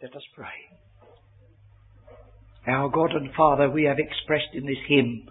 Let 0.00 0.14
us 0.14 0.22
pray. 0.36 0.46
Our 2.68 2.88
God 2.88 3.10
and 3.16 3.34
Father, 3.34 3.68
we 3.68 3.82
have 3.84 3.98
expressed 3.98 4.54
in 4.54 4.64
this 4.64 4.78
hymn 4.86 5.26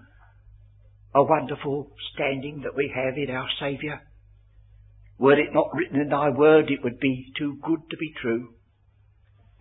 a 1.16 1.24
wonderful 1.24 1.90
standing 2.14 2.64
that 2.64 2.76
we 2.76 2.92
have 2.94 3.18
in 3.18 3.34
our 3.34 3.48
Saviour. 3.62 4.02
Were 5.18 5.40
it 5.40 5.54
not 5.54 5.70
written 5.74 6.02
in 6.02 6.10
thy 6.10 6.32
word, 6.32 6.70
it 6.70 6.84
would 6.84 7.00
be 7.00 7.32
too 7.38 7.58
good 7.64 7.80
to 7.90 7.98
be 7.98 8.14
true. 8.22 8.56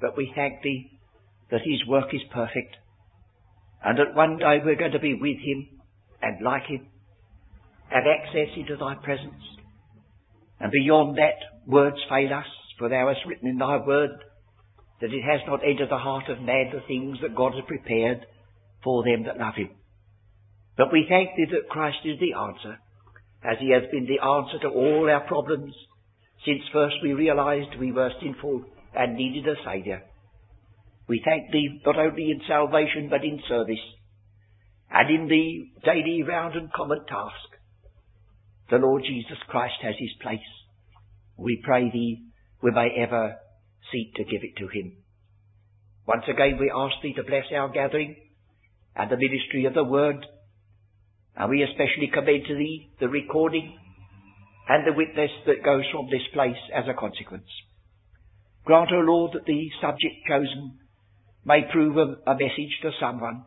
But 0.01 0.17
we 0.17 0.33
thank 0.35 0.63
thee 0.63 0.99
that 1.53 1.61
his 1.65 1.87
work 1.87 2.13
is 2.13 2.23
perfect 2.35 2.75
and 3.85 3.97
that 3.99 4.17
one 4.17 4.39
day 4.39 4.59
we're 4.65 4.75
going 4.75 4.91
to 4.91 4.99
be 4.99 5.15
with 5.15 5.39
him 5.39 5.69
and 6.21 6.45
like 6.45 6.65
him, 6.65 6.89
have 7.91 8.03
access 8.11 8.49
into 8.57 8.77
thy 8.77 8.97
presence. 8.97 9.45
And 10.59 10.73
beyond 10.73 11.17
that, 11.19 11.39
words 11.65 11.99
fail 12.09 12.35
us, 12.35 12.47
for 12.77 12.89
thou 12.89 13.07
hast 13.07 13.25
written 13.25 13.47
in 13.47 13.59
thy 13.59 13.77
word 13.77 14.11
that 15.01 15.13
it 15.13 15.23
has 15.23 15.41
not 15.47 15.61
entered 15.65 15.91
the 15.91 15.99
heart 15.99 16.29
of 16.29 16.41
man 16.41 16.71
the 16.73 16.81
things 16.87 17.19
that 17.23 17.37
God 17.37 17.53
has 17.55 17.65
prepared 17.67 18.27
for 18.83 19.05
them 19.05 19.25
that 19.25 19.39
love 19.39 19.55
him. 19.57 19.71
But 20.77 20.93
we 20.93 21.07
thank 21.09 21.37
thee 21.37 21.47
that 21.51 21.69
Christ 21.69 21.99
is 22.05 22.19
the 22.21 22.35
answer, 22.39 22.79
as 23.45 23.59
he 23.61 23.73
has 23.73 23.85
been 23.91 24.07
the 24.07 24.25
answer 24.25 24.59
to 24.63 24.69
all 24.69 25.09
our 25.11 25.27
problems 25.27 25.75
since 26.45 26.63
first 26.73 26.97
we 27.03 27.13
realized 27.13 27.79
we 27.79 27.93
were 27.93 28.11
sinful 28.23 28.65
and 28.95 29.17
needed 29.17 29.47
a 29.49 29.57
Saviour. 29.65 30.03
We 31.09 31.23
thank 31.25 31.51
thee 31.51 31.81
not 31.85 31.99
only 31.99 32.31
in 32.31 32.41
salvation 32.47 33.09
but 33.11 33.25
in 33.25 33.41
service, 33.49 33.83
and 34.91 35.11
in 35.11 35.29
the 35.29 35.69
daily 35.85 36.23
round 36.23 36.55
and 36.55 36.73
common 36.73 37.05
task. 37.07 37.51
The 38.71 38.79
Lord 38.79 39.03
Jesus 39.03 39.39
Christ 39.49 39.75
has 39.83 39.95
his 39.99 40.11
place. 40.23 40.39
We 41.37 41.61
pray 41.63 41.91
thee 41.91 42.23
we 42.63 42.71
may 42.71 42.89
ever 42.99 43.37
seek 43.93 44.15
to 44.15 44.25
give 44.25 44.43
it 44.43 44.57
to 44.59 44.69
him. 44.69 44.97
Once 46.07 46.25
again 46.29 46.59
we 46.59 46.71
ask 46.75 46.95
thee 47.03 47.15
to 47.15 47.25
bless 47.25 47.45
our 47.55 47.69
gathering 47.69 48.17
and 48.95 49.11
the 49.11 49.17
ministry 49.17 49.65
of 49.67 49.75
the 49.75 49.85
word, 49.85 50.25
and 51.37 51.51
we 51.51 51.63
especially 51.63 52.11
commend 52.13 52.45
to 52.47 52.55
thee 52.55 52.89
the 53.01 53.09
recording 53.09 53.77
and 54.69 54.87
the 54.87 54.97
witness 54.97 55.31
that 55.47 55.65
goes 55.65 55.85
from 55.93 56.07
this 56.11 56.27
place 56.33 56.59
as 56.75 56.85
a 56.89 56.99
consequence. 56.99 57.49
Grant, 58.65 58.91
O 58.93 58.99
Lord, 58.99 59.33
that 59.35 59.45
the 59.47 59.69
subject 59.81 60.27
chosen 60.27 60.79
may 61.45 61.63
prove 61.71 61.97
a, 61.97 62.31
a 62.31 62.35
message 62.35 62.75
to 62.83 62.91
someone, 63.01 63.45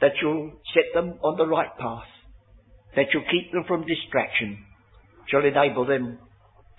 that 0.00 0.12
you'll 0.20 0.52
set 0.74 0.92
them 0.94 1.18
on 1.22 1.38
the 1.38 1.46
right 1.46 1.74
path, 1.78 2.08
that 2.94 3.06
you'll 3.12 3.30
keep 3.30 3.52
them 3.52 3.64
from 3.66 3.86
distraction, 3.86 4.58
shall 5.28 5.44
enable 5.44 5.86
them 5.86 6.18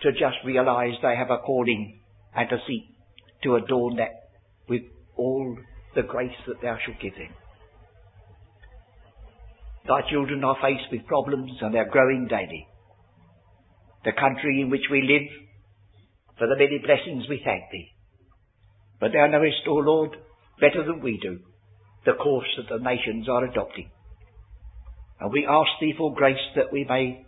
to 0.02 0.12
just 0.12 0.38
realize 0.46 0.94
they 1.02 1.16
have 1.16 1.32
a 1.32 1.40
calling 1.40 1.99
and 2.36 2.50
to 2.50 2.58
seek 2.68 2.84
to 3.44 3.56
adorn 3.56 3.98
that 3.98 4.30
with 4.68 4.84
all 5.18 5.58
the 5.96 6.04
grace 6.04 6.36
that 6.48 6.62
thou 6.62 6.78
shalt 6.84 7.02
give 7.02 7.14
him. 7.14 7.34
Thy 9.88 10.02
children 10.10 10.44
are 10.44 10.58
faced 10.62 10.92
with 10.92 11.08
problems 11.08 11.52
and 11.62 11.74
they're 11.74 11.90
growing 11.90 12.28
daily. 12.30 12.68
The 14.06 14.12
country 14.12 14.62
in 14.62 14.70
which 14.70 14.86
we 14.92 15.02
live, 15.02 15.28
for 16.38 16.48
the 16.48 16.56
many 16.56 16.78
blessings 16.78 17.28
we 17.28 17.42
thank 17.44 17.64
thee. 17.72 17.90
But 19.00 19.12
thou 19.14 19.28
knowest, 19.28 19.68
O 19.68 19.74
Lord, 19.74 20.12
better 20.60 20.86
than 20.86 21.02
we 21.02 21.20
do, 21.22 21.40
the 22.06 22.14
course 22.14 22.48
that 22.58 22.70
the 22.70 22.84
nations 22.84 23.28
are 23.28 23.46
adopting. 23.46 23.90
And 25.20 25.32
we 25.32 25.48
ask 25.50 25.70
thee 25.82 25.94
for 25.98 26.14
grace 26.14 26.38
that 26.56 26.72
we 26.72 26.86
may 26.86 27.26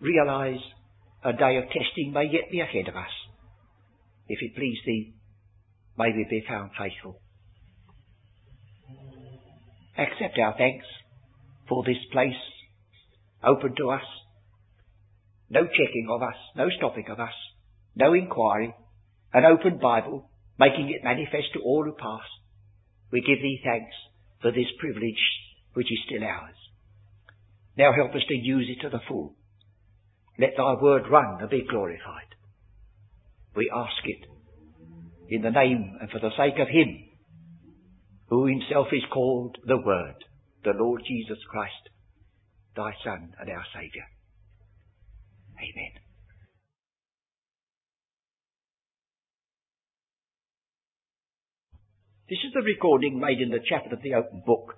realize 0.00 0.60
a 1.24 1.32
day 1.32 1.56
of 1.58 1.64
testing 1.64 2.12
may 2.12 2.24
yet 2.24 2.50
be 2.50 2.60
ahead 2.60 2.88
of 2.88 2.96
us. 2.96 3.12
If 4.32 4.38
it 4.42 4.54
please 4.54 4.78
thee, 4.86 5.12
may 5.98 6.12
we 6.14 6.24
be 6.30 6.44
found 6.48 6.70
faithful. 6.78 7.20
Accept 9.98 10.38
our 10.38 10.54
thanks 10.56 10.86
for 11.68 11.82
this 11.82 11.98
place 12.12 12.38
open 13.42 13.74
to 13.76 13.90
us. 13.90 14.06
No 15.50 15.62
checking 15.66 16.06
of 16.08 16.22
us, 16.22 16.36
no 16.54 16.68
stopping 16.78 17.06
of 17.10 17.18
us, 17.18 17.34
no 17.96 18.14
inquiry, 18.14 18.72
an 19.32 19.44
open 19.44 19.80
Bible, 19.82 20.30
making 20.60 20.90
it 20.90 21.02
manifest 21.02 21.52
to 21.54 21.60
all 21.64 21.82
who 21.82 21.92
pass. 21.92 22.28
We 23.10 23.22
give 23.22 23.42
thee 23.42 23.60
thanks 23.64 23.96
for 24.42 24.52
this 24.52 24.70
privilege 24.78 25.24
which 25.74 25.90
is 25.90 25.98
still 26.06 26.22
ours. 26.22 26.54
Now 27.76 27.92
help 27.92 28.14
us 28.14 28.22
to 28.28 28.34
use 28.34 28.70
it 28.70 28.80
to 28.82 28.90
the 28.90 29.02
full. 29.08 29.34
Let 30.38 30.50
thy 30.56 30.74
word 30.80 31.10
run 31.10 31.40
and 31.40 31.50
be 31.50 31.66
glorified. 31.68 32.36
We 33.54 33.70
ask 33.74 34.04
it 34.04 34.26
in 35.28 35.42
the 35.42 35.50
name 35.50 35.98
and 36.00 36.10
for 36.10 36.18
the 36.18 36.30
sake 36.36 36.58
of 36.60 36.68
him 36.68 37.10
who 38.28 38.46
himself 38.46 38.86
is 38.92 39.02
called 39.12 39.56
the 39.66 39.76
Word, 39.76 40.14
the 40.64 40.72
Lord 40.74 41.02
Jesus 41.06 41.38
Christ, 41.50 41.90
thy 42.76 42.92
Son 43.04 43.32
and 43.40 43.50
our 43.50 43.64
Saviour. 43.74 44.06
Amen. 45.58 45.92
This 52.28 52.38
is 52.46 52.52
the 52.54 52.62
recording 52.62 53.18
made 53.18 53.40
in 53.40 53.50
the 53.50 53.58
chapel 53.58 53.92
of 53.92 54.02
the 54.02 54.14
open 54.14 54.44
book 54.46 54.76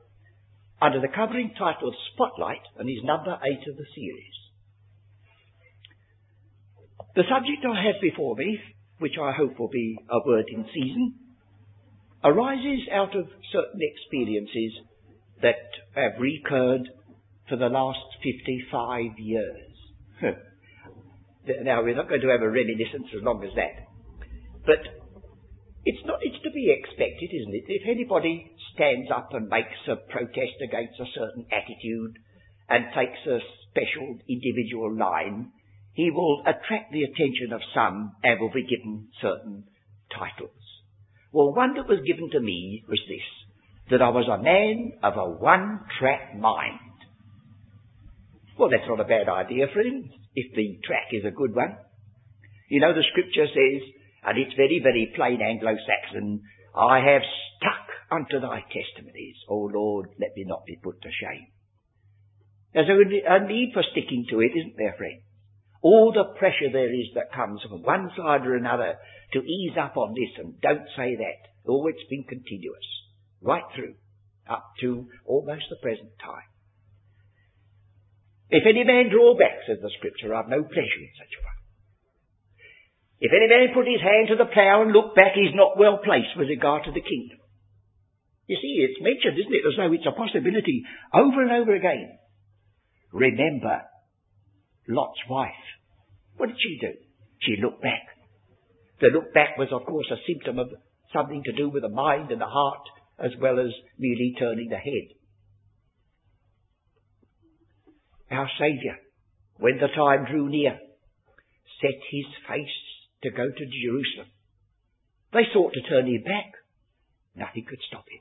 under 0.80 1.00
the 1.00 1.12
covering 1.14 1.52
title 1.58 1.94
Spotlight 2.14 2.64
and 2.78 2.88
is 2.88 3.04
number 3.04 3.38
eight 3.44 3.68
of 3.68 3.76
the 3.76 3.86
series. 3.94 4.41
The 7.14 7.24
subject 7.28 7.60
I 7.68 7.76
have 7.84 8.00
before 8.00 8.36
me, 8.36 8.58
which 8.98 9.18
I 9.20 9.32
hope 9.32 9.58
will 9.58 9.68
be 9.68 9.98
a 10.08 10.26
word 10.26 10.46
in 10.48 10.64
season, 10.72 11.14
arises 12.24 12.88
out 12.90 13.14
of 13.14 13.26
certain 13.52 13.80
experiences 13.80 14.80
that 15.42 15.60
have 15.94 16.12
recurred 16.18 16.88
for 17.48 17.56
the 17.56 17.68
last 17.68 18.00
55 18.22 19.18
years. 19.18 19.72
now, 21.64 21.82
we're 21.82 21.96
not 21.96 22.08
going 22.08 22.22
to 22.22 22.28
have 22.30 22.40
a 22.40 22.48
reminiscence 22.48 23.08
as 23.14 23.22
long 23.22 23.44
as 23.44 23.50
that. 23.56 23.92
But 24.64 24.80
it's 25.84 26.06
not, 26.06 26.20
it's 26.22 26.42
to 26.44 26.50
be 26.50 26.72
expected, 26.72 27.28
isn't 27.28 27.54
it? 27.54 27.64
If 27.66 27.88
anybody 27.90 28.52
stands 28.72 29.10
up 29.14 29.34
and 29.34 29.48
makes 29.48 29.76
a 29.88 29.96
protest 29.96 30.62
against 30.64 30.98
a 31.00 31.10
certain 31.12 31.44
attitude 31.52 32.16
and 32.70 32.86
takes 32.96 33.20
a 33.26 33.40
special 33.68 34.16
individual 34.30 34.96
line, 34.96 35.50
he 35.92 36.10
will 36.10 36.42
attract 36.42 36.92
the 36.92 37.02
attention 37.02 37.52
of 37.52 37.60
some 37.74 38.12
and 38.22 38.40
will 38.40 38.52
be 38.52 38.62
given 38.62 39.08
certain 39.20 39.64
titles. 40.10 40.50
Well, 41.32 41.54
one 41.54 41.74
that 41.74 41.88
was 41.88 42.00
given 42.06 42.30
to 42.30 42.40
me 42.40 42.84
was 42.88 43.00
this, 43.08 43.24
that 43.90 44.02
I 44.02 44.08
was 44.08 44.28
a 44.28 44.42
man 44.42 44.92
of 45.02 45.16
a 45.16 45.30
one-track 45.30 46.38
mind. 46.38 46.80
Well, 48.58 48.70
that's 48.70 48.88
not 48.88 49.00
a 49.00 49.04
bad 49.04 49.28
idea, 49.28 49.66
friends, 49.72 50.12
if 50.34 50.54
the 50.54 50.78
track 50.84 51.08
is 51.12 51.24
a 51.24 51.30
good 51.30 51.54
one. 51.54 51.76
You 52.68 52.80
know, 52.80 52.92
the 52.92 53.04
scripture 53.10 53.46
says, 53.46 53.82
and 54.24 54.38
it's 54.38 54.54
very, 54.56 54.80
very 54.82 55.12
plain 55.16 55.40
Anglo-Saxon. 55.42 56.42
I 56.76 57.00
have 57.00 57.22
stuck 57.56 57.88
unto 58.10 58.40
thy 58.40 58.64
testimonies. 58.68 59.36
O 59.48 59.68
Lord, 59.72 60.08
let 60.20 60.36
me 60.36 60.44
not 60.46 60.64
be 60.64 60.78
put 60.82 61.00
to 61.02 61.08
shame. 61.08 61.48
There's 62.72 62.88
a 62.88 63.46
need 63.46 63.72
for 63.74 63.82
sticking 63.90 64.26
to 64.30 64.40
it, 64.40 64.52
isn't 64.56 64.76
there, 64.76 64.94
friend? 64.96 65.20
All 65.82 66.12
the 66.14 66.38
pressure 66.38 66.70
there 66.72 66.94
is 66.94 67.10
that 67.14 67.34
comes 67.34 67.60
from 67.62 67.82
one 67.82 68.10
side 68.16 68.46
or 68.46 68.54
another 68.54 68.94
to 69.34 69.42
ease 69.42 69.76
up 69.76 69.96
on 69.96 70.14
this 70.14 70.30
and 70.38 70.60
don't 70.60 70.86
say 70.96 71.16
that. 71.16 71.50
Oh, 71.66 71.86
it's 71.88 72.08
been 72.08 72.24
continuous. 72.24 72.86
Right 73.42 73.66
through. 73.74 73.94
Up 74.48 74.64
to 74.80 75.08
almost 75.26 75.66
the 75.70 75.82
present 75.82 76.10
time. 76.22 76.46
If 78.50 78.62
any 78.68 78.84
man 78.84 79.10
draw 79.10 79.34
back, 79.36 79.66
says 79.66 79.78
the 79.82 79.90
scripture, 79.98 80.34
I've 80.34 80.48
no 80.48 80.62
pleasure 80.62 81.02
in 81.02 81.14
such 81.18 81.34
a 81.34 81.42
one. 81.42 81.60
If 83.22 83.32
any 83.32 83.48
man 83.48 83.74
put 83.74 83.86
his 83.86 84.02
hand 84.02 84.28
to 84.28 84.36
the 84.36 84.50
plough 84.50 84.82
and 84.82 84.92
look 84.92 85.14
back, 85.14 85.34
he's 85.34 85.54
not 85.54 85.78
well 85.78 85.98
placed 86.04 86.36
with 86.36 86.48
regard 86.48 86.84
to 86.84 86.92
the 86.92 87.00
kingdom. 87.00 87.38
You 88.46 88.58
see, 88.60 88.82
it's 88.82 89.00
mentioned, 89.00 89.38
isn't 89.38 89.54
it, 89.54 89.66
as 89.66 89.78
though 89.78 89.94
it's 89.94 90.06
a 90.06 90.14
possibility 90.14 90.84
over 91.14 91.42
and 91.42 91.50
over 91.50 91.74
again. 91.74 92.18
Remember 93.12 93.82
Lot's 94.88 95.22
wife. 95.30 95.64
What 96.36 96.48
did 96.48 96.56
she 96.60 96.78
do? 96.80 96.92
She 97.40 97.62
looked 97.62 97.82
back. 97.82 98.02
The 99.00 99.08
look 99.08 99.34
back 99.34 99.58
was, 99.58 99.68
of 99.72 99.84
course, 99.84 100.06
a 100.10 100.16
symptom 100.26 100.58
of 100.58 100.68
something 101.12 101.42
to 101.44 101.52
do 101.52 101.68
with 101.68 101.82
the 101.82 101.88
mind 101.88 102.30
and 102.30 102.40
the 102.40 102.46
heart, 102.46 102.86
as 103.18 103.32
well 103.40 103.58
as 103.58 103.72
merely 103.98 104.34
turning 104.38 104.68
the 104.68 104.76
head. 104.76 105.08
Our 108.30 108.48
Saviour, 108.58 108.96
when 109.58 109.76
the 109.76 109.88
time 109.88 110.24
drew 110.24 110.48
near, 110.48 110.78
set 111.80 111.98
his 112.10 112.26
face 112.48 112.76
to 113.24 113.30
go 113.30 113.44
to 113.44 113.66
Jerusalem. 113.66 114.28
They 115.32 115.44
sought 115.52 115.74
to 115.74 115.82
turn 115.82 116.06
him 116.06 116.22
back. 116.22 116.52
Nothing 117.34 117.64
could 117.68 117.80
stop 117.88 118.04
him. 118.08 118.20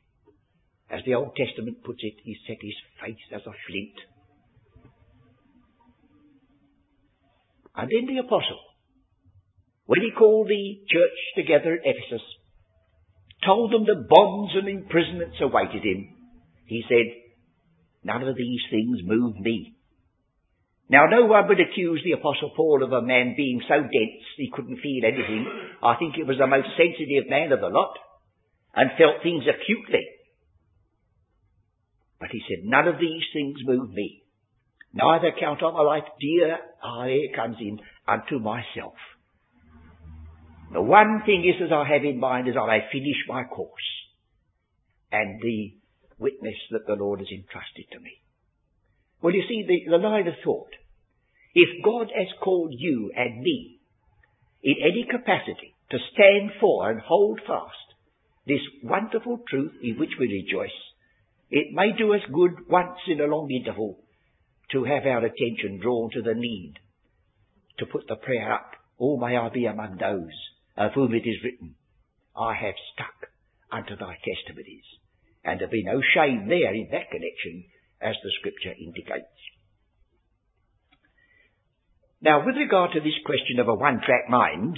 As 0.90 1.04
the 1.06 1.16
Old 1.16 1.36
Testament 1.36 1.84
puts 1.84 2.02
it, 2.04 2.16
he 2.24 2.36
set 2.48 2.58
his 2.62 2.76
face 3.02 3.24
as 3.32 3.42
a 3.48 3.56
flint. 3.68 3.96
And 7.76 7.90
then 7.90 8.14
the 8.14 8.22
apostle, 8.22 8.60
when 9.86 10.02
he 10.02 10.12
called 10.12 10.48
the 10.48 10.80
church 10.90 11.20
together 11.36 11.74
at 11.74 11.86
Ephesus, 11.86 12.26
told 13.46 13.72
them 13.72 13.86
the 13.86 14.06
bonds 14.08 14.54
and 14.56 14.68
imprisonments 14.68 15.38
awaited 15.42 15.84
him, 15.84 16.16
he 16.66 16.84
said, 16.88 17.22
None 18.04 18.28
of 18.28 18.36
these 18.36 18.62
things 18.70 19.00
move 19.04 19.40
me. 19.40 19.76
Now, 20.90 21.06
no 21.10 21.26
one 21.26 21.48
would 21.48 21.60
accuse 21.62 22.02
the 22.04 22.20
Apostle 22.20 22.52
Paul 22.56 22.84
of 22.84 22.92
a 22.92 23.02
man 23.02 23.36
being 23.38 23.62
so 23.68 23.80
dense 23.80 24.26
he 24.36 24.52
couldn't 24.52 24.82
feel 24.82 25.06
anything. 25.06 25.48
I 25.82 25.96
think 25.96 26.16
he 26.16 26.24
was 26.24 26.38
the 26.38 26.48
most 26.48 26.68
sensitive 26.76 27.30
man 27.30 27.52
of 27.54 27.62
the 27.62 27.70
lot 27.70 27.96
and 28.76 28.92
felt 28.98 29.24
things 29.24 29.44
acutely. 29.48 30.04
But 32.20 32.30
he 32.32 32.42
said, 32.44 32.66
none 32.68 32.88
of 32.88 33.00
these 33.00 33.24
things 33.34 33.58
move 33.64 33.92
me. 33.92 34.21
Neither 34.94 35.32
count 35.40 35.64
on 35.64 35.74
my 35.74 35.82
life 35.82 36.04
dear, 36.20 36.58
here 37.08 37.36
comes 37.36 37.58
in, 37.60 37.80
unto 38.08 38.40
myself. 38.40 38.96
The 40.74 40.82
one 40.82 41.24
thing 41.26 41.44
is 41.48 41.60
that 41.62 41.76
I 41.76 41.88
have 41.88 42.04
in 42.04 42.20
mind 42.20 42.48
is 42.48 42.56
I 42.60 42.68
may 42.68 42.88
finish 42.92 43.18
my 43.28 43.44
course 43.44 43.72
and 45.12 45.42
the 45.42 45.74
witness 46.18 46.56
that 46.72 46.88
the 46.88 46.96
Lord 46.96 47.20
has 47.20 47.28
entrusted 47.30 47.86
to 47.92 48.00
me. 48.00 48.22
Well, 49.22 49.34
you 49.34 49.44
see, 49.48 49.66
the, 49.68 49.92
the 49.92 49.98
line 49.98 50.28
of 50.28 50.36
thought, 50.44 50.72
if 51.54 51.84
God 51.84 52.08
has 52.16 52.28
called 52.42 52.74
you 52.78 53.12
and 53.16 53.42
me 53.42 53.80
in 54.64 54.76
any 54.82 55.06
capacity 55.10 55.76
to 55.92 55.98
stand 56.14 56.52
for 56.60 56.90
and 56.90 57.02
hold 57.02 57.40
fast 57.46 57.76
this 58.48 58.62
wonderful 58.84 59.40
truth 59.50 59.74
in 59.84 60.00
which 60.00 60.12
we 60.20 60.28
rejoice, 60.28 60.78
it 61.50 61.74
may 61.74 61.92
do 61.98 62.14
us 62.14 62.22
good 62.34 62.70
once 62.70 62.98
in 63.08 63.20
a 63.20 63.26
long 63.26 63.50
interval 63.52 64.00
to 64.72 64.84
have 64.84 65.06
our 65.06 65.26
attention 65.26 65.80
drawn 65.82 66.10
to 66.12 66.22
the 66.22 66.34
need 66.36 66.74
to 67.80 67.86
put 67.86 68.08
the 68.08 68.16
prayer 68.16 68.54
up, 68.54 68.72
Oh, 69.00 69.18
may 69.18 69.36
I 69.36 69.50
be 69.50 69.66
among 69.66 69.98
those 69.98 70.38
of 70.78 70.94
whom 70.94 71.14
it 71.14 71.28
is 71.28 71.44
written, 71.44 71.76
I 72.38 72.54
have 72.54 72.76
stuck 72.94 73.32
unto 73.72 73.96
thy 73.96 74.18
testimonies. 74.22 74.86
And 75.44 75.60
there 75.60 75.68
be 75.68 75.84
no 75.84 76.02
shame 76.14 76.48
there 76.48 76.74
in 76.74 76.90
that 76.92 77.10
connection, 77.10 77.66
as 78.00 78.16
the 78.24 78.32
scripture 78.40 78.74
indicates. 78.78 79.26
Now, 82.22 82.46
with 82.46 82.56
regard 82.56 82.92
to 82.94 83.00
this 83.00 83.18
question 83.26 83.60
of 83.60 83.68
a 83.68 83.74
one-track 83.74 84.30
mind, 84.30 84.78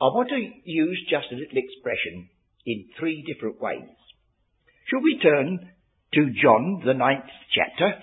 I 0.00 0.04
want 0.04 0.28
to 0.28 0.70
use 0.70 1.06
just 1.10 1.26
a 1.32 1.34
little 1.34 1.58
expression 1.58 2.30
in 2.64 2.86
three 2.98 3.24
different 3.26 3.60
ways. 3.60 3.90
Shall 4.86 5.02
we 5.02 5.18
turn 5.18 5.72
to 6.14 6.30
John, 6.42 6.82
the 6.84 6.94
ninth 6.94 7.28
chapter, 7.52 7.94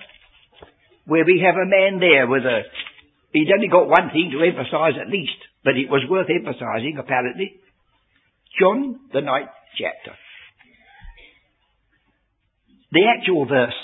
where 1.05 1.25
we 1.25 1.43
have 1.45 1.55
a 1.55 1.69
man 1.69 1.99
there 1.99 2.27
with 2.27 2.43
a, 2.43 2.61
he'd 3.33 3.51
only 3.53 3.67
got 3.67 3.87
one 3.87 4.09
thing 4.11 4.31
to 4.31 4.45
emphasize 4.45 4.93
at 4.99 5.11
least, 5.11 5.37
but 5.63 5.77
it 5.77 5.89
was 5.89 6.05
worth 6.09 6.29
emphasizing 6.29 6.97
apparently. 6.99 7.59
John, 8.59 8.99
the 9.13 9.21
ninth 9.21 9.49
chapter. 9.77 10.17
The 12.91 13.03
actual 13.09 13.45
verse 13.45 13.75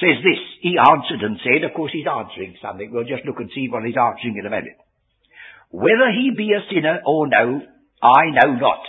says 0.00 0.20
this, 0.20 0.40
he 0.60 0.76
answered 0.76 1.24
and 1.24 1.38
said, 1.40 1.64
of 1.64 1.74
course 1.74 1.92
he's 1.92 2.08
answering 2.08 2.56
something, 2.60 2.90
we'll 2.92 3.08
just 3.08 3.24
look 3.24 3.40
and 3.40 3.50
see 3.54 3.68
what 3.70 3.84
he's 3.84 3.96
answering 3.96 4.36
in 4.36 4.46
a 4.46 4.50
minute. 4.50 4.76
Whether 5.70 6.12
he 6.12 6.32
be 6.36 6.52
a 6.52 6.66
sinner 6.72 7.00
or 7.06 7.26
no, 7.28 7.62
I 8.02 8.30
know 8.32 8.52
not. 8.56 8.82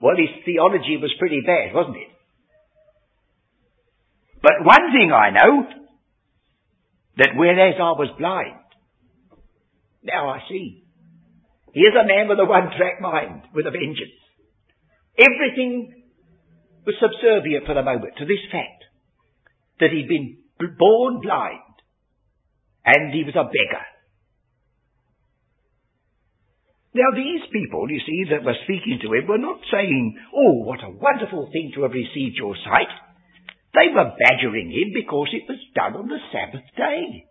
Well, 0.00 0.16
his 0.16 0.44
theology 0.44 0.96
was 1.00 1.12
pretty 1.18 1.40
bad, 1.44 1.74
wasn't 1.74 1.96
it? 1.96 2.08
But 4.40 4.64
one 4.64 4.92
thing 4.92 5.10
I 5.12 5.30
know, 5.30 5.66
that 7.16 7.34
whereas 7.34 7.74
I 7.78 7.92
was 7.98 8.14
blind, 8.18 8.62
now 10.04 10.28
I 10.28 10.38
see. 10.48 10.84
Here's 11.74 11.94
a 11.94 12.06
man 12.06 12.28
with 12.28 12.38
a 12.38 12.44
one-track 12.44 13.00
mind, 13.00 13.42
with 13.52 13.66
a 13.66 13.70
vengeance. 13.70 14.14
Everything 15.18 16.04
was 16.86 16.94
subservient 17.00 17.66
for 17.66 17.74
the 17.74 17.82
moment 17.82 18.14
to 18.18 18.24
this 18.24 18.40
fact, 18.52 18.84
that 19.80 19.90
he'd 19.90 20.08
been 20.08 20.38
born 20.78 21.20
blind, 21.20 21.58
and 22.86 23.12
he 23.12 23.24
was 23.24 23.34
a 23.34 23.44
beggar. 23.44 23.84
Now 26.94 27.12
these 27.14 27.44
people, 27.52 27.90
you 27.90 28.00
see, 28.00 28.30
that 28.30 28.44
were 28.44 28.56
speaking 28.64 28.98
to 29.02 29.12
him 29.12 29.28
were 29.28 29.38
not 29.38 29.60
saying, 29.70 30.18
oh, 30.34 30.64
what 30.64 30.82
a 30.82 30.90
wonderful 30.90 31.50
thing 31.52 31.72
to 31.74 31.82
have 31.82 31.92
received 31.92 32.36
your 32.36 32.56
sight. 32.64 32.88
They 33.74 33.92
were 33.92 34.16
badgering 34.16 34.72
him 34.72 34.92
because 34.94 35.28
it 35.32 35.44
was 35.48 35.60
done 35.74 35.94
on 35.94 36.08
the 36.08 36.18
Sabbath 36.32 36.64
day. 36.76 37.28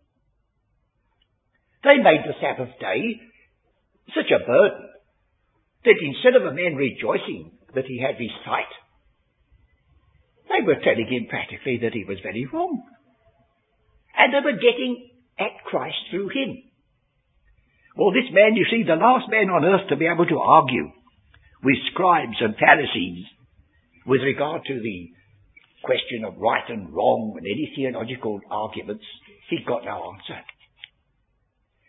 They 1.84 1.98
made 1.98 2.22
the 2.26 2.38
Sabbath 2.40 2.78
day 2.80 3.20
such 4.14 4.30
a 4.30 4.46
burden 4.46 4.90
that 5.86 6.04
instead 6.04 6.36
of 6.36 6.46
a 6.46 6.54
man 6.54 6.76
rejoicing 6.76 7.58
that 7.74 7.86
he 7.86 8.00
had 8.00 8.16
his 8.22 8.32
sight, 8.46 8.72
they 10.50 10.66
were 10.66 10.80
telling 10.84 11.08
him 11.10 11.28
practically 11.30 11.80
that 11.82 11.94
he 11.94 12.06
was 12.06 12.20
very 12.22 12.46
wrong. 12.46 12.84
And 14.18 14.34
they 14.34 14.44
were 14.44 14.58
getting 14.58 15.10
at 15.40 15.64
Christ 15.66 15.98
through 16.10 16.30
him. 16.30 16.67
Well, 17.98 18.14
this 18.14 18.30
man, 18.30 18.54
you 18.54 18.66
see, 18.70 18.86
the 18.86 18.94
last 18.94 19.26
man 19.26 19.50
on 19.50 19.66
earth 19.66 19.90
to 19.90 19.98
be 19.98 20.06
able 20.06 20.30
to 20.30 20.38
argue 20.38 20.94
with 21.66 21.82
scribes 21.92 22.38
and 22.40 22.54
Pharisees 22.54 23.26
with 24.06 24.22
regard 24.22 24.62
to 24.70 24.78
the 24.78 25.10
question 25.82 26.22
of 26.24 26.38
right 26.38 26.64
and 26.70 26.94
wrong 26.94 27.34
and 27.36 27.46
any 27.46 27.74
theological 27.76 28.40
arguments, 28.52 29.04
he 29.50 29.66
got 29.66 29.84
no 29.84 30.14
answer. 30.14 30.38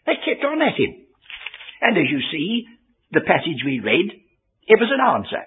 They 0.06 0.16
kept 0.24 0.44
on 0.48 0.64
at 0.64 0.80
him. 0.80 0.96
And 1.82 1.92
as 1.98 2.08
you 2.08 2.24
see, 2.32 2.64
the 3.12 3.20
passage 3.20 3.60
we 3.64 3.84
read, 3.84 4.08
it 4.64 4.80
was 4.80 4.88
an 4.88 5.04
answer. 5.04 5.44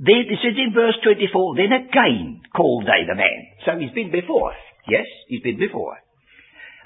Then, 0.00 0.24
this 0.26 0.40
is 0.40 0.56
in 0.56 0.72
verse 0.72 0.96
24, 1.04 1.56
then 1.56 1.72
again 1.84 2.40
called 2.56 2.88
they 2.88 3.04
the 3.06 3.14
man. 3.14 3.40
So 3.64 3.78
he's 3.78 3.92
been 3.92 4.10
before. 4.10 4.56
Yes, 4.88 5.06
he's 5.28 5.42
been 5.42 5.58
before. 5.58 6.00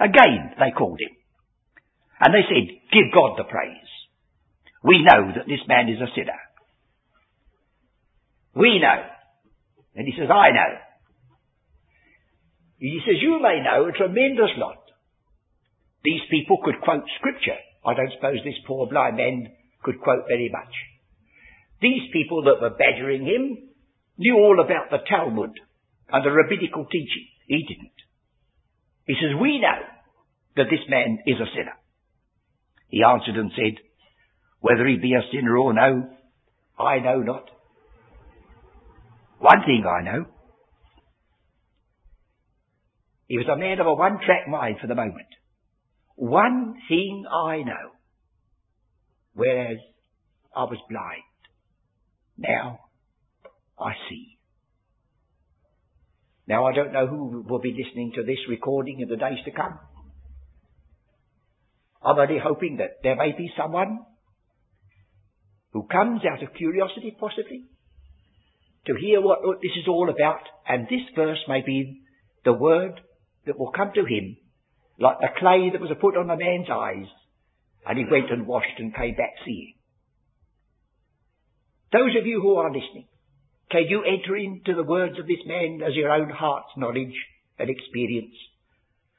Again 0.01 0.59
they 0.59 0.75
called 0.77 1.01
him. 1.01 1.18
And 2.20 2.35
they 2.35 2.43
said, 2.49 2.67
give 2.93 3.15
God 3.15 3.38
the 3.38 3.44
praise. 3.44 3.91
We 4.82 5.03
know 5.03 5.32
that 5.35 5.47
this 5.47 5.62
man 5.69 5.88
is 5.88 6.00
a 6.00 6.11
sinner. 6.15 6.38
We 8.55 8.79
know. 8.79 9.03
And 9.94 10.06
he 10.06 10.15
says, 10.19 10.31
I 10.31 10.50
know. 10.50 10.73
He 12.79 13.00
says, 13.06 13.17
you 13.20 13.41
may 13.43 13.62
know 13.62 13.87
a 13.87 13.93
tremendous 13.93 14.55
lot. 14.56 14.79
These 16.05 16.22
people 16.31 16.58
could 16.65 16.81
quote 16.81 17.03
scripture. 17.19 17.58
I 17.84 17.94
don't 17.94 18.13
suppose 18.15 18.39
this 18.44 18.58
poor 18.67 18.87
blind 18.87 19.17
man 19.17 19.51
could 19.82 20.01
quote 20.01 20.25
very 20.29 20.51
much. 20.51 20.75
These 21.81 22.10
people 22.13 22.44
that 22.44 22.60
were 22.60 22.75
badgering 22.75 23.27
him 23.27 23.70
knew 24.17 24.34
all 24.34 24.60
about 24.60 24.91
the 24.91 25.06
Talmud 25.08 25.53
and 26.10 26.25
the 26.25 26.31
rabbinical 26.31 26.87
teaching. 26.87 27.27
He 27.46 27.63
didn't. 27.67 27.98
He 29.06 29.15
says, 29.15 29.41
we 29.41 29.60
know 29.60 29.79
that 30.56 30.70
this 30.70 30.82
man 30.89 31.19
is 31.27 31.37
a 31.41 31.51
sinner. 31.55 31.75
He 32.89 33.03
answered 33.03 33.37
and 33.37 33.53
said, 33.55 33.83
Whether 34.61 34.87
he 34.87 34.97
be 34.97 35.15
a 35.15 35.23
sinner 35.33 35.57
or 35.57 35.73
no, 35.73 36.09
I 36.79 36.99
know 36.99 37.21
not. 37.21 37.51
One 39.39 39.61
thing 39.65 39.85
I 39.87 40.03
know. 40.03 40.27
He 43.29 43.37
was 43.37 43.47
a 43.47 43.59
man 43.59 43.79
of 43.79 43.87
a 43.87 43.95
one-track 43.95 44.49
mind 44.49 44.77
for 44.81 44.87
the 44.87 44.95
moment. 44.95 45.29
One 46.17 46.75
thing 46.89 47.25
I 47.31 47.59
know. 47.59 47.93
Whereas 49.35 49.79
I 50.57 50.65
was 50.65 50.79
blind. 50.89 51.23
Now 52.39 52.81
I 53.79 53.93
see. 54.09 54.39
Now 56.49 56.67
I 56.67 56.75
don't 56.75 56.93
know 56.93 57.07
who 57.07 57.45
will 57.47 57.61
be 57.61 57.77
listening 57.77 58.13
to 58.17 58.23
this 58.23 58.39
recording 58.49 59.01
in 59.01 59.09
the 59.09 59.17
days 59.17 59.39
to 59.45 59.51
come. 59.51 59.79
I'm 62.02 62.19
only 62.19 62.38
hoping 62.43 62.76
that 62.76 63.02
there 63.02 63.17
may 63.17 63.32
be 63.32 63.50
someone 63.56 64.00
who 65.72 65.86
comes 65.86 66.22
out 66.24 66.43
of 66.43 66.55
curiosity, 66.55 67.17
possibly, 67.19 67.64
to 68.86 68.94
hear 68.94 69.20
what 69.20 69.40
this 69.62 69.72
is 69.76 69.88
all 69.88 70.08
about, 70.08 70.43
and 70.67 70.84
this 70.84 71.02
verse 71.14 71.38
may 71.48 71.62
be 71.64 72.00
the 72.44 72.52
word 72.52 73.00
that 73.46 73.58
will 73.58 73.72
come 73.72 73.90
to 73.94 74.05
him, 74.05 74.36
like 74.98 75.19
the 75.20 75.28
clay 75.38 75.70
that 75.72 75.81
was 75.81 75.90
put 76.00 76.17
on 76.17 76.28
the 76.28 76.36
man's 76.36 76.69
eyes, 76.72 77.06
and 77.86 77.98
he 77.98 78.05
went 78.10 78.31
and 78.31 78.46
washed 78.46 78.78
and 78.78 78.94
came 78.94 79.14
back 79.14 79.34
seeing. 79.44 79.74
Those 81.93 82.17
of 82.19 82.26
you 82.26 82.40
who 82.40 82.56
are 82.56 82.70
listening, 82.70 83.08
can 83.70 83.84
you 83.88 84.02
enter 84.05 84.36
into 84.36 84.74
the 84.74 84.88
words 84.88 85.19
of 85.19 85.26
this 85.26 85.44
man 85.46 85.81
as 85.86 85.94
your 85.94 86.10
own 86.10 86.31
heart's 86.31 86.76
knowledge 86.76 87.14
and 87.58 87.69
experience? 87.69 88.34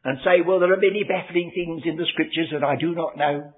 And 0.04 0.18
say, 0.24 0.42
well, 0.46 0.60
there 0.60 0.72
are 0.72 0.78
many 0.78 1.04
baffling 1.04 1.52
things 1.54 1.84
in 1.86 1.98
the 1.98 2.06
scriptures 2.14 2.50
that 2.54 2.64
I 2.64 2.76
do 2.76 2.96
not 2.96 3.18
know. 3.18 3.54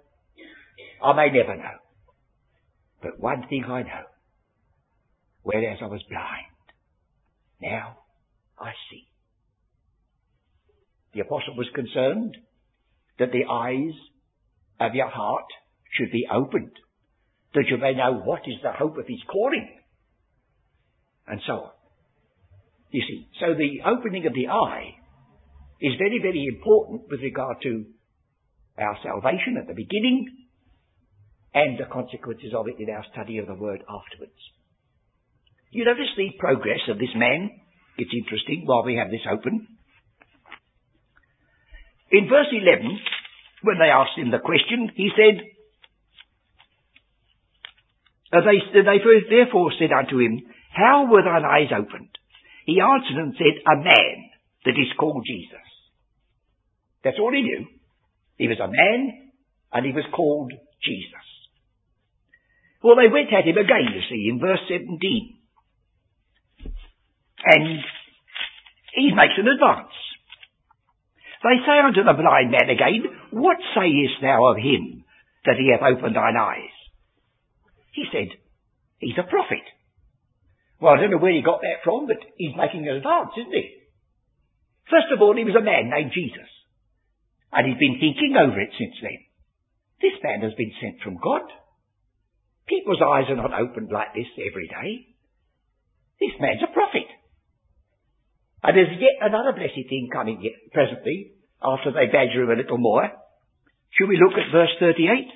I 1.04 1.14
may 1.14 1.30
never 1.32 1.56
know. 1.56 1.78
But 3.02 3.20
one 3.20 3.46
thing 3.48 3.66
I 3.66 3.84
know. 3.84 4.06
Whereas 5.44 5.80
I 5.82 5.88
was 5.88 6.04
blind, 6.08 6.54
now 7.62 7.98
I 8.60 8.72
see. 8.90 9.08
The 11.14 11.22
apostle 11.22 11.56
was 11.58 11.68
concerned 11.74 12.38
that 13.20 13.32
the 13.32 13.52
eyes 13.52 13.94
of 14.80 14.96
your 14.96 15.10
heart 15.10 15.46
should 15.98 16.12
be 16.12 16.28
opened, 16.32 16.72
that 17.54 17.66
you 17.70 17.78
may 17.78 17.94
know 17.94 18.22
what 18.24 18.42
is 18.48 18.56
the 18.64 18.72
hope 18.72 18.98
of 18.98 19.08
his 19.08 19.20
calling, 19.32 19.80
and 21.28 21.42
so 21.46 21.54
on. 21.54 21.72
You 22.92 23.02
see, 23.08 23.28
so 23.40 23.54
the 23.54 23.90
opening 23.90 24.26
of 24.28 24.34
the 24.34 24.48
eye 24.50 24.96
is 25.82 25.98
very, 25.98 26.20
very 26.22 26.46
important 26.46 27.10
with 27.10 27.22
regard 27.22 27.58
to 27.64 27.86
our 28.78 28.98
salvation 29.04 29.58
at 29.60 29.68
the 29.68 29.74
beginning 29.74 30.30
and 31.54 31.78
the 31.78 31.90
consequences 31.92 32.54
of 32.56 32.68
it 32.68 32.80
in 32.80 32.90
our 32.90 33.04
study 33.12 33.40
of 33.40 33.48
the 33.48 33.56
word 33.56 33.84
afterwards. 33.90 34.38
You 35.72 35.86
notice 35.86 36.14
the 36.16 36.32
progress 36.40 36.86
of 36.90 37.00
this 37.00 37.16
man? 37.16 37.50
It's 37.98 38.12
interesting 38.14 38.64
while 38.66 38.84
we 38.84 38.96
have 38.96 39.10
this 39.10 39.26
open. 39.30 39.68
In 42.12 42.28
verse 42.28 42.52
11, 42.52 43.00
when 43.64 43.80
they 43.80 43.92
asked 43.92 44.18
him 44.18 44.32
the 44.32 44.44
question, 44.44 44.92
he 44.96 45.10
said, 45.16 45.42
they, 48.32 48.60
they 48.74 49.00
therefore 49.30 49.72
said 49.80 49.92
unto 49.92 50.20
him, 50.20 50.44
How 50.72 51.08
were 51.10 51.24
thine 51.24 51.44
eyes 51.44 51.72
opened? 51.72 52.16
He 52.66 52.80
answered 52.80 53.18
and 53.18 53.36
said, 53.36 53.64
A 53.68 53.76
man 53.76 54.32
that 54.66 54.80
is 54.80 54.92
called 54.98 55.26
Jesus. 55.26 55.71
That's 57.04 57.18
all 57.20 57.32
he 57.32 57.42
knew. 57.42 57.66
He 58.38 58.48
was 58.48 58.60
a 58.60 58.68
man, 58.68 59.32
and 59.74 59.86
he 59.86 59.92
was 59.92 60.06
called 60.14 60.52
Jesus. 60.84 61.28
Well, 62.84 62.96
they 62.96 63.12
went 63.12 63.34
at 63.34 63.46
him 63.46 63.58
again, 63.58 63.94
you 63.94 64.02
see, 64.10 64.30
in 64.30 64.40
verse 64.40 64.62
17. 64.68 65.38
And 67.44 67.80
he 68.94 69.14
makes 69.14 69.38
an 69.38 69.48
advance. 69.48 69.94
They 71.44 71.58
say 71.66 71.82
unto 71.82 72.04
the 72.04 72.14
blind 72.14 72.52
man 72.52 72.70
again, 72.70 73.06
What 73.32 73.58
sayest 73.74 74.22
thou 74.22 74.52
of 74.52 74.58
him 74.58 75.06
that 75.46 75.58
he 75.58 75.74
hath 75.74 75.82
opened 75.82 76.16
thine 76.16 76.38
eyes? 76.38 76.74
He 77.94 78.06
said, 78.12 78.30
He's 79.00 79.18
a 79.18 79.30
prophet. 79.30 79.66
Well, 80.80 80.94
I 80.94 80.98
don't 80.98 81.12
know 81.12 81.18
where 81.18 81.34
he 81.34 81.42
got 81.42 81.62
that 81.62 81.82
from, 81.84 82.08
but 82.08 82.18
he's 82.38 82.58
making 82.58 82.88
an 82.88 82.98
advance, 82.98 83.34
isn't 83.38 83.54
he? 83.54 83.78
First 84.90 85.14
of 85.14 85.22
all, 85.22 85.36
he 85.38 85.46
was 85.46 85.56
a 85.58 85.62
man 85.62 85.90
named 85.90 86.12
Jesus. 86.14 86.50
And 87.52 87.68
he's 87.68 87.80
been 87.80 88.00
thinking 88.00 88.36
over 88.40 88.60
it 88.60 88.72
since 88.80 88.96
then. 89.02 89.20
This 90.02 90.18
man 90.24 90.42
has 90.42 90.56
been 90.56 90.72
sent 90.80 91.04
from 91.04 91.20
God. 91.22 91.46
People's 92.68 93.04
eyes 93.04 93.28
are 93.30 93.36
not 93.36 93.54
opened 93.54 93.92
like 93.92 94.16
this 94.16 94.32
every 94.40 94.68
day. 94.68 95.12
This 96.20 96.34
man's 96.40 96.64
a 96.64 96.72
prophet. 96.72 97.10
And 98.64 98.78
there's 98.78 98.96
yet 99.02 99.20
another 99.20 99.54
blessed 99.54 99.90
thing 99.90 100.10
coming 100.14 100.40
yet 100.42 100.54
presently, 100.72 101.34
after 101.62 101.92
they 101.92 102.08
badger 102.08 102.44
him 102.44 102.52
a 102.52 102.62
little 102.62 102.78
more. 102.78 103.10
Should 103.98 104.08
we 104.08 104.22
look 104.22 104.38
at 104.38 104.54
verse 104.54 104.72
38? 104.80 105.28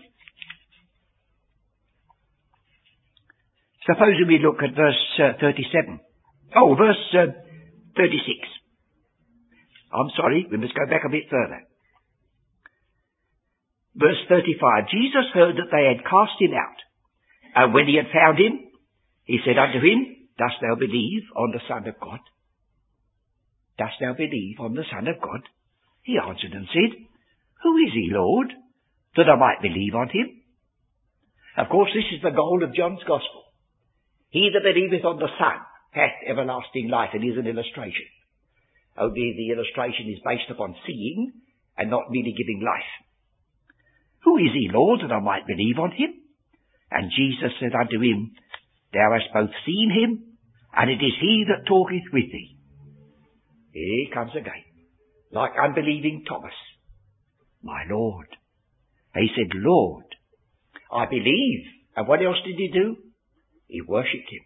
Supposing 3.86 4.26
we 4.28 4.40
look 4.40 4.64
at 4.64 4.76
verse 4.76 5.04
uh, 5.20 5.38
37. 5.42 6.00
Oh, 6.56 6.76
verse 6.76 7.02
uh, 7.14 7.34
36. 7.98 8.24
I'm 9.94 10.10
sorry, 10.18 10.48
we 10.50 10.58
must 10.58 10.74
go 10.74 10.86
back 10.90 11.04
a 11.06 11.10
bit 11.10 11.30
further. 11.30 11.62
Verse 13.96 14.20
35. 14.28 14.92
Jesus 14.92 15.32
heard 15.34 15.56
that 15.56 15.72
they 15.72 15.88
had 15.88 16.04
cast 16.04 16.36
him 16.40 16.52
out. 16.52 16.80
And 17.56 17.74
when 17.74 17.88
he 17.88 17.96
had 17.96 18.12
found 18.12 18.38
him, 18.38 18.68
he 19.24 19.40
said 19.46 19.58
unto 19.58 19.80
him, 19.80 20.28
Dost 20.38 20.60
thou 20.62 20.76
believe 20.76 21.24
on 21.36 21.52
the 21.56 21.64
Son 21.68 21.88
of 21.88 21.96
God? 22.00 22.20
Dost 23.80 23.96
thou 24.00 24.14
believe 24.14 24.60
on 24.60 24.76
the 24.76 24.84
Son 24.92 25.08
of 25.08 25.22
God? 25.22 25.48
He 26.04 26.20
answered 26.20 26.52
and 26.52 26.68
said, 26.68 26.92
Who 27.64 27.78
is 27.88 27.94
he, 27.96 28.12
Lord, 28.12 28.52
that 29.16 29.32
I 29.32 29.40
might 29.40 29.64
believe 29.64 29.96
on 29.96 30.10
him? 30.10 30.44
Of 31.58 31.70
course, 31.70 31.90
this 31.96 32.12
is 32.12 32.22
the 32.22 32.36
goal 32.36 32.64
of 32.64 32.76
John's 32.76 33.04
Gospel. 33.08 33.48
He 34.30 34.52
that 34.52 34.68
believeth 34.68 35.06
on 35.08 35.18
the 35.18 35.32
Son 35.40 35.64
hath 35.96 36.20
everlasting 36.28 36.90
life, 36.92 37.12
and 37.14 37.24
is 37.24 37.40
an 37.40 37.48
illustration. 37.48 38.04
Only 39.00 39.34
the 39.40 39.56
illustration 39.56 40.12
is 40.12 40.20
based 40.24 40.52
upon 40.52 40.76
seeing 40.86 41.32
and 41.78 41.90
not 41.90 42.12
merely 42.12 42.36
giving 42.36 42.60
life. 42.60 42.92
Who 44.26 44.38
is 44.38 44.52
he, 44.54 44.70
Lord, 44.74 45.02
that 45.02 45.14
I 45.14 45.20
might 45.20 45.46
believe 45.46 45.78
on 45.80 45.92
him? 45.92 46.10
And 46.90 47.12
Jesus 47.16 47.54
said 47.60 47.74
unto 47.74 48.02
him, 48.02 48.34
Thou 48.92 49.14
hast 49.14 49.34
both 49.34 49.54
seen 49.66 49.92
him, 49.94 50.38
and 50.76 50.90
it 50.90 51.04
is 51.04 51.14
he 51.22 51.46
that 51.48 51.68
talketh 51.68 52.12
with 52.12 52.32
thee. 52.32 52.58
Here 53.72 54.08
he 54.08 54.10
comes 54.12 54.32
again, 54.32 54.66
like 55.32 55.52
unbelieving 55.62 56.24
Thomas. 56.28 56.58
My 57.62 57.84
Lord. 57.90 58.28
He 59.14 59.30
said, 59.36 59.52
Lord, 59.54 60.06
I 60.92 61.06
believe. 61.06 61.66
And 61.96 62.08
what 62.08 62.24
else 62.24 62.38
did 62.46 62.56
he 62.58 62.70
do? 62.74 62.98
He 63.68 63.82
worshipped 63.82 64.30
him. 64.30 64.42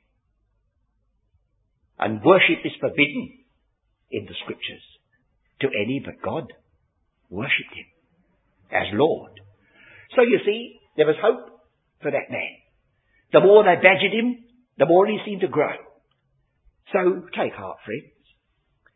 And 1.98 2.24
worship 2.24 2.66
is 2.66 2.72
forbidden 2.80 3.40
in 4.12 4.26
the 4.26 4.36
scriptures 4.44 4.84
to 5.62 5.68
any 5.68 6.02
but 6.04 6.22
God. 6.24 6.52
Worshipped 7.30 7.76
him 7.76 7.86
as 8.72 8.88
Lord. 8.94 9.40
So 10.16 10.22
you 10.22 10.39
see, 10.46 10.80
there 10.98 11.06
was 11.06 11.16
hope 11.22 11.62
for 12.01 12.12
that 12.12 12.32
man. 12.32 12.54
The 13.32 13.42
more 13.42 13.63
they 13.63 13.75
badgered 13.75 14.13
him, 14.13 14.44
the 14.78 14.86
more 14.86 15.06
he 15.06 15.20
seemed 15.25 15.42
to 15.42 15.48
grow. 15.48 15.75
So 16.92 17.28
take 17.38 17.54
heart, 17.54 17.78
friends. 17.86 18.13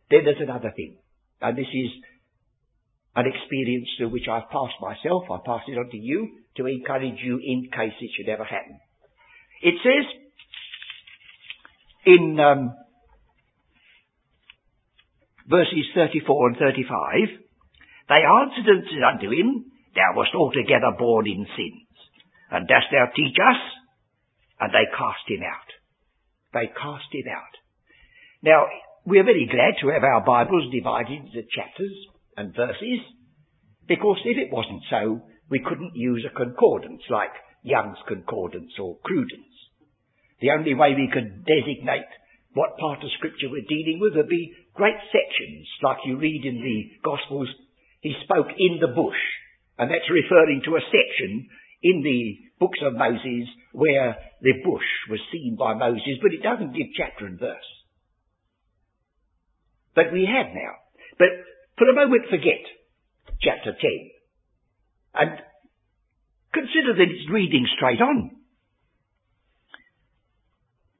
Then 0.10 0.22
there's 0.26 0.42
another 0.42 0.72
thing, 0.76 0.98
and 1.42 1.58
this 1.58 1.68
is 1.68 1.92
an 3.16 3.26
experience 3.28 3.88
through 3.98 4.10
which 4.10 4.28
I've 4.30 4.50
passed 4.50 4.82
myself. 4.82 5.24
I 5.30 5.38
pass 5.46 5.62
it 5.68 5.78
on 5.78 5.90
to 5.92 5.98
you 5.98 6.30
to 6.58 6.66
encourage 6.66 7.20
you 7.24 7.40
in 7.44 7.70
case 7.72 7.94
it 8.00 8.12
should 8.18 8.30
ever 8.30 8.44
happen. 8.44 8.80
It 9.62 9.76
says 9.84 10.06
in 12.06 12.40
um, 12.40 12.76
verses 15.48 15.86
34 15.96 16.48
and 16.50 16.58
35, 16.58 17.40
they 18.10 18.16
answered 18.16 18.70
unto 19.08 19.30
him, 19.30 19.72
Thou 19.96 20.18
wast 20.18 20.34
altogether 20.36 20.98
born 20.98 21.28
in 21.28 21.46
sins, 21.56 21.94
and 22.50 22.68
dost 22.68 22.90
thou 22.92 23.08
teach 23.16 23.38
us? 23.38 23.62
And 24.60 24.72
they 24.74 24.90
cast 24.90 25.26
him 25.28 25.44
out. 25.44 25.70
They 26.54 26.68
cast 26.74 27.10
him 27.12 27.28
out. 27.30 27.54
Now, 28.42 28.68
we're 29.06 29.26
very 29.26 29.48
glad 29.50 29.76
to 29.82 29.90
have 29.90 30.04
our 30.04 30.24
Bibles 30.26 30.72
divided 30.72 31.28
into 31.28 31.48
chapters 31.52 31.94
and 32.38 32.56
verses, 32.56 33.02
because 33.88 34.18
if 34.26 34.38
it 34.38 34.52
wasn't 34.52 34.84
so, 34.90 35.22
we 35.50 35.60
couldn't 35.60 35.96
use 35.96 36.26
a 36.26 36.36
concordance 36.36 37.02
like 37.10 37.34
Young's 37.64 37.98
Concordance 38.08 38.72
or 38.80 38.98
Cruden's. 39.04 39.56
The 40.42 40.52
only 40.52 40.74
way 40.74 40.96
we 40.96 41.10
could 41.12 41.46
designate 41.46 42.10
what 42.54 42.78
part 42.78 43.04
of 43.04 43.10
Scripture 43.18 43.50
we're 43.50 43.68
dealing 43.68 44.00
with 44.00 44.16
would 44.16 44.30
be 44.30 44.54
great 44.74 45.00
sections, 45.12 45.68
like 45.82 46.06
you 46.06 46.18
read 46.18 46.46
in 46.46 46.62
the 46.62 46.80
Gospels, 47.04 47.50
he 48.02 48.14
spoke 48.24 48.48
in 48.58 48.80
the 48.80 48.94
bush, 48.94 49.20
and 49.78 49.90
that's 49.90 50.10
referring 50.10 50.62
to 50.66 50.76
a 50.76 50.86
section 50.88 51.50
in 51.82 52.02
the 52.02 52.38
books 52.60 52.80
of 52.82 52.94
Moses 52.94 53.50
where 53.74 54.16
the 54.42 54.54
bush 54.64 54.88
was 55.10 55.20
seen 55.32 55.58
by 55.58 55.74
Moses, 55.74 56.22
but 56.22 56.34
it 56.34 56.44
doesn't 56.44 56.76
give 56.76 56.96
chapter 56.96 57.26
and 57.26 57.40
verse. 57.40 57.70
But 59.96 60.14
we 60.14 60.26
have 60.26 60.54
now. 60.54 60.74
But 61.18 61.30
for 61.78 61.90
a 61.90 61.96
moment 61.96 62.30
forget 62.30 62.64
chapter 63.42 63.74
10 63.74 63.80
and 65.16 65.30
consider 66.54 66.94
that 66.98 67.12
it's 67.12 67.30
reading 67.30 67.68
straight 67.76 68.02
on. 68.02 68.32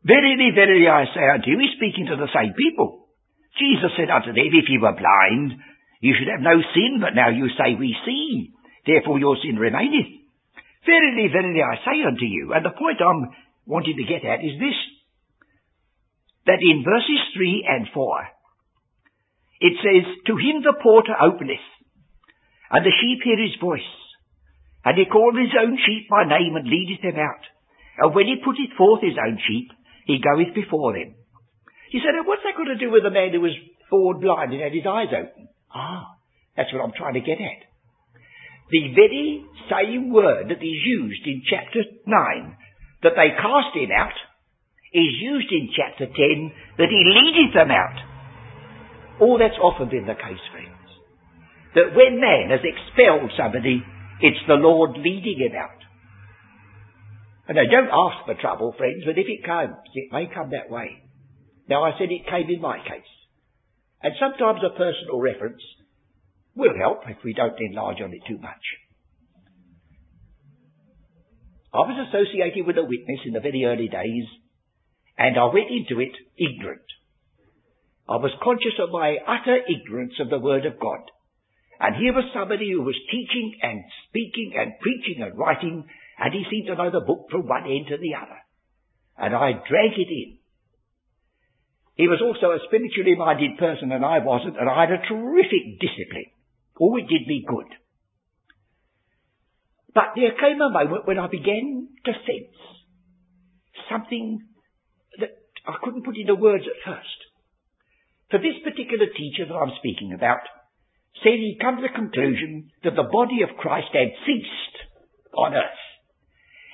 Verily, 0.04 0.52
verily, 0.54 0.88
I 0.88 1.06
say 1.16 1.24
unto 1.32 1.50
you, 1.50 1.58
he's 1.64 1.80
speaking 1.80 2.12
to 2.12 2.20
the 2.20 2.28
same 2.36 2.54
people. 2.54 3.08
Jesus 3.56 3.96
said 3.96 4.12
unto 4.12 4.36
them, 4.36 4.52
if 4.52 4.68
you 4.68 4.82
were 4.82 4.98
blind, 4.98 5.56
you 6.02 6.14
should 6.18 6.28
have 6.28 6.44
no 6.44 6.60
sin, 6.76 7.00
but 7.00 7.16
now 7.16 7.30
you 7.30 7.48
say 7.56 7.80
we 7.80 7.96
see. 8.04 8.52
Therefore 8.86 9.20
your 9.20 9.38
sin 9.42 9.56
remaineth. 9.56 10.24
Verily, 10.86 11.32
verily, 11.32 11.64
I 11.64 11.80
say 11.86 12.04
unto 12.06 12.26
you, 12.26 12.52
and 12.54 12.66
the 12.66 12.76
point 12.76 13.00
I'm 13.00 13.32
wanting 13.66 13.96
to 13.96 14.04
get 14.04 14.28
at 14.28 14.44
is 14.44 14.60
this, 14.60 14.76
that 16.46 16.60
in 16.60 16.84
verses 16.84 17.24
3 17.36 17.68
and 17.68 17.88
4, 17.94 18.28
it 19.64 19.76
says, 19.80 20.04
To 20.28 20.36
him 20.36 20.60
the 20.60 20.76
porter 20.76 21.16
openeth, 21.16 21.64
and 22.72 22.84
the 22.84 22.92
sheep 23.00 23.24
hear 23.24 23.40
his 23.40 23.56
voice. 23.62 23.88
And 24.84 25.00
he 25.00 25.06
calleth 25.08 25.40
his 25.40 25.56
own 25.56 25.80
sheep 25.80 26.10
by 26.12 26.28
name 26.28 26.60
and 26.60 26.68
leadeth 26.68 27.00
them 27.00 27.16
out. 27.16 27.44
And 27.98 28.14
when 28.14 28.28
he 28.28 28.44
putteth 28.44 28.76
forth 28.76 29.00
his 29.00 29.16
own 29.16 29.40
sheep, 29.48 29.72
he 30.06 30.20
goeth 30.20 30.54
before 30.54 30.92
them. 30.92 31.16
He 31.92 32.00
said, 32.00 32.20
what's 32.26 32.44
that 32.44 32.58
got 32.58 32.68
to 32.68 32.76
do 32.76 32.92
with 32.92 33.06
a 33.06 33.14
man 33.14 33.32
who 33.32 33.40
was 33.40 33.56
forward 33.90 34.20
blind 34.20 34.52
and 34.52 34.62
had 34.62 34.74
his 34.74 34.84
eyes 34.84 35.14
open? 35.16 35.48
Ah, 35.74 36.18
that's 36.58 36.74
what 36.74 36.84
I'm 36.84 36.92
trying 36.92 37.14
to 37.14 37.22
get 37.22 37.40
at. 37.40 37.64
The 38.74 38.90
very 38.98 39.46
same 39.70 40.10
word 40.10 40.50
that 40.50 40.58
is 40.58 40.80
used 40.82 41.22
in 41.30 41.46
chapter 41.46 41.86
9, 42.10 42.58
that 43.06 43.14
they 43.14 43.38
cast 43.38 43.78
him 43.78 43.94
out, 43.94 44.18
is 44.90 45.14
used 45.22 45.52
in 45.54 45.70
chapter 45.78 46.10
10, 46.10 46.52
that 46.82 46.90
he 46.90 47.02
leadeth 47.06 47.54
them 47.54 47.70
out. 47.70 48.02
All 49.22 49.38
that's 49.38 49.62
often 49.62 49.90
been 49.90 50.10
the 50.10 50.18
case, 50.18 50.42
friends. 50.50 50.90
That 51.76 51.94
when 51.94 52.18
man 52.18 52.50
has 52.50 52.66
expelled 52.66 53.30
somebody, 53.38 53.86
It's 54.24 54.40
the 54.48 54.56
Lord 54.56 54.96
leading 54.98 55.40
him 55.40 55.52
out. 55.52 55.84
And 57.48 57.58
now 57.58 57.68
don't 57.68 57.92
ask 57.92 58.26
for 58.26 58.40
trouble, 58.40 58.74
friends, 58.78 59.04
but 59.06 59.18
if 59.18 59.28
it 59.28 59.46
comes, 59.46 59.76
it 59.94 60.14
may 60.14 60.32
come 60.34 60.52
that 60.52 60.72
way. 60.72 61.04
Now 61.68 61.84
I 61.84 61.92
said 62.00 62.08
it 62.10 62.30
came 62.32 62.50
in 62.50 62.62
my 62.62 62.78
case. 62.80 63.14
And 64.02 64.14
sometimes 64.20 64.64
a 64.64 64.72
personal 64.78 65.20
reference 65.20 65.62
will 66.56 66.74
help 66.78 67.02
if 67.08 67.18
we 67.24 67.34
don't 67.34 67.60
enlarge 67.60 68.02
on 68.02 68.14
it 68.14 68.22
too 68.28 68.38
much. 68.38 68.64
I 71.74 71.80
was 71.80 72.08
associated 72.08 72.68
with 72.68 72.78
a 72.78 72.84
witness 72.86 73.26
in 73.26 73.34
the 73.34 73.40
very 73.40 73.66
early 73.66 73.88
days, 73.88 74.26
and 75.18 75.38
I 75.38 75.46
went 75.46 75.74
into 75.74 76.00
it 76.02 76.14
ignorant. 76.38 76.86
I 78.08 78.18
was 78.18 78.32
conscious 78.44 78.78
of 78.78 78.92
my 78.92 79.18
utter 79.26 79.58
ignorance 79.58 80.14
of 80.20 80.30
the 80.30 80.40
Word 80.40 80.66
of 80.66 80.80
God. 80.80 81.02
And 81.80 81.96
here 81.96 82.14
was 82.14 82.30
somebody 82.34 82.70
who 82.72 82.84
was 82.84 82.96
teaching 83.10 83.58
and 83.62 83.84
speaking 84.08 84.54
and 84.56 84.78
preaching 84.80 85.24
and 85.24 85.38
writing, 85.38 85.86
and 86.20 86.34
he 86.34 86.46
seemed 86.50 86.68
to 86.68 86.76
know 86.76 86.92
the 86.92 87.06
book 87.06 87.28
from 87.32 87.48
one 87.48 87.66
end 87.66 87.88
to 87.90 87.98
the 87.98 88.14
other. 88.16 88.38
And 89.18 89.34
I 89.34 89.54
dragged 89.54 89.98
it 89.98 90.12
in. 90.12 90.38
He 91.96 92.08
was 92.08 92.22
also 92.22 92.54
a 92.54 92.64
spiritually 92.68 93.16
minded 93.16 93.58
person 93.58 93.92
and 93.92 94.04
I 94.04 94.20
wasn't, 94.20 94.58
and 94.58 94.70
I 94.70 94.82
had 94.82 94.92
a 94.92 95.06
terrific 95.06 95.80
discipline. 95.80 96.33
Oh, 96.80 96.98
it 96.98 97.08
did 97.08 97.28
me 97.28 97.46
good. 97.48 97.68
But 99.94 100.16
there 100.16 100.34
came 100.34 100.60
a 100.60 100.74
moment 100.74 101.06
when 101.06 101.20
I 101.20 101.28
began 101.28 101.90
to 102.06 102.12
sense 102.14 102.58
something 103.90 104.42
that 105.20 105.38
I 105.68 105.76
couldn't 105.84 106.06
put 106.06 106.18
into 106.18 106.36
words 106.36 106.66
at 106.66 106.82
first. 106.82 107.20
For 108.32 108.40
this 108.40 108.58
particular 108.64 109.06
teacher 109.14 109.46
that 109.46 109.54
I'm 109.54 109.78
speaking 109.78 110.14
about 110.14 110.42
said 111.22 111.38
he'd 111.38 111.62
come 111.62 111.78
to 111.78 111.86
the 111.86 111.94
conclusion 111.94 112.72
that 112.84 112.96
the 112.96 113.06
body 113.06 113.46
of 113.46 113.58
Christ 113.62 113.94
had 113.94 114.18
ceased 114.26 114.76
on 115.38 115.54
earth. 115.54 115.84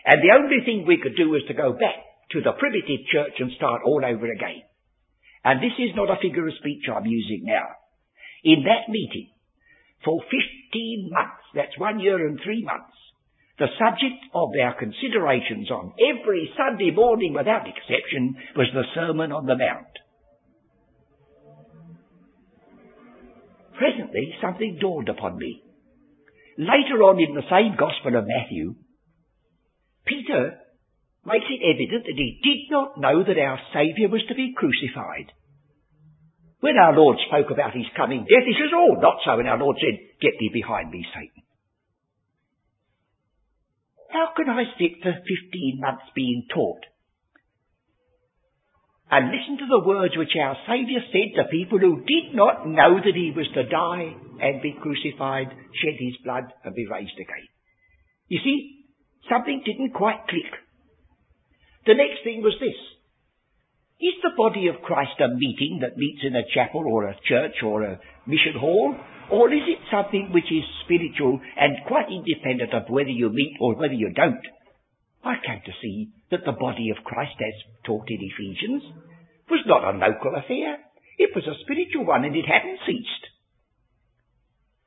And 0.05 0.23
the 0.23 0.31
only 0.31 0.63
thing 0.63 0.87
we 0.87 1.03
could 1.03 1.19
do 1.19 1.29
was 1.29 1.43
to 1.47 1.53
go 1.53 1.73
back 1.73 1.99
to 2.31 2.39
the 2.39 2.55
primitive 2.55 3.03
church 3.11 3.35
and 3.39 3.51
start 3.57 3.81
all 3.83 3.99
over 4.05 4.31
again. 4.31 4.63
And 5.43 5.59
this 5.59 5.75
is 5.75 5.95
not 5.95 6.09
a 6.09 6.21
figure 6.21 6.47
of 6.47 6.53
speech 6.59 6.87
I'm 6.87 7.05
using 7.05 7.43
now. 7.43 7.67
In 8.43 8.63
that 8.63 8.87
meeting, 8.87 9.29
for 10.03 10.21
15 10.21 11.09
months, 11.11 11.43
that's 11.53 11.77
one 11.77 11.99
year 11.99 12.25
and 12.27 12.39
three 12.43 12.63
months, 12.63 12.95
the 13.57 13.67
subject 13.77 14.23
of 14.33 14.49
our 14.55 14.73
considerations 14.79 15.69
on 15.69 15.93
every 15.99 16.49
Sunday 16.55 16.91
morning 16.91 17.33
without 17.33 17.67
exception 17.67 18.35
was 18.55 18.67
the 18.73 18.87
Sermon 18.95 19.31
on 19.31 19.45
the 19.45 19.57
Mount. 19.57 19.91
Presently, 23.77 24.35
something 24.41 24.77
dawned 24.79 25.09
upon 25.09 25.37
me. 25.37 25.61
Later 26.57 27.03
on 27.03 27.19
in 27.19 27.35
the 27.35 27.47
same 27.49 27.75
Gospel 27.79 28.17
of 28.17 28.27
Matthew, 28.27 28.75
Peter 30.05 30.59
makes 31.25 31.45
it 31.47 31.63
evident 31.63 32.03
that 32.03 32.15
he 32.15 32.39
did 32.43 32.71
not 32.71 32.99
know 32.99 33.23
that 33.23 33.39
our 33.39 33.59
Saviour 33.73 34.09
was 34.09 34.23
to 34.27 34.35
be 34.35 34.53
crucified. 34.55 35.31
When 36.59 36.75
our 36.75 36.93
Lord 36.93 37.17
spoke 37.27 37.51
about 37.51 37.73
his 37.73 37.87
coming 37.95 38.27
death, 38.27 38.45
he 38.45 38.53
says, 38.53 38.71
Oh, 38.75 38.99
not 38.99 39.23
so. 39.23 39.39
And 39.39 39.47
our 39.47 39.57
Lord 39.57 39.77
said, 39.79 39.95
Get 40.19 40.35
thee 40.39 40.51
behind 40.51 40.91
me, 40.91 41.05
Satan. 41.13 41.43
How 44.11 44.33
can 44.35 44.49
I 44.49 44.63
sit 44.77 44.99
for 45.01 45.13
15 45.13 45.79
months 45.79 46.03
being 46.15 46.47
taught 46.53 46.83
and 49.11 49.31
listen 49.31 49.57
to 49.57 49.69
the 49.69 49.87
words 49.87 50.17
which 50.17 50.35
our 50.35 50.57
Saviour 50.67 51.01
said 51.13 51.37
to 51.37 51.49
people 51.49 51.79
who 51.79 52.03
did 52.03 52.35
not 52.35 52.67
know 52.67 52.97
that 52.97 53.15
he 53.15 53.31
was 53.35 53.47
to 53.53 53.69
die 53.69 54.13
and 54.41 54.61
be 54.61 54.75
crucified, 54.81 55.47
shed 55.49 55.95
his 55.97 56.17
blood 56.23 56.51
and 56.65 56.75
be 56.75 56.87
raised 56.91 57.15
again? 57.15 57.47
You 58.27 58.39
see, 58.43 58.85
something 59.29 59.61
didn't 59.65 59.93
quite 59.93 60.27
click. 60.27 60.51
The 61.85 61.95
next 61.95 62.23
thing 62.23 62.41
was 62.41 62.53
this. 62.59 62.77
Is 63.99 64.15
the 64.23 64.31
body 64.37 64.67
of 64.67 64.81
Christ 64.81 65.19
a 65.19 65.27
meeting 65.27 65.79
that 65.81 65.97
meets 65.97 66.23
in 66.23 66.33
a 66.33 66.47
chapel 66.53 66.85
or 66.87 67.03
a 67.03 67.19
church 67.27 67.59
or 67.63 67.83
a 67.83 67.99
mission 68.25 68.55
hall? 68.57 68.95
Or 69.29 69.51
is 69.51 69.67
it 69.67 69.91
something 69.91 70.31
which 70.31 70.49
is 70.49 70.63
spiritual 70.85 71.39
and 71.57 71.85
quite 71.85 72.07
independent 72.07 72.73
of 72.73 72.89
whether 72.89 73.09
you 73.09 73.29
meet 73.29 73.57
or 73.59 73.75
whether 73.75 73.93
you 73.93 74.13
don't? 74.15 74.41
I 75.21 75.35
came 75.45 75.61
to 75.65 75.79
see 75.81 76.11
that 76.31 76.45
the 76.45 76.53
body 76.53 76.91
of 76.95 77.03
Christ, 77.03 77.35
as 77.39 77.53
taught 77.83 78.07
in 78.07 78.23
Ephesians, 78.23 78.83
was 79.51 79.67
not 79.67 79.83
a 79.83 79.97
local 79.97 80.33
affair. 80.33 80.79
It 81.17 81.35
was 81.35 81.43
a 81.45 81.59
spiritual 81.63 82.05
one 82.05 82.23
and 82.23 82.35
it 82.35 82.45
hadn't 82.47 82.79
ceased. 82.87 83.25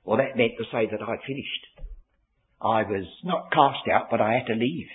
Well, 0.05 0.17
that 0.17 0.39
meant 0.39 0.57
to 0.57 0.65
say 0.73 0.89
that 0.91 1.03
I'd 1.03 1.27
finished. 1.27 1.65
I 2.63 2.83
was 2.83 3.05
not 3.25 3.53
cast 3.53 3.87
out, 3.93 4.09
but 4.11 4.23
I 4.23 4.33
had 4.33 4.47
to 4.47 4.55
leave. 4.55 4.89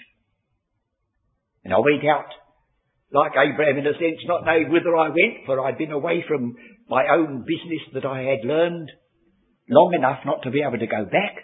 And 1.64 1.72
I 1.72 1.78
went 1.78 2.04
out 2.04 2.34
like 3.12 3.32
Abraham 3.32 3.78
in 3.78 3.88
a 3.88 3.94
sense, 3.94 4.20
not 4.26 4.46
knowing 4.46 4.70
whither 4.70 4.96
I 4.96 5.10
went, 5.10 5.46
for 5.46 5.60
I'd 5.62 5.78
been 5.78 5.92
away 5.92 6.26
from 6.28 6.56
my 6.90 7.08
own 7.14 7.46
business 7.48 7.82
that 7.94 8.06
I 8.06 8.22
had 8.22 8.48
learned 8.48 8.92
long 9.70 9.94
enough 9.98 10.20
not 10.26 10.44
to 10.44 10.52
be 10.52 10.62
able 10.62 10.80
to 10.80 10.88
go 10.88 11.06
back. 11.06 11.44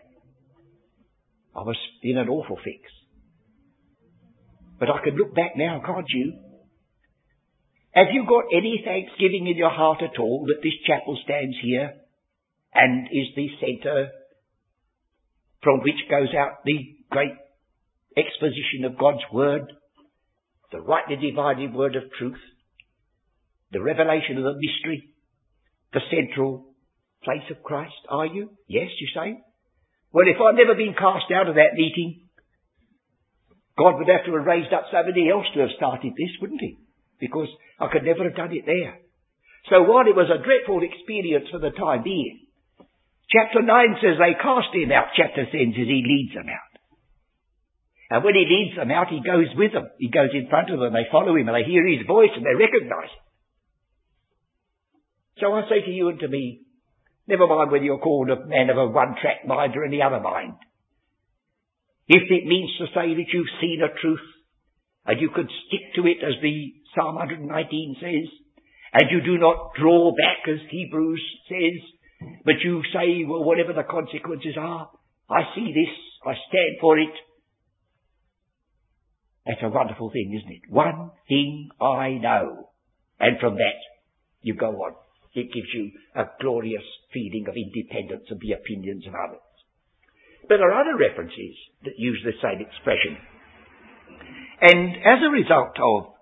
I 1.55 1.61
was 1.61 1.77
in 2.01 2.17
an 2.17 2.29
awful 2.29 2.57
fix. 2.57 2.81
But 4.79 4.89
I 4.89 5.03
can 5.03 5.15
look 5.15 5.35
back 5.35 5.53
now, 5.55 5.81
can't 5.85 6.09
you? 6.09 6.33
Have 7.93 8.07
you 8.11 8.25
got 8.27 8.45
any 8.51 8.81
thanksgiving 8.83 9.47
in 9.47 9.55
your 9.55 9.69
heart 9.69 10.01
at 10.01 10.19
all 10.19 10.45
that 10.47 10.63
this 10.63 10.73
chapel 10.87 11.17
stands 11.23 11.55
here 11.61 11.93
and 12.73 13.07
is 13.11 13.27
the 13.35 13.47
centre 13.61 14.09
from 15.61 15.79
which 15.79 16.09
goes 16.09 16.33
out 16.35 16.63
the 16.65 16.97
great 17.11 17.35
exposition 18.17 18.83
of 18.85 18.97
God's 18.97 19.23
Word? 19.31 19.71
The 20.73 20.81
rightly 20.81 21.15
divided 21.15 21.73
word 21.73 21.95
of 21.95 22.09
truth, 22.17 22.41
the 23.71 23.81
revelation 23.81 24.37
of 24.37 24.43
the 24.43 24.57
mystery, 24.57 25.13
the 25.93 26.01
central 26.09 26.73
place 27.23 27.45
of 27.51 27.61
Christ, 27.61 27.93
are 28.09 28.25
you? 28.25 28.49
Yes, 28.67 28.89
you 28.99 29.07
say? 29.13 29.37
Well, 30.11 30.25
if 30.25 30.41
I'd 30.41 30.57
never 30.57 30.73
been 30.73 30.97
cast 30.97 31.29
out 31.29 31.47
of 31.47 31.55
that 31.55 31.77
meeting, 31.77 32.25
God 33.77 33.97
would 33.97 34.09
have 34.09 34.25
to 34.25 34.33
have 34.33 34.45
raised 34.45 34.73
up 34.73 34.89
somebody 34.91 35.29
else 35.29 35.45
to 35.53 35.61
have 35.61 35.77
started 35.77 36.13
this, 36.17 36.33
wouldn't 36.41 36.61
he? 36.61 36.77
Because 37.19 37.47
I 37.79 37.87
could 37.93 38.03
never 38.03 38.25
have 38.25 38.35
done 38.35 38.51
it 38.51 38.65
there. 38.65 38.97
So 39.69 39.85
while 39.85 40.09
it 40.09 40.17
was 40.17 40.33
a 40.33 40.41
dreadful 40.41 40.81
experience 40.81 41.53
for 41.53 41.61
the 41.61 41.71
time 41.71 42.01
being, 42.01 42.49
chapter 43.29 43.61
9 43.61 44.01
says 44.01 44.17
they 44.17 44.33
cast 44.41 44.73
him 44.73 44.91
out, 44.91 45.13
chapter 45.15 45.45
10 45.45 45.53
says 45.53 45.85
he 45.85 46.01
leads 46.01 46.33
them 46.33 46.49
out. 46.49 46.72
And 48.09 48.23
when 48.23 48.35
he 48.35 48.45
leads 48.45 48.75
them 48.75 48.91
out, 48.91 49.09
he 49.09 49.21
goes 49.21 49.47
with 49.55 49.73
them. 49.73 49.87
He 49.97 50.09
goes 50.09 50.29
in 50.33 50.49
front 50.49 50.69
of 50.69 50.79
them. 50.79 50.93
They 50.93 51.07
follow 51.11 51.35
him 51.35 51.47
and 51.47 51.55
they 51.55 51.63
hear 51.63 51.87
his 51.87 52.05
voice 52.05 52.31
and 52.35 52.45
they 52.45 52.55
recognize 52.55 53.09
him. 53.09 53.23
So 55.39 55.53
I 55.53 55.61
say 55.69 55.85
to 55.85 55.91
you 55.91 56.09
and 56.09 56.19
to 56.19 56.27
me, 56.27 56.61
never 57.27 57.47
mind 57.47 57.71
whether 57.71 57.83
you're 57.83 57.97
called 57.97 58.29
a 58.29 58.45
man 58.45 58.69
of 58.69 58.77
a 58.77 58.87
one-track 58.87 59.47
mind 59.47 59.75
or 59.75 59.83
any 59.83 60.01
other 60.01 60.19
mind. 60.19 60.55
If 62.07 62.29
it 62.29 62.45
means 62.45 62.69
to 62.77 62.85
say 62.87 63.15
that 63.15 63.31
you've 63.33 63.59
seen 63.61 63.81
a 63.81 63.99
truth 63.99 64.27
and 65.05 65.19
you 65.19 65.29
can 65.29 65.47
stick 65.67 65.95
to 65.95 66.07
it 66.07 66.17
as 66.21 66.41
the 66.41 66.73
Psalm 66.93 67.15
119 67.15 67.95
says, 67.99 68.29
and 68.93 69.09
you 69.09 69.21
do 69.25 69.39
not 69.39 69.73
draw 69.79 70.11
back 70.11 70.47
as 70.47 70.59
Hebrews 70.69 71.23
says, 71.49 71.81
but 72.45 72.61
you 72.63 72.83
say, 72.93 73.25
well, 73.25 73.43
whatever 73.43 73.73
the 73.73 73.83
consequences 73.83 74.55
are, 74.59 74.91
I 75.29 75.41
see 75.55 75.73
this, 75.73 75.91
I 76.25 76.33
stand 76.47 76.77
for 76.79 76.99
it, 76.99 77.09
that's 79.45 79.61
a 79.61 79.69
wonderful 79.69 80.09
thing, 80.09 80.39
isn't 80.39 80.51
it? 80.51 80.71
One 80.71 81.11
thing 81.27 81.69
I 81.81 82.17
know. 82.21 82.69
And 83.19 83.39
from 83.39 83.55
that, 83.55 83.79
you 84.41 84.55
go 84.55 84.71
on. 84.71 84.95
It 85.33 85.51
gives 85.53 85.67
you 85.73 85.91
a 86.15 86.25
glorious 86.39 86.83
feeling 87.11 87.45
of 87.47 87.55
independence 87.55 88.27
of 88.31 88.39
the 88.39 88.53
opinions 88.53 89.05
of 89.07 89.13
others. 89.15 89.41
But 90.47 90.57
there 90.57 90.71
are 90.71 90.81
other 90.81 90.97
references 90.97 91.55
that 91.83 91.97
use 91.97 92.21
the 92.23 92.37
same 92.41 92.61
expression. 92.61 93.17
And 94.61 94.95
as 94.97 95.19
a 95.23 95.31
result 95.31 95.75
of 95.79 96.13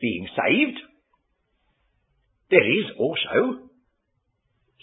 being 0.00 0.26
saved, 0.34 0.78
there 2.50 2.66
is 2.66 2.86
also 2.98 3.68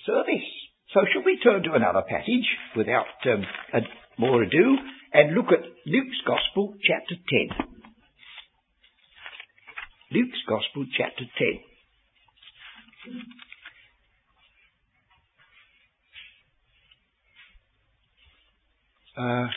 service. 0.06 0.50
So 0.94 1.02
shall 1.12 1.24
we 1.24 1.40
turn 1.44 1.64
to 1.64 1.74
another 1.74 2.02
passage 2.08 2.48
without 2.76 3.06
um, 3.26 3.44
more 4.20 4.44
ado 4.44 4.78
and 5.14 5.34
look 5.34 5.48
at 5.48 5.64
Luke's 5.86 6.22
Gospel, 6.28 6.76
chapter 6.84 7.16
10. 7.58 7.68
Luke's 10.12 10.40
Gospel, 10.48 10.86
chapter 10.96 11.24
10. 11.38 11.60
Uh, 19.18 19.48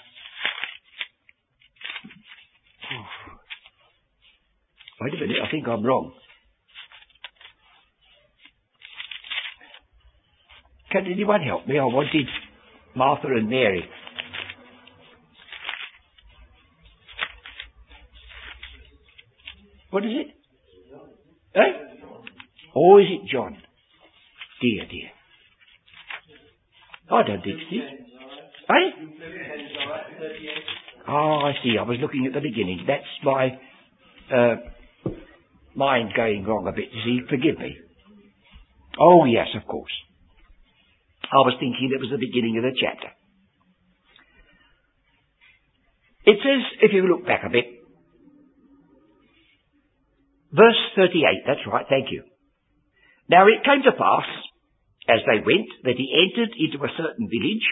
oh. 2.93 3.07
Wait 5.01 5.15
a 5.15 5.17
minute, 5.17 5.37
I 5.45 5.51
think 5.51 5.67
I'm 5.67 5.85
wrong. 5.85 6.13
Can 10.93 11.07
anyone 11.07 11.43
help 11.43 11.67
me? 11.67 11.79
I 11.79 11.85
wanted 11.85 12.27
Martha 12.95 13.27
and 13.27 13.49
Mary. 13.49 13.89
What 19.93 20.07
is 20.07 20.13
it? 20.15 20.27
Eh? 21.55 21.61
Or 22.83 23.01
is 23.01 23.07
it 23.09 23.31
John? 23.31 23.57
Dear, 24.61 24.87
dear. 24.91 25.11
I 27.13 27.23
don't 27.23 27.41
think 27.45 27.61
so. 27.71 27.77
Eh? 28.75 28.91
Oh, 31.07 31.39
I 31.47 31.53
see. 31.63 31.77
I 31.79 31.83
was 31.85 31.99
looking 32.01 32.27
at 32.27 32.33
the 32.33 32.41
beginning. 32.41 32.85
That's 32.89 33.05
my 33.23 33.51
uh, 34.35 34.57
mind 35.77 36.11
going 36.17 36.45
wrong 36.45 36.67
a 36.67 36.73
bit. 36.73 36.89
You 36.93 37.03
see, 37.05 37.21
forgive 37.31 37.57
me. 37.61 37.77
Oh, 38.99 39.27
yes, 39.27 39.47
of 39.55 39.65
course. 39.69 39.93
I 41.31 41.37
was 41.37 41.55
thinking 41.61 41.93
it 41.95 42.01
was 42.01 42.11
the 42.11 42.19
beginning 42.19 42.57
of 42.59 42.65
the 42.65 42.75
chapter. 42.75 43.15
It 46.25 46.39
says, 46.43 46.63
if 46.83 46.91
you 46.93 47.07
look 47.07 47.27
back 47.27 47.43
a 47.47 47.49
bit, 47.49 47.67
verse 50.51 50.83
38, 50.97 51.45
that's 51.47 51.61
right, 51.71 51.87
thank 51.89 52.11
you. 52.11 52.25
Now 53.33 53.49
it 53.49 53.65
came 53.65 53.81
to 53.89 53.97
pass, 53.97 54.29
as 55.09 55.25
they 55.25 55.41
went, 55.41 55.73
that 55.89 55.97
he 55.97 56.13
entered 56.13 56.53
into 56.53 56.85
a 56.85 56.97
certain 57.01 57.33
village, 57.33 57.65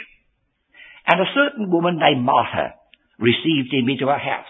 and 1.05 1.20
a 1.20 1.35
certain 1.37 1.68
woman 1.68 2.01
named 2.01 2.25
Martha 2.25 2.81
received 3.20 3.68
him 3.68 3.85
into 3.92 4.09
her 4.09 4.16
house. 4.16 4.49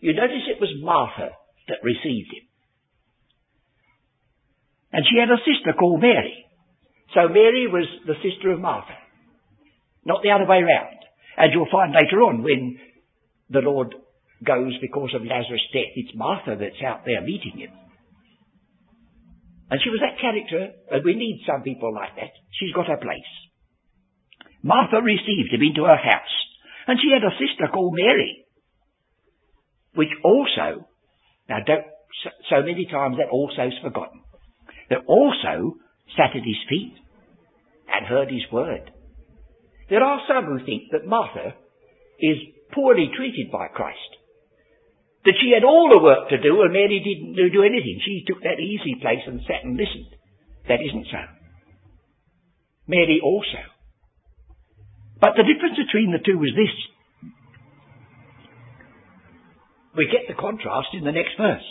You 0.00 0.16
notice 0.16 0.48
it 0.48 0.60
was 0.60 0.72
Martha 0.80 1.36
that 1.68 1.84
received 1.84 2.32
him. 2.32 2.48
And 4.92 5.04
she 5.04 5.20
had 5.20 5.28
a 5.28 5.44
sister 5.44 5.76
called 5.76 6.00
Mary. 6.00 6.48
So 7.12 7.28
Mary 7.28 7.68
was 7.68 7.84
the 8.06 8.16
sister 8.24 8.50
of 8.50 8.60
Martha, 8.60 8.96
not 10.06 10.22
the 10.22 10.32
other 10.32 10.48
way 10.48 10.64
round. 10.64 10.96
And 11.36 11.52
you'll 11.52 11.68
find 11.70 11.92
later 11.92 12.22
on 12.24 12.42
when 12.42 12.80
the 13.50 13.60
Lord 13.60 13.94
goes 14.42 14.72
because 14.80 15.12
of 15.14 15.20
Lazarus' 15.20 15.68
death, 15.74 15.92
it's 15.96 16.16
Martha 16.16 16.56
that's 16.58 16.80
out 16.80 17.04
there 17.04 17.20
meeting 17.20 17.60
him. 17.60 17.85
And 19.70 19.80
she 19.82 19.90
was 19.90 20.00
that 20.00 20.20
character, 20.20 20.72
and 20.90 21.04
we 21.04 21.14
need 21.14 21.42
some 21.46 21.62
people 21.62 21.92
like 21.92 22.14
that. 22.16 22.30
She's 22.58 22.72
got 22.72 22.86
her 22.86 22.96
place. 22.96 23.32
Martha 24.62 25.02
received 25.02 25.52
him 25.52 25.62
into 25.62 25.84
her 25.84 25.96
house, 25.96 26.36
and 26.86 26.98
she 27.00 27.10
had 27.10 27.22
a 27.22 27.34
sister 27.38 27.66
called 27.72 27.94
Mary, 27.94 28.46
which 29.94 30.10
also, 30.22 30.86
now 31.48 31.58
don't, 31.66 31.86
so 32.48 32.62
many 32.62 32.86
times 32.86 33.16
that 33.18 33.30
also 33.30 33.66
is 33.66 33.78
forgotten, 33.82 34.22
that 34.90 35.06
also 35.06 35.74
sat 36.16 36.30
at 36.36 36.46
his 36.46 36.62
feet 36.68 36.94
and 37.92 38.06
heard 38.06 38.30
his 38.30 38.46
word. 38.52 38.90
There 39.90 40.02
are 40.02 40.20
some 40.28 40.44
who 40.46 40.64
think 40.64 40.90
that 40.92 41.06
Martha 41.06 41.54
is 42.20 42.38
poorly 42.72 43.10
treated 43.16 43.50
by 43.50 43.68
Christ. 43.68 43.98
That 45.26 45.42
she 45.42 45.50
had 45.50 45.66
all 45.66 45.90
the 45.90 46.02
work 46.02 46.30
to 46.30 46.38
do 46.38 46.62
and 46.62 46.72
Mary 46.72 47.02
didn't 47.02 47.34
do 47.34 47.66
anything. 47.66 47.98
She 48.06 48.22
took 48.26 48.42
that 48.46 48.62
easy 48.62 48.94
place 49.02 49.26
and 49.26 49.42
sat 49.42 49.66
and 49.66 49.76
listened. 49.76 50.14
That 50.68 50.78
isn't 50.78 51.10
so. 51.10 51.22
Mary 52.86 53.18
also. 53.22 53.58
But 55.20 55.34
the 55.34 55.42
difference 55.42 55.76
between 55.82 56.12
the 56.12 56.22
two 56.22 56.38
was 56.38 56.54
this. 56.54 56.74
We 59.96 60.06
get 60.06 60.28
the 60.28 60.40
contrast 60.40 60.94
in 60.94 61.04
the 61.04 61.12
next 61.12 61.34
verse. 61.36 61.64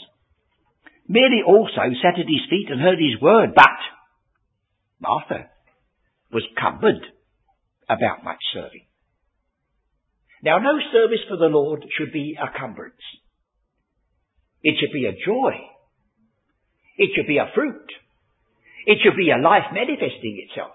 Mary 1.08 1.44
also 1.46 1.94
sat 2.02 2.20
at 2.20 2.28
his 2.28 2.50
feet 2.50 2.68
and 2.70 2.82
heard 2.82 2.98
his 2.98 3.22
word, 3.22 3.54
but 3.56 3.80
Martha 5.00 5.48
was 6.34 6.44
cumbered 6.60 7.06
about 7.88 8.24
much 8.24 8.41
serving. 8.52 8.88
Now, 10.44 10.58
no 10.58 10.80
service 10.91 11.24
for 11.30 11.38
the 11.38 11.46
Lord 11.46 11.86
should 11.98 12.12
be 12.12 12.36
a 12.36 12.58
cumbrance. 12.58 13.00
It 14.65 14.82
should 14.82 14.91
be 14.91 15.06
a 15.06 15.13
joy. 15.13 15.54
It 16.97 17.12
should 17.15 17.28
be 17.28 17.38
a 17.38 17.51
fruit. 17.54 17.86
It 18.88 18.97
should 19.04 19.15
be 19.15 19.30
a 19.30 19.38
life 19.38 19.69
manifesting 19.71 20.41
itself. 20.41 20.73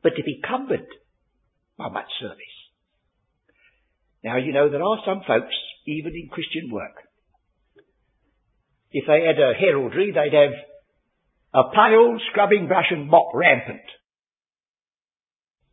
But 0.00 0.14
to 0.14 0.22
be 0.22 0.40
cumbered 0.46 0.86
by 1.76 1.88
much 1.88 2.06
service. 2.20 2.56
Now, 4.22 4.36
you 4.36 4.52
know, 4.52 4.70
there 4.70 4.82
are 4.82 5.02
some 5.04 5.22
folks, 5.26 5.54
even 5.86 6.14
in 6.14 6.28
Christian 6.30 6.70
work, 6.70 7.02
if 8.92 9.04
they 9.08 9.26
had 9.26 9.42
a 9.42 9.58
heraldry, 9.58 10.12
they'd 10.14 10.32
have 10.32 10.54
a 11.52 11.74
pail, 11.74 12.18
scrubbing 12.30 12.68
brush 12.68 12.90
and 12.90 13.10
mop 13.10 13.34
rampant. 13.34 13.86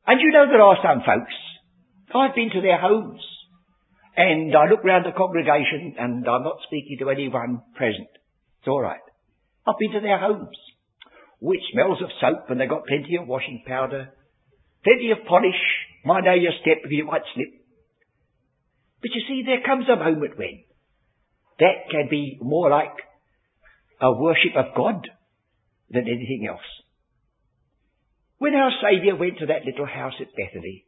And 0.07 0.19
you 0.19 0.31
know 0.31 0.47
there 0.47 0.61
are 0.61 0.77
some 0.81 1.03
folks, 1.05 1.33
I've 2.13 2.35
been 2.35 2.49
to 2.49 2.61
their 2.61 2.81
homes, 2.81 3.21
and 4.15 4.55
I 4.55 4.69
look 4.69 4.83
round 4.83 5.05
the 5.05 5.17
congregation, 5.17 5.95
and 5.97 6.27
I'm 6.27 6.43
not 6.43 6.57
speaking 6.67 6.97
to 6.99 7.09
anyone 7.09 7.61
present. 7.75 8.09
It's 8.59 8.67
alright. 8.67 9.01
I've 9.65 9.79
been 9.79 9.93
to 9.93 10.01
their 10.01 10.19
homes, 10.19 10.57
which 11.39 11.61
smells 11.71 12.01
of 12.01 12.09
soap, 12.21 12.49
and 12.49 12.59
they've 12.59 12.69
got 12.69 12.85
plenty 12.85 13.15
of 13.15 13.27
washing 13.27 13.63
powder, 13.65 14.09
plenty 14.83 15.11
of 15.11 15.25
polish, 15.27 15.59
mind 16.05 16.25
how 16.27 16.33
you 16.33 16.49
step 16.61 16.77
if 16.83 16.91
you 16.91 17.05
might 17.05 17.23
slip. 17.33 17.49
But 19.01 19.11
you 19.13 19.21
see, 19.27 19.43
there 19.45 19.65
comes 19.65 19.85
a 19.89 19.95
moment 19.95 20.37
when 20.37 20.63
that 21.59 21.89
can 21.91 22.07
be 22.09 22.37
more 22.41 22.69
like 22.69 22.95
a 24.01 24.11
worship 24.13 24.55
of 24.55 24.75
God 24.75 25.07
than 25.89 26.03
anything 26.03 26.47
else. 26.49 26.61
When 28.37 28.55
our 28.55 28.71
Saviour 28.81 29.15
went 29.15 29.39
to 29.39 29.45
that 29.47 29.65
little 29.65 29.85
house 29.85 30.13
at 30.19 30.35
Bethany, 30.35 30.85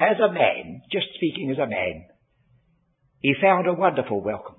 as 0.00 0.16
a 0.18 0.32
man, 0.32 0.82
just 0.90 1.06
speaking 1.16 1.50
as 1.50 1.58
a 1.58 1.68
man, 1.68 2.06
he 3.20 3.34
found 3.40 3.66
a 3.66 3.74
wonderful 3.74 4.22
welcome. 4.22 4.56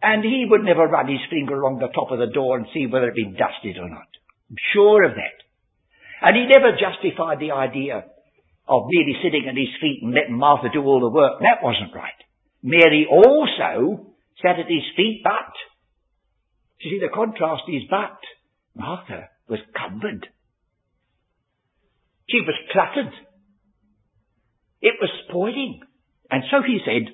And 0.00 0.22
he 0.22 0.46
would 0.48 0.62
never 0.62 0.86
run 0.86 1.08
his 1.08 1.26
finger 1.28 1.58
along 1.60 1.80
the 1.80 1.88
top 1.88 2.12
of 2.12 2.20
the 2.20 2.32
door 2.32 2.56
and 2.56 2.66
see 2.72 2.86
whether 2.86 3.08
it 3.08 3.18
had 3.18 3.22
been 3.26 3.36
dusted 3.36 3.82
or 3.82 3.88
not. 3.88 4.06
I'm 4.48 4.56
sure 4.72 5.02
of 5.04 5.16
that. 5.16 5.36
And 6.22 6.36
he 6.36 6.46
never 6.46 6.78
justified 6.78 7.40
the 7.40 7.50
idea 7.50 8.04
of 8.68 8.86
merely 8.86 9.18
sitting 9.22 9.48
at 9.48 9.58
his 9.58 9.74
feet 9.80 10.00
and 10.02 10.14
letting 10.14 10.38
Martha 10.38 10.68
do 10.72 10.82
all 10.82 11.00
the 11.00 11.10
work. 11.10 11.40
That 11.40 11.62
wasn't 11.62 11.94
right. 11.94 12.14
Mary 12.62 13.06
also 13.10 14.14
sat 14.42 14.58
at 14.58 14.70
his 14.70 14.86
feet, 14.96 15.22
but, 15.24 15.52
you 16.80 16.90
see, 16.90 17.00
the 17.00 17.12
contrast 17.12 17.62
is 17.68 17.82
but, 17.90 18.18
Martha 18.74 19.30
was 19.48 19.60
cumbered. 19.74 20.26
She 22.28 22.40
was 22.40 22.54
cluttered. 22.72 23.12
It 24.86 24.94
was 25.02 25.10
spoiling. 25.26 25.80
And 26.30 26.44
so 26.48 26.62
he 26.62 26.78
said, 26.86 27.10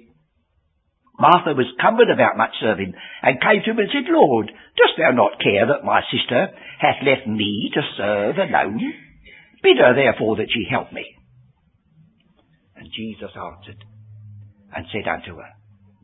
Martha 1.18 1.56
was 1.56 1.72
cumbered 1.80 2.10
about 2.12 2.36
much 2.36 2.52
serving, 2.60 2.92
and 3.22 3.40
came 3.40 3.62
to 3.64 3.70
him 3.70 3.78
and 3.78 3.88
said, 3.88 4.12
Lord, 4.12 4.52
dost 4.76 5.00
thou 5.00 5.12
not 5.12 5.40
care 5.40 5.64
that 5.66 5.84
my 5.84 6.02
sister 6.12 6.52
hath 6.80 7.00
left 7.00 7.26
me 7.26 7.70
to 7.72 7.80
serve 7.96 8.36
alone? 8.36 8.92
Bid 9.62 9.78
her 9.78 9.94
therefore 9.94 10.36
that 10.36 10.52
she 10.52 10.68
help 10.68 10.92
me. 10.92 11.04
And 12.76 12.88
Jesus 12.92 13.32
answered 13.32 13.84
and 14.76 14.86
said 14.92 15.08
unto 15.08 15.36
her, 15.40 15.52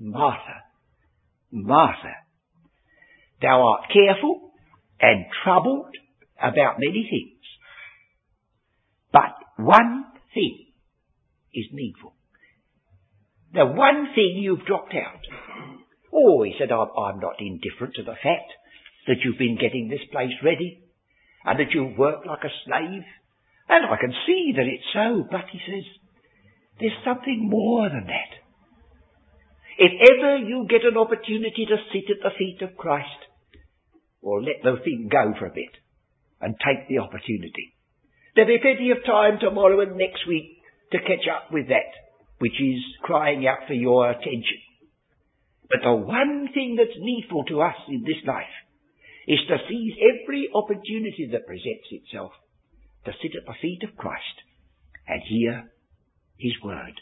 Martha, 0.00 0.64
Martha, 1.50 2.14
thou 3.42 3.60
art 3.60 3.90
careful 3.92 4.52
and 5.00 5.26
troubled 5.44 5.92
about 6.40 6.78
many 6.78 7.06
things, 7.10 7.44
but 9.12 9.36
one 9.58 10.04
thing 10.32 10.67
is 11.54 11.66
needful. 11.72 12.14
The 13.54 13.66
one 13.66 14.08
thing 14.14 14.38
you've 14.38 14.66
dropped 14.66 14.94
out. 14.94 15.22
Oh, 16.12 16.42
he 16.42 16.54
said, 16.58 16.72
I'm, 16.72 17.20
not 17.20 17.40
indifferent 17.40 17.94
to 17.94 18.02
the 18.02 18.18
fact 18.22 18.52
that 19.06 19.24
you've 19.24 19.38
been 19.38 19.56
getting 19.56 19.88
this 19.88 20.04
place 20.12 20.34
ready 20.44 20.84
and 21.44 21.58
that 21.58 21.72
you've 21.72 21.96
worked 21.96 22.26
like 22.26 22.44
a 22.44 22.52
slave. 22.66 23.04
And 23.68 23.86
I 23.86 23.96
can 24.00 24.12
see 24.26 24.52
that 24.56 24.66
it's 24.66 24.92
so, 24.92 25.24
but 25.30 25.48
he 25.52 25.60
says, 25.64 25.84
there's 26.80 27.04
something 27.04 27.48
more 27.48 27.88
than 27.88 28.06
that. 28.06 28.32
If 29.78 29.92
ever 30.12 30.38
you 30.38 30.66
get 30.68 30.84
an 30.84 30.96
opportunity 30.96 31.66
to 31.68 31.76
sit 31.92 32.10
at 32.10 32.22
the 32.22 32.36
feet 32.36 32.62
of 32.62 32.76
Christ, 32.76 33.28
or 34.20 34.42
let 34.42 34.62
the 34.62 34.76
thing 34.82 35.08
go 35.10 35.32
for 35.38 35.46
a 35.46 35.54
bit 35.54 35.70
and 36.40 36.54
take 36.58 36.88
the 36.88 36.98
opportunity. 36.98 37.74
There'll 38.34 38.50
be 38.50 38.62
plenty 38.62 38.90
of 38.90 39.04
time 39.04 39.38
tomorrow 39.40 39.80
and 39.80 39.96
next 39.96 40.26
week 40.26 40.57
to 40.92 40.98
catch 40.98 41.26
up 41.28 41.52
with 41.52 41.68
that, 41.68 41.92
which 42.38 42.58
is 42.60 42.80
crying 43.02 43.46
out 43.46 43.66
for 43.66 43.74
your 43.74 44.10
attention. 44.10 44.60
But 45.68 45.80
the 45.84 45.92
one 45.92 46.48
thing 46.54 46.76
that's 46.78 46.96
needful 46.98 47.44
to 47.44 47.60
us 47.60 47.76
in 47.88 48.02
this 48.02 48.24
life 48.26 48.56
is 49.26 49.38
to 49.48 49.56
seize 49.68 49.92
every 50.00 50.48
opportunity 50.54 51.28
that 51.32 51.46
presents 51.46 51.88
itself 51.90 52.32
to 53.04 53.12
sit 53.22 53.36
at 53.36 53.44
the 53.46 53.54
feet 53.60 53.82
of 53.84 53.96
Christ 53.96 54.42
and 55.06 55.20
hear 55.28 55.70
His 56.38 56.52
word. 56.64 57.00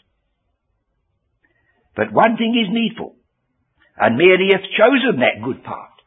But 1.95 2.13
one 2.13 2.37
thing 2.37 2.53
is 2.53 2.69
needful, 2.71 3.15
and 3.97 4.17
Mary 4.17 4.49
hath 4.51 4.69
chosen 4.77 5.21
that 5.21 5.43
good 5.43 5.63
part. 5.63 5.97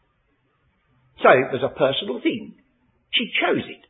So 1.22 1.28
it 1.30 1.52
was 1.52 1.64
a 1.64 1.74
personal 1.74 2.20
thing. 2.22 2.54
She 3.12 3.32
chose 3.40 3.64
it. 3.66 3.89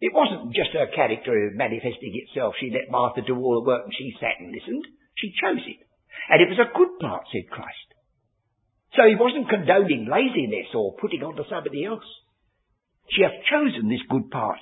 It 0.00 0.12
wasn't 0.12 0.54
just 0.54 0.74
her 0.74 0.90
character 0.94 1.50
manifesting 1.54 2.12
itself. 2.14 2.54
She 2.58 2.70
let 2.70 2.90
Martha 2.90 3.22
do 3.22 3.36
all 3.36 3.62
the 3.62 3.66
work 3.66 3.84
and 3.84 3.94
she 3.94 4.12
sat 4.20 4.40
and 4.40 4.52
listened. 4.52 4.84
She 5.16 5.32
chose 5.40 5.62
it. 5.66 5.80
And 6.28 6.42
it 6.42 6.48
was 6.50 6.58
a 6.58 6.76
good 6.76 6.98
part, 7.00 7.24
said 7.32 7.50
Christ. 7.50 7.88
So 8.96 9.06
he 9.06 9.16
wasn't 9.18 9.48
condoning 9.48 10.06
laziness 10.10 10.70
or 10.74 10.94
putting 11.00 11.22
on 11.22 11.36
to 11.36 11.44
somebody 11.50 11.84
else. 11.84 12.06
She 13.10 13.22
hath 13.22 13.44
chosen 13.50 13.88
this 13.88 14.02
good 14.08 14.30
part 14.30 14.58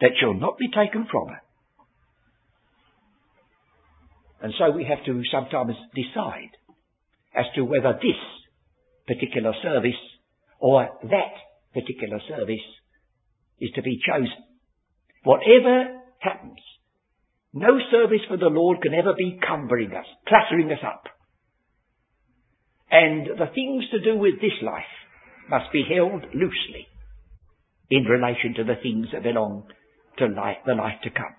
that 0.00 0.16
shall 0.20 0.34
not 0.34 0.58
be 0.58 0.68
taken 0.68 1.06
from 1.10 1.28
her. 1.28 1.42
And 4.42 4.52
so 4.58 4.70
we 4.70 4.84
have 4.84 5.04
to 5.06 5.22
sometimes 5.32 5.76
decide 5.94 6.52
as 7.34 7.46
to 7.54 7.64
whether 7.64 7.94
this 7.94 8.20
particular 9.06 9.52
service 9.62 10.00
or 10.60 10.88
that 11.02 11.34
particular 11.72 12.20
service 12.28 12.64
is 13.60 13.70
to 13.74 13.82
be 13.82 14.00
chosen. 14.06 14.44
Whatever 15.24 16.00
happens, 16.20 16.58
no 17.52 17.78
service 17.90 18.20
for 18.28 18.36
the 18.36 18.46
Lord 18.52 18.82
can 18.82 18.94
ever 18.94 19.14
be 19.16 19.38
cumbering 19.46 19.92
us, 19.92 20.06
cluttering 20.28 20.70
us 20.70 20.84
up. 20.84 21.04
And 22.90 23.26
the 23.26 23.50
things 23.54 23.84
to 23.90 24.00
do 24.00 24.18
with 24.18 24.40
this 24.40 24.62
life 24.62 24.84
must 25.50 25.72
be 25.72 25.84
held 25.88 26.22
loosely 26.34 26.86
in 27.90 28.04
relation 28.04 28.54
to 28.56 28.64
the 28.64 28.80
things 28.82 29.08
that 29.12 29.22
belong 29.22 29.66
to 30.18 30.26
life, 30.26 30.58
the 30.66 30.74
life 30.74 31.00
to 31.04 31.10
come. 31.10 31.34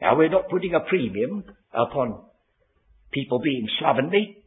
Now 0.00 0.16
we're 0.16 0.28
not 0.28 0.48
putting 0.50 0.74
a 0.74 0.80
premium 0.80 1.44
upon 1.72 2.24
people 3.12 3.40
being 3.40 3.68
slovenly. 3.78 4.44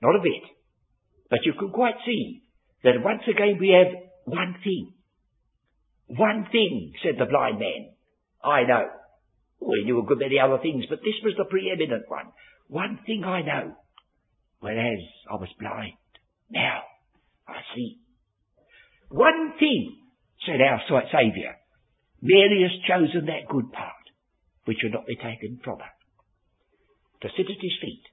Not 0.00 0.16
a 0.16 0.22
bit. 0.22 0.42
But 1.30 1.40
you 1.44 1.52
can 1.58 1.70
quite 1.70 1.94
see 2.04 2.42
that 2.82 3.02
once 3.04 3.22
again 3.28 3.58
we 3.60 3.68
have 3.70 3.92
one 4.24 4.56
thing. 4.64 4.94
One 6.16 6.46
thing, 6.52 6.92
said 7.02 7.14
the 7.18 7.24
blind 7.24 7.58
man. 7.58 7.92
I 8.44 8.64
know. 8.64 8.84
We 9.60 9.84
knew 9.84 10.00
a 10.00 10.04
good 10.04 10.18
many 10.18 10.38
other 10.38 10.58
things, 10.60 10.84
but 10.90 10.98
this 11.00 11.16
was 11.24 11.34
the 11.38 11.44
preeminent 11.48 12.04
one. 12.08 12.32
One 12.68 12.98
thing 13.06 13.24
I 13.24 13.40
know. 13.40 13.76
Whereas 14.60 15.00
I 15.30 15.36
was 15.36 15.48
blind. 15.58 15.96
Now 16.50 16.82
I 17.48 17.60
see. 17.74 17.98
One 19.08 19.54
thing, 19.58 19.96
said 20.44 20.60
our 20.60 20.82
Saviour. 20.88 21.56
Mary 22.20 22.62
has 22.62 22.86
chosen 22.86 23.26
that 23.26 23.48
good 23.48 23.72
part, 23.72 24.04
which 24.66 24.78
will 24.82 24.92
not 24.92 25.06
be 25.06 25.16
taken 25.16 25.60
from 25.64 25.78
her. 25.78 25.92
To 27.22 27.28
sit 27.36 27.46
at 27.46 27.62
his 27.62 27.78
feet 27.80 28.04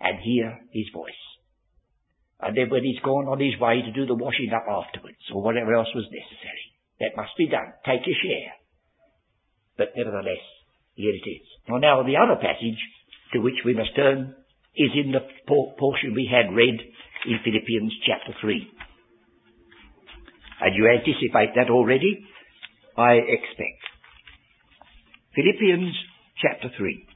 and 0.00 0.18
hear 0.18 0.58
his 0.72 0.86
voice. 0.92 1.22
And 2.40 2.56
then 2.56 2.68
when 2.68 2.82
he's 2.82 2.98
gone 2.98 3.28
on 3.28 3.38
his 3.38 3.58
way 3.60 3.82
to 3.82 3.92
do 3.92 4.06
the 4.06 4.14
washing 4.14 4.50
up 4.52 4.66
afterwards, 4.68 5.22
or 5.32 5.42
whatever 5.42 5.74
else 5.74 5.94
was 5.94 6.04
necessary, 6.10 6.71
that 7.00 7.16
must 7.16 7.32
be 7.38 7.48
done. 7.48 7.72
Take 7.84 8.06
your 8.06 8.16
share. 8.22 8.52
But 9.76 9.96
nevertheless, 9.96 10.42
here 10.94 11.14
it 11.14 11.28
is. 11.28 11.46
Well, 11.68 11.80
now 11.80 12.02
the 12.02 12.16
other 12.16 12.36
passage 12.36 12.78
to 13.32 13.40
which 13.40 13.64
we 13.64 13.74
must 13.74 13.96
turn 13.96 14.34
is 14.76 14.90
in 14.94 15.12
the 15.12 15.20
portion 15.46 16.14
we 16.14 16.28
had 16.30 16.54
read 16.54 16.78
in 17.26 17.38
Philippians 17.44 17.92
chapter 18.06 18.36
3. 18.40 18.68
And 20.60 20.76
you 20.76 20.88
anticipate 20.88 21.54
that 21.56 21.70
already, 21.70 22.24
I 22.96 23.14
expect. 23.14 23.82
Philippians 25.34 25.94
chapter 26.40 26.70
3. 26.76 27.08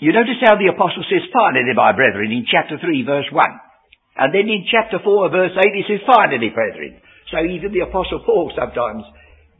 You 0.00 0.16
notice 0.16 0.40
how 0.40 0.56
the 0.56 0.72
apostle 0.72 1.04
says, 1.04 1.28
finally, 1.28 1.76
my 1.76 1.92
brethren, 1.92 2.32
in 2.32 2.48
chapter 2.48 2.80
3, 2.80 3.04
verse 3.04 3.28
1. 3.28 3.36
And 4.16 4.32
then 4.32 4.48
in 4.48 4.64
chapter 4.64 4.96
4, 4.96 5.28
verse 5.28 5.52
8, 5.52 5.76
he 5.76 5.84
says, 5.84 6.00
finally, 6.08 6.48
brethren. 6.48 7.04
So 7.28 7.44
even 7.44 7.76
the 7.76 7.84
apostle 7.84 8.24
Paul 8.24 8.48
sometimes 8.56 9.04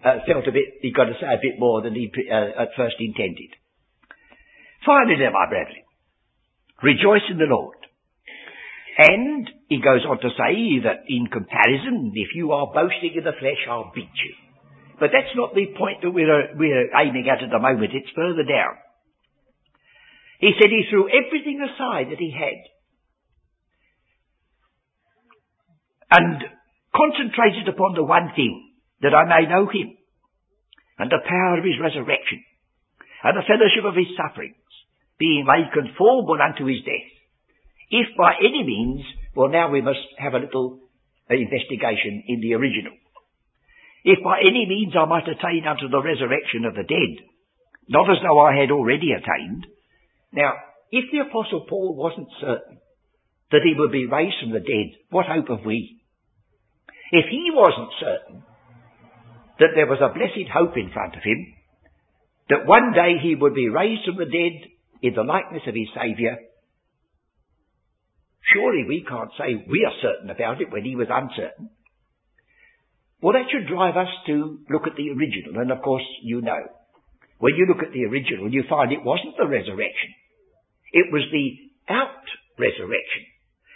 uh, 0.01 0.25
felt 0.25 0.49
a 0.49 0.53
bit, 0.53 0.81
he 0.81 0.97
got 0.97 1.13
to 1.13 1.17
say 1.21 1.29
a 1.29 1.45
bit 1.45 1.61
more 1.61 1.85
than 1.85 1.93
he 1.93 2.09
uh, 2.09 2.65
at 2.65 2.73
first 2.73 2.97
intended. 2.99 3.53
Finally, 4.81 5.21
my 5.29 5.45
brethren, 5.45 5.85
rejoice 6.81 7.29
in 7.29 7.37
the 7.37 7.45
Lord. 7.45 7.77
And 8.97 9.45
he 9.69 9.81
goes 9.81 10.09
on 10.09 10.25
to 10.25 10.33
say 10.41 10.81
that 10.89 11.05
in 11.05 11.29
comparison, 11.29 12.13
if 12.17 12.33
you 12.35 12.53
are 12.53 12.73
boasting 12.73 13.13
in 13.13 13.25
the 13.25 13.37
flesh, 13.37 13.61
I'll 13.69 13.93
beat 13.95 14.13
you. 14.25 14.35
But 14.99 15.13
that's 15.13 15.37
not 15.37 15.53
the 15.53 15.69
point 15.77 16.01
that 16.01 16.11
we're, 16.11 16.57
we're 16.57 16.93
aiming 16.97 17.29
at 17.29 17.45
at 17.45 17.53
the 17.53 17.61
moment. 17.61 17.93
It's 17.93 18.13
further 18.17 18.45
down. 18.45 18.77
He 20.41 20.57
said 20.57 20.73
he 20.73 20.89
threw 20.89 21.05
everything 21.09 21.61
aside 21.61 22.09
that 22.11 22.19
he 22.19 22.33
had 22.33 22.65
and 26.11 26.43
concentrated 26.97 27.69
upon 27.69 27.95
the 27.95 28.03
one 28.03 28.33
thing, 28.35 28.73
that 29.03 29.15
I 29.15 29.29
may 29.29 29.47
know 29.47 29.69
him 29.69 29.97
and 30.99 31.11
the 31.11 31.23
power 31.29 31.59
of 31.59 31.65
his 31.65 31.79
resurrection 31.81 32.43
and 33.23 33.37
the 33.37 33.47
fellowship 33.47 33.85
of 33.85 33.95
his 33.95 34.17
sufferings, 34.17 34.57
being 35.19 35.45
made 35.45 35.73
conformable 35.77 36.41
unto 36.41 36.65
his 36.65 36.81
death. 36.89 37.11
If 37.91 38.17
by 38.17 38.33
any 38.41 38.65
means, 38.65 39.05
well 39.37 39.53
now 39.53 39.71
we 39.71 39.85
must 39.85 40.03
have 40.17 40.33
a 40.33 40.41
little 40.41 40.81
investigation 41.29 42.25
in 42.27 42.41
the 42.41 42.55
original. 42.55 42.97
If 44.05 44.25
by 44.25 44.41
any 44.41 44.65
means 44.65 44.97
I 44.97 45.05
might 45.05 45.29
attain 45.29 45.69
unto 45.69 45.89
the 45.89 46.01
resurrection 46.01 46.65
of 46.65 46.75
the 46.75 46.89
dead, 46.89 47.29
not 47.89 48.09
as 48.09 48.25
though 48.25 48.41
I 48.41 48.57
had 48.57 48.71
already 48.71 49.13
attained, 49.13 49.67
now, 50.33 50.55
if 50.91 51.11
the 51.11 51.27
Apostle 51.29 51.67
Paul 51.69 51.95
wasn't 51.95 52.29
certain 52.41 52.79
that 53.51 53.63
he 53.65 53.75
would 53.77 53.91
be 53.91 54.07
raised 54.07 54.37
from 54.41 54.53
the 54.53 54.61
dead, 54.61 54.95
what 55.11 55.27
hope 55.27 55.49
have 55.49 55.67
we? 55.67 56.03
If 57.13 57.27
he 57.31 57.51
wasn't 57.53 57.91
certain 57.99 58.43
that 59.59 59.75
there 59.75 59.87
was 59.87 59.99
a 60.01 60.15
blessed 60.15 60.49
hope 60.53 60.77
in 60.77 60.91
front 60.93 61.17
of 61.17 61.23
him, 61.23 61.55
that 62.49 62.67
one 62.67 62.93
day 62.93 63.19
he 63.23 63.35
would 63.35 63.55
be 63.55 63.69
raised 63.69 64.05
from 64.07 64.17
the 64.17 64.31
dead 64.31 64.71
in 65.03 65.15
the 65.15 65.23
likeness 65.23 65.63
of 65.67 65.75
his 65.75 65.91
Saviour, 65.95 66.39
surely 68.55 68.85
we 68.87 69.05
can't 69.07 69.31
say 69.39 69.65
we 69.69 69.85
are 69.85 70.03
certain 70.03 70.31
about 70.31 70.61
it 70.61 70.71
when 70.71 70.85
he 70.85 70.97
was 70.97 71.09
uncertain. 71.11 71.71
Well, 73.21 73.35
that 73.35 73.51
should 73.53 73.69
drive 73.69 73.97
us 73.97 74.11
to 74.27 74.61
look 74.71 74.87
at 74.87 74.97
the 74.97 75.11
original, 75.11 75.61
and 75.61 75.71
of 75.71 75.83
course 75.83 76.07
you 76.23 76.41
know. 76.41 76.63
When 77.39 77.55
you 77.55 77.67
look 77.67 77.85
at 77.85 77.93
the 77.93 78.05
original, 78.05 78.51
you 78.51 78.65
find 78.69 78.93
it 78.93 79.05
wasn't 79.05 79.37
the 79.37 79.47
resurrection. 79.47 80.15
It 80.93 81.13
was 81.13 81.23
the 81.31 81.93
out 81.93 82.25
resurrection. 82.59 83.25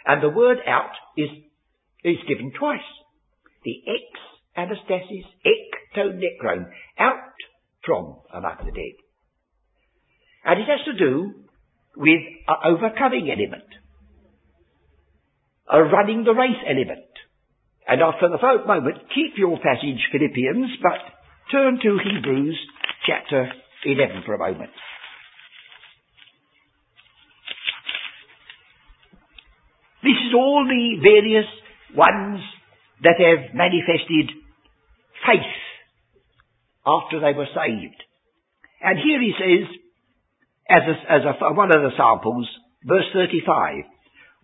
And 0.06 0.22
the 0.22 0.28
word 0.28 0.58
out 0.66 0.92
is, 1.16 1.30
is 2.04 2.16
given 2.28 2.52
twice. 2.58 2.80
The 3.64 3.82
ex 3.88 4.04
anastasis, 4.56 5.24
ecto 5.46 6.12
necron, 6.12 6.66
out 6.98 7.32
from 7.84 8.18
among 8.32 8.56
the 8.64 8.72
dead. 8.72 8.96
And 10.44 10.60
it 10.60 10.66
has 10.66 10.84
to 10.84 10.98
do 10.98 11.32
with 11.96 12.20
an 12.48 12.56
overcoming 12.64 13.30
element, 13.30 13.68
a 15.70 15.82
running 15.82 16.24
the 16.24 16.34
race 16.34 16.62
element. 16.68 17.08
And 17.86 18.00
for 18.18 18.28
the 18.28 18.66
moment, 18.66 18.96
keep 19.14 19.36
your 19.36 19.56
passage 19.58 20.00
Philippians, 20.12 20.70
but 20.82 21.00
turn 21.52 21.78
to 21.82 21.98
Hebrews 21.98 22.58
chapter 23.06 23.52
11 23.84 24.22
for 24.26 24.34
a 24.34 24.38
moment. 24.38 24.70
This 30.04 30.20
is 30.28 30.34
all 30.36 30.68
the 30.68 31.00
various 31.00 31.48
ones 31.96 32.44
that 33.02 33.16
have 33.16 33.56
manifested 33.56 34.36
faith 35.24 35.56
after 36.84 37.20
they 37.20 37.32
were 37.32 37.48
saved. 37.48 38.00
And 38.84 39.00
here 39.00 39.20
he 39.20 39.32
says, 39.32 39.64
as, 40.68 40.82
a, 40.84 40.96
as 41.12 41.22
a, 41.24 41.52
one 41.54 41.72
of 41.72 41.80
the 41.80 41.96
samples, 41.96 42.48
verse 42.84 43.08
35, 43.12 43.84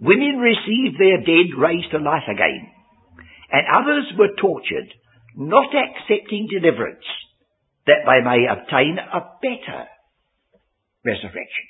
women 0.00 0.40
received 0.40 0.96
their 0.96 1.20
dead 1.20 1.52
raised 1.56 1.92
to 1.92 1.98
life 1.98 2.28
again, 2.28 2.72
and 3.52 3.68
others 3.68 4.08
were 4.16 4.32
tortured, 4.40 4.88
not 5.36 5.68
accepting 5.76 6.48
deliverance, 6.48 7.04
that 7.86 8.08
they 8.08 8.24
may 8.24 8.48
obtain 8.48 8.96
a 8.96 9.20
better 9.44 9.84
resurrection. 11.04 11.69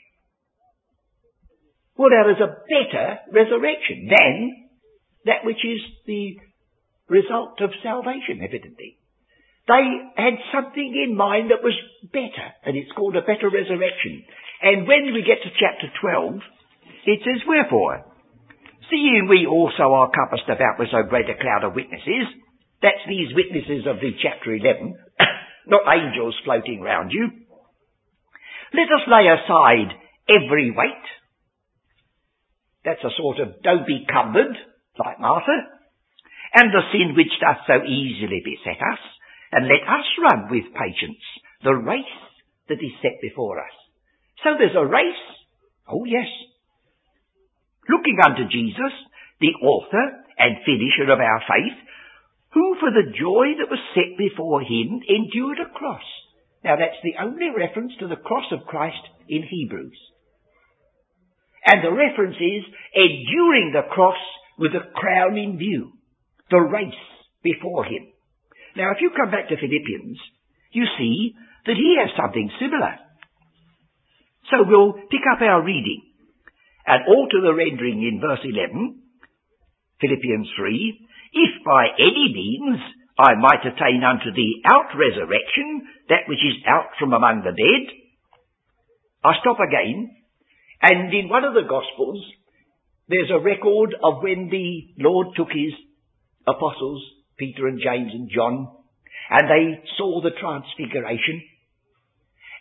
Well, 2.00 2.08
there 2.08 2.32
is 2.32 2.40
a 2.40 2.56
better 2.64 3.20
resurrection 3.28 4.08
than 4.08 4.56
that 5.28 5.44
which 5.44 5.60
is 5.60 5.84
the 6.08 6.40
result 7.12 7.60
of 7.60 7.76
salvation, 7.84 8.40
evidently. 8.40 8.96
They 9.68 9.84
had 10.16 10.40
something 10.48 10.96
in 10.96 11.12
mind 11.12 11.52
that 11.52 11.60
was 11.60 11.76
better, 12.08 12.56
and 12.64 12.72
it's 12.72 12.88
called 12.96 13.20
a 13.20 13.28
better 13.28 13.52
resurrection. 13.52 14.24
And 14.64 14.88
when 14.88 15.12
we 15.12 15.28
get 15.28 15.44
to 15.44 15.52
chapter 15.60 15.92
12, 16.00 16.40
it 17.04 17.20
says, 17.20 17.44
Wherefore, 17.44 18.08
seeing 18.88 19.28
we 19.28 19.44
also 19.44 19.92
are 19.92 20.08
compassed 20.08 20.48
about 20.48 20.80
with 20.80 20.88
so 20.88 21.04
great 21.04 21.28
a 21.28 21.36
cloud 21.36 21.68
of 21.68 21.76
witnesses, 21.76 22.32
that's 22.80 23.04
these 23.04 23.36
witnesses 23.36 23.84
of 23.84 24.00
the 24.00 24.16
chapter 24.24 24.56
11, 24.56 24.96
not 25.68 25.84
angels 25.84 26.32
floating 26.48 26.80
round 26.80 27.12
you. 27.12 27.28
Let 28.72 28.88
us 28.88 29.04
lay 29.04 29.28
aside 29.28 29.92
every 30.32 30.72
weight 30.72 31.19
That's 32.84 33.04
a 33.04 33.16
sort 33.16 33.40
of 33.40 33.60
be 33.86 34.06
cumbered, 34.10 34.56
like 34.98 35.20
Martha. 35.20 35.56
And 36.54 36.72
the 36.72 36.82
sin 36.92 37.14
which 37.14 37.32
does 37.40 37.60
so 37.66 37.84
easily 37.84 38.42
beset 38.44 38.80
us, 38.80 39.02
and 39.52 39.66
let 39.66 39.82
us 39.86 40.06
run 40.18 40.50
with 40.50 40.74
patience 40.74 41.22
the 41.62 41.74
race 41.74 42.18
that 42.68 42.80
is 42.80 42.94
set 43.02 43.20
before 43.20 43.60
us. 43.60 43.76
So 44.42 44.56
there's 44.56 44.76
a 44.76 44.86
race. 44.86 45.24
Oh 45.88 46.04
yes. 46.06 46.28
Looking 47.88 48.18
unto 48.24 48.48
Jesus, 48.48 48.94
the 49.40 49.52
author 49.62 50.24
and 50.38 50.64
finisher 50.64 51.12
of 51.12 51.20
our 51.20 51.42
faith, 51.46 51.78
who 52.52 52.76
for 52.80 52.90
the 52.90 53.12
joy 53.12 53.58
that 53.60 53.70
was 53.70 53.82
set 53.94 54.16
before 54.16 54.62
him 54.62 55.00
endured 55.06 55.58
a 55.60 55.70
cross. 55.76 56.06
Now 56.64 56.76
that's 56.76 56.98
the 57.02 57.20
only 57.20 57.50
reference 57.54 57.92
to 58.00 58.08
the 58.08 58.16
cross 58.20 58.46
of 58.52 58.66
Christ 58.66 59.02
in 59.28 59.42
Hebrews. 59.42 59.98
And 61.66 61.84
the 61.84 61.92
reference 61.92 62.36
is 62.36 62.64
enduring 62.94 63.72
the 63.72 63.88
cross 63.92 64.18
with 64.58 64.72
the 64.72 64.84
crown 64.94 65.36
in 65.36 65.58
view. 65.58 65.92
The 66.50 66.60
race 66.60 67.04
before 67.42 67.84
him. 67.84 68.10
Now 68.76 68.92
if 68.92 69.00
you 69.00 69.10
come 69.16 69.30
back 69.30 69.48
to 69.48 69.56
Philippians, 69.56 70.18
you 70.72 70.84
see 70.98 71.34
that 71.66 71.76
he 71.76 71.96
has 72.00 72.10
something 72.16 72.50
similar. 72.58 72.96
So 74.50 74.64
we'll 74.66 74.94
pick 75.10 75.22
up 75.30 75.42
our 75.42 75.62
reading 75.62 76.02
and 76.86 77.06
alter 77.06 77.40
the 77.40 77.54
rendering 77.54 78.02
in 78.02 78.20
verse 78.20 78.42
11, 78.42 79.02
Philippians 80.00 80.48
3, 80.56 81.06
if 81.32 81.64
by 81.64 81.86
any 81.98 82.32
means 82.34 82.80
I 83.18 83.38
might 83.38 83.62
attain 83.62 84.02
unto 84.02 84.32
the 84.32 84.50
out-resurrection, 84.64 85.86
that 86.08 86.26
which 86.26 86.42
is 86.42 86.64
out 86.66 86.90
from 86.98 87.12
among 87.12 87.44
the 87.44 87.52
dead. 87.52 87.84
I 89.22 89.38
stop 89.40 89.58
again, 89.60 90.08
and 90.82 91.12
in 91.12 91.28
one 91.28 91.44
of 91.44 91.54
the 91.54 91.68
Gospels, 91.68 92.24
there's 93.08 93.30
a 93.30 93.42
record 93.42 93.94
of 94.02 94.22
when 94.22 94.48
the 94.50 95.02
Lord 95.02 95.28
took 95.36 95.48
his 95.50 95.74
apostles, 96.46 97.02
Peter 97.38 97.66
and 97.66 97.80
James 97.80 98.12
and 98.12 98.30
John, 98.30 98.68
and 99.30 99.50
they 99.50 99.82
saw 99.98 100.20
the 100.20 100.30
transfiguration, 100.30 101.42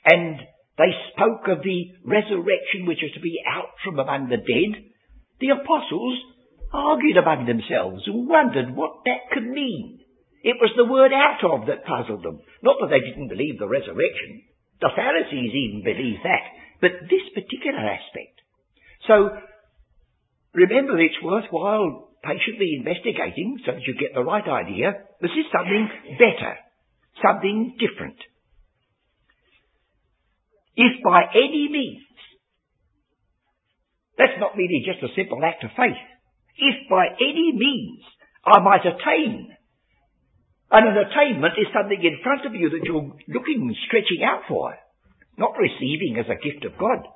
and 0.05 0.39
they 0.77 0.91
spoke 1.12 1.47
of 1.47 1.63
the 1.63 1.91
resurrection 2.03 2.88
which 2.88 3.03
is 3.03 3.12
to 3.13 3.19
be 3.19 3.39
out 3.47 3.75
from 3.84 3.99
among 3.99 4.29
the 4.29 4.38
dead. 4.38 4.84
The 5.39 5.49
apostles 5.60 6.19
argued 6.73 7.17
among 7.17 7.45
themselves 7.45 8.03
and 8.05 8.27
wondered 8.27 8.75
what 8.75 9.03
that 9.05 9.32
could 9.34 9.47
mean. 9.47 9.99
It 10.43 10.55
was 10.62 10.71
the 10.77 10.88
word 10.88 11.12
out 11.12 11.43
of 11.43 11.67
that 11.67 11.84
puzzled 11.84 12.23
them. 12.23 12.39
Not 12.63 12.77
that 12.79 12.89
they 12.89 13.03
didn't 13.03 13.27
believe 13.27 13.60
the 13.60 13.67
resurrection. 13.67 14.43
The 14.79 14.95
Pharisees 14.95 15.51
even 15.51 15.84
believed 15.84 16.23
that. 16.23 16.58
But 16.81 16.91
this 17.09 17.25
particular 17.33 17.79
aspect. 17.79 18.39
So, 19.07 19.29
remember 20.53 20.99
it's 20.99 21.21
worthwhile 21.23 22.09
patiently 22.23 22.75
investigating 22.77 23.59
so 23.65 23.73
that 23.73 23.83
you 23.87 23.95
get 23.95 24.13
the 24.13 24.23
right 24.23 24.47
idea. 24.47 24.93
This 25.21 25.31
is 25.31 25.45
something 25.51 25.89
better. 26.17 26.55
Something 27.23 27.75
different. 27.79 28.17
If 30.75 31.03
by 31.03 31.23
any 31.35 31.67
means, 31.69 32.03
that's 34.17 34.39
not 34.39 34.55
merely 34.55 34.83
just 34.85 35.03
a 35.03 35.15
simple 35.15 35.39
act 35.43 35.63
of 35.63 35.71
faith. 35.75 35.99
If 36.57 36.89
by 36.89 37.07
any 37.19 37.51
means 37.55 38.03
I 38.45 38.59
might 38.59 38.83
attain 38.83 39.55
and 40.71 40.87
an 40.87 40.97
attainment 41.01 41.57
is 41.57 41.67
something 41.73 41.97
in 41.97 42.19
front 42.21 42.45
of 42.45 42.53
you 42.53 42.69
that 42.69 42.85
you're 42.85 43.11
looking, 43.27 43.75
stretching 43.87 44.23
out 44.23 44.43
for, 44.47 44.75
not 45.39 45.56
receiving 45.58 46.19
as 46.19 46.28
a 46.28 46.38
gift 46.38 46.65
of 46.65 46.78
God. 46.78 47.08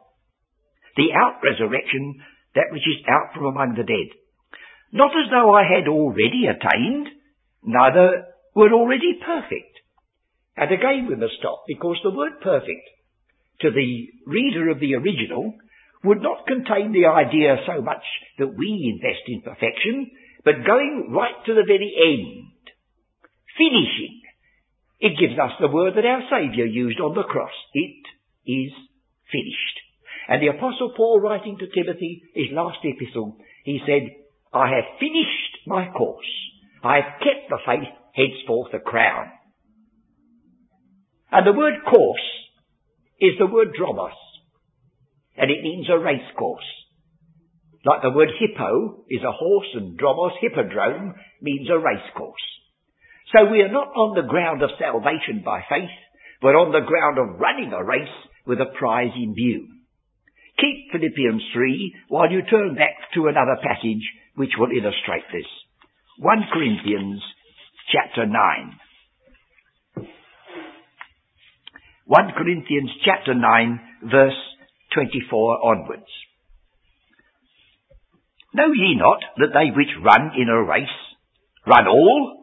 The 0.95 1.11
out 1.11 1.43
resurrection, 1.43 2.23
that 2.55 2.71
which 2.71 2.87
is 2.87 3.05
out 3.07 3.35
from 3.35 3.45
among 3.45 3.75
the 3.75 3.83
dead. 3.83 4.09
Not 4.91 5.11
as 5.11 5.29
though 5.29 5.53
I 5.53 5.63
had 5.67 5.87
already 5.87 6.47
attained, 6.47 7.07
neither 7.63 8.25
were 8.55 8.71
already 8.71 9.19
perfect. 9.19 9.73
And 10.55 10.71
again 10.71 11.07
we 11.09 11.15
must 11.15 11.33
stop, 11.39 11.65
because 11.67 11.97
the 12.03 12.15
word 12.15 12.39
perfect, 12.41 12.87
to 13.61 13.71
the 13.71 14.07
reader 14.25 14.69
of 14.69 14.79
the 14.79 14.95
original, 14.95 15.53
would 16.03 16.21
not 16.21 16.47
contain 16.47 16.91
the 16.91 17.07
idea 17.07 17.57
so 17.65 17.81
much 17.81 18.03
that 18.37 18.53
we 18.55 18.93
invest 18.93 19.23
in 19.27 19.41
perfection, 19.41 20.11
but 20.45 20.65
going 20.65 21.09
right 21.11 21.39
to 21.45 21.53
the 21.53 21.63
very 21.65 21.91
end 21.95 22.53
finishing. 23.57 24.22
It 25.03 25.19
gives 25.19 25.37
us 25.37 25.51
the 25.59 25.67
word 25.67 25.95
that 25.97 26.05
our 26.05 26.23
Saviour 26.31 26.65
used 26.65 27.01
on 27.01 27.13
the 27.13 27.27
cross. 27.27 27.51
It 27.73 28.07
is 28.47 28.71
finished. 29.29 29.77
And 30.29 30.41
the 30.41 30.55
Apostle 30.55 30.93
Paul 30.95 31.19
writing 31.19 31.57
to 31.59 31.67
Timothy, 31.67 32.23
his 32.33 32.47
last 32.53 32.77
epistle, 32.85 33.35
he 33.65 33.81
said, 33.85 34.07
I 34.53 34.69
have 34.69 34.97
finished 35.01 35.67
my 35.67 35.91
course. 35.91 36.31
I 36.81 36.95
have 36.95 37.19
kept 37.19 37.49
the 37.49 37.59
faith, 37.65 37.91
henceforth 38.15 38.73
a 38.73 38.79
crown. 38.79 39.27
And 41.33 41.45
the 41.45 41.57
word 41.59 41.83
course 41.83 42.29
is 43.19 43.33
the 43.37 43.47
word 43.47 43.75
dromos, 43.77 44.15
and 45.35 45.51
it 45.51 45.63
means 45.63 45.87
a 45.89 45.99
race 45.99 46.31
course. 46.39 46.63
Like 47.83 48.03
the 48.03 48.11
word 48.15 48.29
hippo 48.39 49.03
is 49.09 49.21
a 49.21 49.33
horse 49.33 49.67
and 49.73 49.99
dromos, 49.99 50.39
hippodrome, 50.39 51.15
means 51.41 51.67
a 51.69 51.77
race 51.77 52.09
course. 52.15 52.39
So 53.33 53.49
we 53.49 53.61
are 53.61 53.71
not 53.71 53.89
on 53.97 54.13
the 54.13 54.29
ground 54.29 54.61
of 54.61 54.69
salvation 54.77 55.41
by 55.43 55.65
faith, 55.67 55.89
but 56.41 56.53
on 56.53 56.71
the 56.71 56.85
ground 56.85 57.17
of 57.17 57.39
running 57.39 57.73
a 57.73 57.83
race 57.83 58.13
with 58.45 58.61
a 58.61 58.69
prize 58.77 59.15
in 59.17 59.33
view. 59.33 59.67
Keep 60.61 60.91
Philippians 60.93 61.41
3 61.53 61.95
while 62.09 62.31
you 62.31 62.43
turn 62.43 62.75
back 62.75 62.93
to 63.15 63.25
another 63.25 63.57
passage 63.57 64.05
which 64.35 64.51
will 64.59 64.69
illustrate 64.69 65.25
this. 65.33 65.49
1 66.19 66.45
Corinthians 66.53 67.23
chapter 67.91 68.27
9. 68.27 70.05
1 72.05 72.31
Corinthians 72.37 72.91
chapter 73.03 73.33
9 73.33 73.79
verse 74.11 74.37
24 74.93 75.65
onwards. 75.65 76.11
Know 78.53 78.69
ye 78.75 78.95
not 78.95 79.23
that 79.37 79.57
they 79.57 79.73
which 79.75 79.89
run 80.05 80.31
in 80.37 80.49
a 80.49 80.61
race 80.61 80.85
run 81.65 81.87
all, 81.87 82.42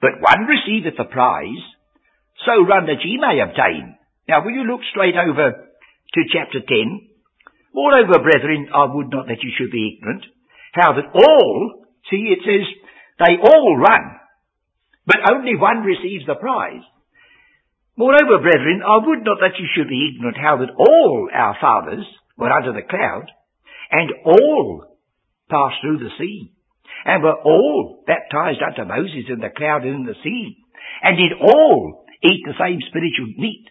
but 0.00 0.20
one 0.20 0.46
receiveth 0.46 0.98
a 0.98 1.04
prize, 1.08 1.64
so 2.44 2.62
run 2.64 2.86
that 2.86 3.04
ye 3.04 3.16
may 3.16 3.40
obtain. 3.40 3.96
Now 4.28 4.44
will 4.44 4.52
you 4.52 4.64
look 4.64 4.80
straight 4.90 5.16
over 5.16 5.52
to 5.52 6.20
chapter 6.32 6.60
10? 6.60 7.08
Moreover, 7.74 8.20
brethren, 8.20 8.68
I 8.74 8.84
would 8.92 9.10
not 9.10 9.26
that 9.28 9.42
you 9.42 9.52
should 9.56 9.70
be 9.70 9.96
ignorant, 9.96 10.24
how 10.72 10.92
that 10.92 11.12
all, 11.12 11.84
see 12.10 12.32
it 12.32 12.40
says, 12.44 12.66
they 13.18 13.36
all 13.40 13.76
run, 13.76 14.16
but 15.06 15.30
only 15.30 15.56
one 15.56 15.84
receives 15.84 16.26
the 16.26 16.34
prize. 16.34 16.84
Moreover, 17.96 18.42
brethren, 18.42 18.82
I 18.84 19.06
would 19.06 19.24
not 19.24 19.38
that 19.40 19.58
you 19.58 19.68
should 19.74 19.88
be 19.88 20.12
ignorant 20.12 20.36
how 20.36 20.58
that 20.58 20.74
all 20.76 21.28
our 21.32 21.56
fathers 21.60 22.04
were 22.36 22.52
under 22.52 22.72
the 22.72 22.86
cloud, 22.86 23.30
and 23.90 24.10
all 24.24 24.84
passed 25.48 25.76
through 25.80 25.98
the 25.98 26.10
sea 26.18 26.55
and 27.04 27.22
were 27.22 27.36
all 27.36 28.04
baptized 28.06 28.62
unto 28.62 28.88
Moses 28.88 29.28
in 29.28 29.40
the 29.40 29.52
cloud 29.54 29.84
and 29.84 30.02
in 30.02 30.06
the 30.06 30.18
sea, 30.22 30.56
and 31.02 31.16
did 31.16 31.36
all 31.36 32.06
eat 32.24 32.42
the 32.46 32.58
same 32.58 32.80
spiritual 32.88 33.28
meat, 33.36 33.66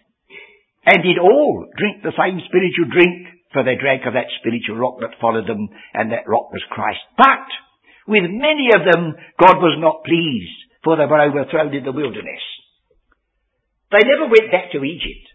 and 0.86 1.02
did 1.02 1.18
all 1.18 1.66
drink 1.76 2.02
the 2.02 2.14
same 2.14 2.38
spiritual 2.46 2.92
drink, 2.92 3.26
for 3.52 3.64
they 3.64 3.74
drank 3.74 4.06
of 4.06 4.14
that 4.14 4.30
spiritual 4.38 4.76
rock 4.76 5.00
that 5.00 5.18
followed 5.20 5.48
them, 5.48 5.68
and 5.94 6.12
that 6.12 6.28
rock 6.28 6.52
was 6.52 6.62
Christ. 6.70 7.02
But 7.18 7.48
with 8.06 8.30
many 8.30 8.70
of 8.70 8.86
them 8.86 9.18
God 9.40 9.58
was 9.58 9.76
not 9.82 10.06
pleased, 10.06 10.58
for 10.84 10.94
they 10.96 11.06
were 11.06 11.26
overthrown 11.26 11.74
in 11.74 11.82
the 11.82 11.92
wilderness. 11.96 12.44
They 13.90 14.02
never 14.02 14.30
went 14.30 14.50
back 14.50 14.70
to 14.72 14.82
Egypt. 14.82 15.26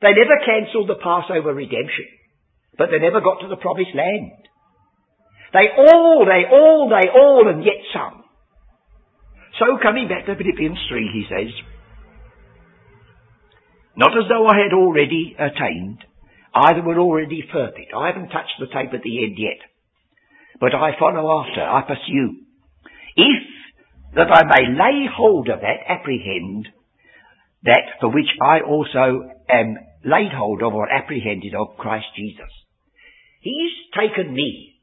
They 0.00 0.12
never 0.12 0.36
cancelled 0.44 0.88
the 0.88 1.00
Passover 1.00 1.54
redemption. 1.54 2.08
But 2.76 2.92
they 2.92 3.00
never 3.00 3.20
got 3.20 3.40
to 3.40 3.48
the 3.48 3.56
promised 3.56 3.96
land. 3.96 4.48
They 5.56 5.72
all, 5.72 6.26
they 6.28 6.44
all, 6.52 6.92
they 6.92 7.08
all, 7.08 7.48
and 7.48 7.64
yet 7.64 7.80
some. 7.94 8.24
So 9.58 9.78
coming 9.80 10.06
back 10.06 10.26
to 10.26 10.36
Philippians 10.36 10.76
3, 10.90 11.10
he 11.14 11.24
says, 11.32 11.48
Not 13.96 14.12
as 14.18 14.28
though 14.28 14.46
I 14.46 14.58
had 14.60 14.74
already 14.76 15.34
attained, 15.38 16.04
either 16.52 16.82
were 16.82 16.98
already 16.98 17.42
perfect. 17.50 17.94
I 17.96 18.08
haven't 18.08 18.28
touched 18.28 18.60
the 18.60 18.66
tape 18.66 18.92
at 18.92 19.00
the 19.02 19.24
end 19.24 19.38
yet. 19.38 19.64
But 20.60 20.74
I 20.74 20.90
follow 21.00 21.24
after, 21.40 21.62
I 21.62 21.80
pursue. 21.88 22.36
If 23.16 23.42
that 24.14 24.30
I 24.30 24.44
may 24.44 24.68
lay 24.68 25.06
hold 25.08 25.48
of 25.48 25.60
that, 25.60 25.88
apprehend, 25.88 26.68
that 27.62 27.96
for 28.00 28.12
which 28.12 28.28
I 28.42 28.60
also 28.60 29.24
am 29.48 29.78
laid 30.04 30.32
hold 30.36 30.62
of 30.62 30.74
or 30.74 30.92
apprehended 30.92 31.54
of 31.54 31.78
Christ 31.78 32.06
Jesus. 32.14 32.52
He's 33.40 33.72
taken 33.98 34.34
me 34.34 34.75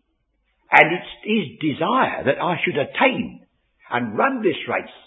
and 0.74 0.90
it's 0.90 1.14
his 1.22 1.46
desire 1.62 2.26
that 2.26 2.42
I 2.42 2.58
should 2.66 2.78
attain 2.78 3.46
and 3.92 4.18
run 4.18 4.42
this 4.42 4.58
race 4.68 4.98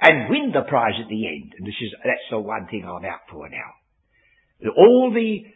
and 0.00 0.28
win 0.28 0.50
the 0.52 0.66
prize 0.68 0.98
at 1.00 1.08
the 1.08 1.26
end. 1.26 1.54
And 1.56 1.66
this 1.66 1.78
is, 1.80 1.94
that's 2.02 2.28
the 2.30 2.38
one 2.40 2.66
thing 2.66 2.82
I'm 2.84 3.04
out 3.04 3.30
for 3.30 3.48
now. 3.48 4.70
All 4.76 5.12
the 5.14 5.46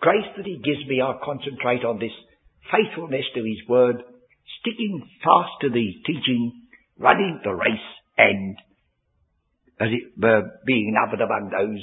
grace 0.00 0.28
that 0.36 0.44
he 0.44 0.60
gives 0.62 0.84
me, 0.86 1.00
I'll 1.00 1.20
concentrate 1.24 1.84
on 1.84 1.98
this 1.98 2.12
faithfulness 2.70 3.24
to 3.34 3.40
his 3.40 3.66
word, 3.66 3.96
sticking 4.60 5.08
fast 5.24 5.52
to 5.62 5.70
the 5.70 5.88
teaching, 6.06 6.52
running 6.98 7.40
the 7.42 7.54
race, 7.54 7.88
and 8.18 8.56
as 9.80 9.88
it 9.88 10.20
were, 10.20 10.42
being 10.66 10.92
numbered 10.92 11.22
among 11.22 11.48
those 11.48 11.82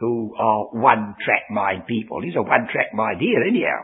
who 0.00 0.34
are 0.36 0.66
one-track 0.72 1.50
mind 1.50 1.86
people. 1.86 2.20
He's 2.22 2.36
a 2.36 2.42
one-track 2.42 2.94
mind 2.94 3.20
here, 3.20 3.42
anyhow. 3.42 3.82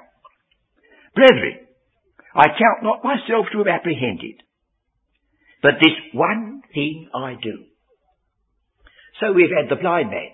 Brethren, 1.14 1.63
I 2.35 2.49
count 2.49 2.82
not 2.82 3.05
myself 3.05 3.47
to 3.53 3.59
have 3.59 3.68
apprehended, 3.68 4.43
but 5.62 5.74
this 5.80 5.95
one 6.12 6.62
thing 6.74 7.09
I 7.14 7.35
do. 7.41 7.64
So 9.20 9.32
we've 9.32 9.55
had 9.55 9.70
the 9.70 9.80
blind 9.80 10.11
man. 10.11 10.30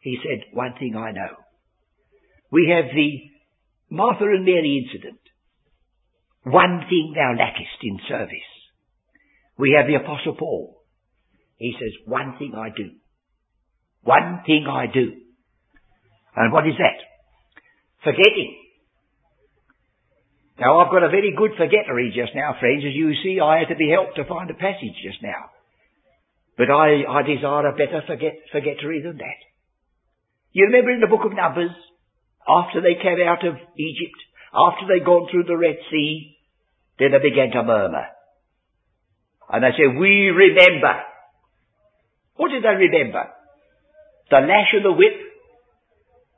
He 0.00 0.18
said, 0.22 0.44
one 0.52 0.74
thing 0.78 0.94
I 0.96 1.10
know. 1.10 1.34
We 2.52 2.72
have 2.72 2.94
the 2.94 3.94
Martha 3.94 4.24
and 4.24 4.44
Mary 4.44 4.84
incident. 4.84 5.18
One 6.44 6.84
thing 6.88 7.14
thou 7.16 7.34
lackest 7.36 7.82
in 7.82 7.98
service. 8.08 8.50
We 9.58 9.74
have 9.76 9.86
the 9.86 9.96
Apostle 9.96 10.36
Paul. 10.38 10.82
He 11.56 11.72
says, 11.72 11.92
one 12.06 12.36
thing 12.38 12.52
I 12.56 12.68
do. 12.68 12.90
One 14.02 14.42
thing 14.46 14.66
I 14.68 14.86
do. 14.86 15.12
And 16.36 16.52
what 16.52 16.66
is 16.66 16.74
that? 16.78 17.00
Forgetting. 18.04 18.63
Now 20.58 20.78
I've 20.78 20.92
got 20.92 21.02
a 21.02 21.10
very 21.10 21.34
good 21.36 21.52
forgettery 21.58 22.12
just 22.14 22.34
now, 22.34 22.54
friends. 22.60 22.84
As 22.86 22.94
you 22.94 23.12
see, 23.22 23.40
I 23.42 23.58
had 23.58 23.68
to 23.68 23.76
be 23.76 23.90
helped 23.90 24.16
to 24.16 24.24
find 24.24 24.48
a 24.50 24.54
passage 24.54 24.94
just 25.02 25.22
now. 25.22 25.50
But 26.56 26.70
I, 26.70 27.02
I 27.02 27.22
desire 27.26 27.66
a 27.66 27.72
better 27.72 28.02
forget, 28.06 28.38
forgettery 28.52 29.02
than 29.02 29.18
that. 29.18 29.40
You 30.52 30.66
remember 30.66 30.92
in 30.92 31.00
the 31.00 31.10
book 31.10 31.26
of 31.26 31.34
Numbers, 31.34 31.74
after 32.46 32.80
they 32.80 32.94
came 32.94 33.18
out 33.26 33.44
of 33.44 33.58
Egypt, 33.76 34.20
after 34.54 34.86
they'd 34.86 35.04
gone 35.04 35.26
through 35.30 35.50
the 35.50 35.58
Red 35.58 35.82
Sea, 35.90 36.38
then 37.00 37.10
they 37.10 37.18
began 37.18 37.50
to 37.50 37.64
murmur. 37.64 38.06
And 39.50 39.64
they 39.64 39.74
said, 39.74 39.98
we 39.98 40.30
remember. 40.30 40.94
What 42.36 42.50
did 42.50 42.62
they 42.62 42.86
remember? 42.86 43.26
The 44.30 44.46
lash 44.46 44.70
of 44.78 44.84
the 44.84 44.92
whip? 44.92 45.18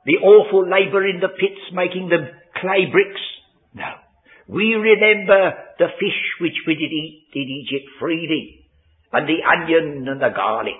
The 0.05 0.17
awful 0.25 0.65
labour 0.65 1.05
in 1.05 1.19
the 1.19 1.29
pits 1.29 1.61
making 1.71 2.09
the 2.09 2.33
clay 2.59 2.89
bricks? 2.91 3.21
We 4.47 4.75
remember 4.75 5.53
the 5.77 5.91
fish 5.99 6.21
which 6.39 6.55
we 6.65 6.75
did 6.75 6.91
eat 6.91 7.27
in 7.35 7.47
Egypt 7.67 7.87
freely, 7.99 8.67
and 9.11 9.27
the 9.27 9.43
onion 9.43 10.07
and 10.07 10.21
the 10.21 10.31
garlic. 10.33 10.79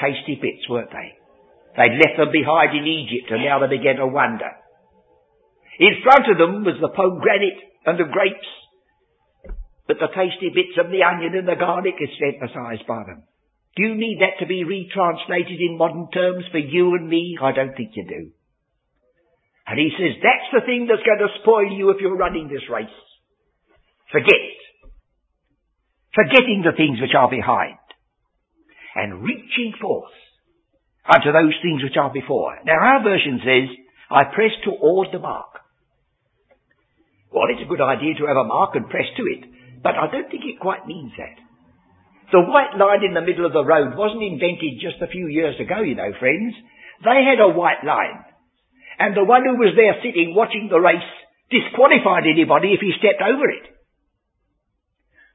Tasty 0.00 0.36
bits, 0.40 0.68
weren't 0.68 0.92
they? 0.92 1.16
They'd 1.76 1.96
left 1.96 2.20
them 2.20 2.32
behind 2.32 2.76
in 2.76 2.84
Egypt 2.84 3.32
and 3.32 3.44
now 3.44 3.60
they 3.60 3.76
began 3.76 3.96
to 3.96 4.06
wonder. 4.06 4.50
In 5.80 6.04
front 6.04 6.28
of 6.28 6.36
them 6.36 6.64
was 6.64 6.76
the 6.80 6.92
pomegranate 6.92 7.64
and 7.86 7.96
the 7.96 8.12
grapes, 8.12 8.50
but 9.88 9.96
the 9.96 10.12
tasty 10.12 10.52
bits 10.52 10.76
of 10.76 10.92
the 10.92 11.00
onion 11.00 11.32
and 11.32 11.48
the 11.48 11.56
garlic 11.56 11.96
is 11.96 12.12
emphasized 12.20 12.86
by 12.86 13.04
them. 13.08 13.24
Do 13.76 13.88
you 13.88 13.94
need 13.96 14.20
that 14.20 14.36
to 14.40 14.46
be 14.46 14.64
retranslated 14.68 15.56
in 15.60 15.78
modern 15.78 16.08
terms 16.12 16.44
for 16.52 16.58
you 16.58 16.94
and 16.94 17.08
me? 17.08 17.38
I 17.40 17.52
don't 17.52 17.74
think 17.74 17.96
you 17.96 18.04
do. 18.04 18.22
And 19.72 19.80
he 19.80 19.88
says, 19.96 20.20
that's 20.20 20.52
the 20.52 20.60
thing 20.68 20.84
that's 20.84 21.00
going 21.00 21.24
to 21.24 21.32
spoil 21.40 21.72
you 21.72 21.88
if 21.88 21.96
you're 21.96 22.12
running 22.12 22.44
this 22.44 22.68
race. 22.68 22.92
Forget. 24.12 24.52
Forgetting 26.12 26.60
the 26.60 26.76
things 26.76 27.00
which 27.00 27.16
are 27.16 27.32
behind. 27.32 27.80
And 28.92 29.24
reaching 29.24 29.72
forth 29.80 30.12
unto 31.08 31.32
those 31.32 31.56
things 31.64 31.80
which 31.80 31.96
are 31.96 32.12
before. 32.12 32.60
Now 32.68 32.84
our 32.84 33.00
version 33.00 33.40
says, 33.40 33.72
I 34.12 34.28
press 34.28 34.52
toward 34.60 35.08
the 35.08 35.24
mark. 35.24 35.64
Well, 37.32 37.48
it's 37.48 37.64
a 37.64 37.72
good 37.72 37.80
idea 37.80 38.12
to 38.20 38.28
have 38.28 38.36
a 38.36 38.44
mark 38.44 38.76
and 38.76 38.92
press 38.92 39.08
to 39.16 39.24
it, 39.24 39.48
but 39.80 39.96
I 39.96 40.12
don't 40.12 40.28
think 40.28 40.44
it 40.44 40.60
quite 40.60 40.84
means 40.84 41.16
that. 41.16 41.40
The 42.28 42.44
white 42.44 42.76
line 42.76 43.08
in 43.08 43.16
the 43.16 43.24
middle 43.24 43.48
of 43.48 43.56
the 43.56 43.64
road 43.64 43.96
wasn't 43.96 44.20
invented 44.20 44.84
just 44.84 45.00
a 45.00 45.08
few 45.08 45.32
years 45.32 45.56
ago, 45.56 45.80
you 45.80 45.96
know, 45.96 46.12
friends. 46.20 46.52
They 47.00 47.24
had 47.24 47.40
a 47.40 47.56
white 47.56 47.80
line. 47.88 48.20
And 49.02 49.16
the 49.16 49.26
one 49.26 49.42
who 49.42 49.58
was 49.58 49.74
there 49.74 49.98
sitting 49.98 50.30
watching 50.30 50.70
the 50.70 50.78
race 50.78 51.02
disqualified 51.50 52.22
anybody 52.22 52.70
if 52.70 52.78
he 52.78 52.94
stepped 52.94 53.18
over 53.18 53.50
it. 53.50 53.66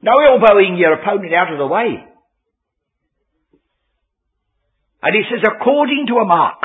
No 0.00 0.16
elbowing 0.16 0.78
your 0.78 0.94
opponent 0.96 1.34
out 1.34 1.52
of 1.52 1.58
the 1.58 1.66
way. 1.66 2.00
And 5.02 5.12
he 5.12 5.20
says, 5.28 5.44
according 5.44 6.06
to 6.08 6.14
a 6.16 6.24
mark. 6.24 6.64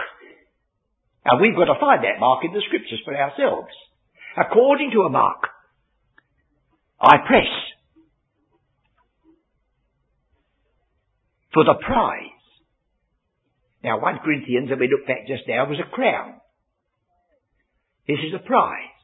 And 1.25 1.41
we've 1.41 1.55
got 1.55 1.67
to 1.73 1.79
find 1.79 2.05
that 2.05 2.21
mark 2.21 2.45
in 2.45 2.53
the 2.53 2.63
scriptures 2.67 3.01
for 3.03 3.13
ourselves. 3.13 3.75
According 4.37 4.91
to 4.95 5.01
a 5.01 5.09
mark. 5.09 5.49
I 7.01 7.17
press 7.27 7.51
for 11.53 11.65
the 11.65 11.75
prize. 11.83 12.31
Now 13.83 13.99
1 13.99 14.19
Corinthians 14.23 14.69
that 14.69 14.79
we 14.79 14.87
looked 14.87 15.09
at 15.09 15.27
just 15.27 15.43
now 15.49 15.67
was 15.67 15.79
a 15.83 15.89
crown. 15.91 16.39
This 18.07 18.19
is 18.19 18.33
a 18.35 18.45
prize. 18.45 18.99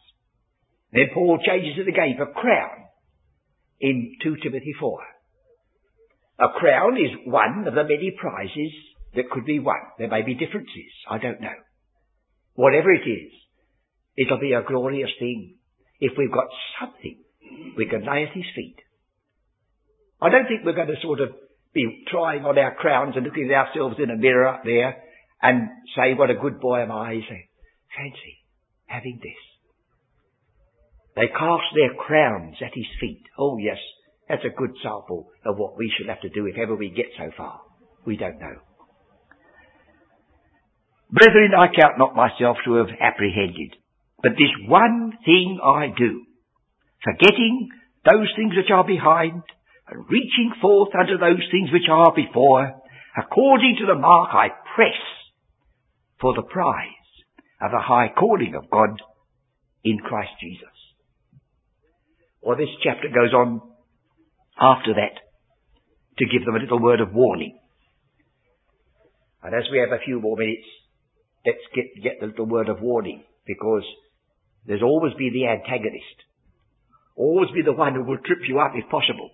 Then 0.91 1.07
Paul 1.13 1.39
changes 1.45 1.77
it 1.77 1.87
again 1.87 2.15
for 2.17 2.33
crown 2.33 2.85
in 3.79 4.15
2 4.23 4.37
Timothy 4.43 4.73
4. 4.79 4.99
A 6.41 6.59
crown 6.59 6.97
is 6.97 7.11
one 7.25 7.65
of 7.67 7.75
the 7.75 7.83
many 7.83 8.13
prizes 8.19 8.73
that 9.15 9.29
could 9.29 9.45
be 9.45 9.59
won. 9.59 9.79
There 9.97 10.09
may 10.09 10.21
be 10.23 10.33
differences. 10.33 10.91
I 11.09 11.17
don't 11.17 11.41
know. 11.41 11.55
Whatever 12.55 12.91
it 12.91 13.07
is, 13.07 13.31
it'll 14.17 14.39
be 14.39 14.53
a 14.53 14.63
glorious 14.67 15.11
thing 15.19 15.55
if 15.99 16.13
we've 16.17 16.31
got 16.31 16.47
something 16.79 17.23
we 17.77 17.85
can 17.85 18.05
lay 18.05 18.23
at 18.23 18.35
his 18.35 18.45
feet. 18.55 18.77
I 20.21 20.29
don't 20.29 20.47
think 20.47 20.65
we're 20.65 20.73
going 20.73 20.87
to 20.87 21.01
sort 21.01 21.21
of 21.21 21.29
be 21.73 22.03
trying 22.11 22.43
on 22.43 22.57
our 22.57 22.75
crowns 22.75 23.13
and 23.15 23.25
looking 23.25 23.49
at 23.49 23.67
ourselves 23.67 23.95
in 24.03 24.09
a 24.09 24.17
mirror 24.17 24.59
there 24.65 24.97
and 25.41 25.69
say, 25.95 26.13
what 26.15 26.29
a 26.29 26.35
good 26.35 26.59
boy 26.59 26.81
am 26.81 26.91
I. 26.91 27.13
Say, 27.29 27.49
fancy 27.95 28.38
having 28.89 29.19
this. 29.21 29.39
They 31.15 31.27
cast 31.27 31.69
their 31.75 31.93
crowns 31.93 32.55
at 32.61 32.73
his 32.73 32.87
feet. 32.99 33.23
Oh 33.37 33.57
yes, 33.57 33.77
that's 34.27 34.45
a 34.45 34.55
good 34.55 34.71
sample 34.83 35.29
of 35.45 35.57
what 35.57 35.77
we 35.77 35.91
should 35.95 36.09
have 36.09 36.21
to 36.21 36.29
do 36.29 36.45
if 36.45 36.57
ever 36.57 36.75
we 36.75 36.89
get 36.89 37.07
so 37.17 37.31
far. 37.37 37.61
We 38.05 38.17
don't 38.17 38.39
know. 38.39 38.57
Brethren, 41.11 41.51
I 41.57 41.67
count 41.73 41.97
not 41.97 42.15
myself 42.15 42.57
to 42.65 42.75
have 42.75 42.93
apprehended, 43.01 43.75
but 44.21 44.33
this 44.33 44.53
one 44.67 45.13
thing 45.25 45.59
I 45.63 45.87
do, 45.97 46.23
forgetting 47.03 47.69
those 48.05 48.29
things 48.35 48.53
which 48.55 48.69
are 48.71 48.85
behind, 48.85 49.41
and 49.87 50.05
reaching 50.07 50.53
forth 50.61 50.93
unto 50.93 51.17
those 51.17 51.43
things 51.51 51.69
which 51.73 51.89
are 51.89 52.13
before, 52.13 52.75
according 53.17 53.77
to 53.79 53.87
the 53.87 53.99
mark 53.99 54.29
I 54.33 54.49
press 54.75 55.01
for 56.21 56.35
the 56.35 56.43
prize 56.43 56.98
of 57.61 57.71
the 57.71 57.79
high 57.79 58.07
calling 58.17 58.55
of 58.55 58.69
God 58.69 59.01
in 59.83 59.99
Christ 59.99 60.31
Jesus. 60.41 60.67
Well, 62.41 62.57
this 62.57 62.69
chapter 62.83 63.09
goes 63.09 63.33
on 63.33 63.61
after 64.59 64.93
that 64.93 65.19
to 66.17 66.25
give 66.25 66.45
them 66.45 66.55
a 66.55 66.59
little 66.59 66.81
word 66.81 67.01
of 67.01 67.13
warning. 67.13 67.57
And 69.43 69.53
as 69.55 69.63
we 69.71 69.79
have 69.79 69.91
a 69.91 70.03
few 70.03 70.19
more 70.19 70.37
minutes, 70.37 70.67
let's 71.45 71.63
get, 71.75 72.03
get 72.03 72.19
the 72.19 72.27
little 72.27 72.45
word 72.45 72.69
of 72.69 72.81
warning 72.81 73.23
because 73.45 73.83
there's 74.65 74.83
always 74.83 75.13
be 75.17 75.31
the 75.31 75.47
antagonist. 75.47 76.27
Always 77.15 77.51
be 77.51 77.63
the 77.63 77.73
one 77.73 77.95
who 77.95 78.03
will 78.03 78.19
trip 78.23 78.39
you 78.47 78.59
up 78.59 78.71
if 78.75 78.89
possible. 78.89 79.31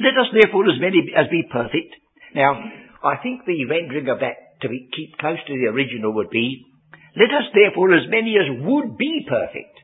Let 0.00 0.14
us 0.14 0.30
therefore 0.32 0.64
as 0.70 0.80
many 0.80 1.10
as 1.16 1.26
be 1.30 1.42
perfect. 1.50 1.94
Now, 2.34 2.54
I 3.02 3.16
think 3.22 3.42
the 3.46 3.66
rendering 3.66 4.08
of 4.08 4.20
that 4.20 4.47
to 4.62 4.68
be, 4.68 4.88
keep 4.94 5.18
close 5.18 5.38
to 5.46 5.54
the 5.54 5.70
original 5.70 6.12
would 6.14 6.30
be, 6.30 6.64
let 7.16 7.30
us 7.34 7.50
therefore 7.54 7.94
as 7.94 8.06
many 8.08 8.36
as 8.38 8.62
would 8.62 8.96
be 8.96 9.26
perfect. 9.28 9.74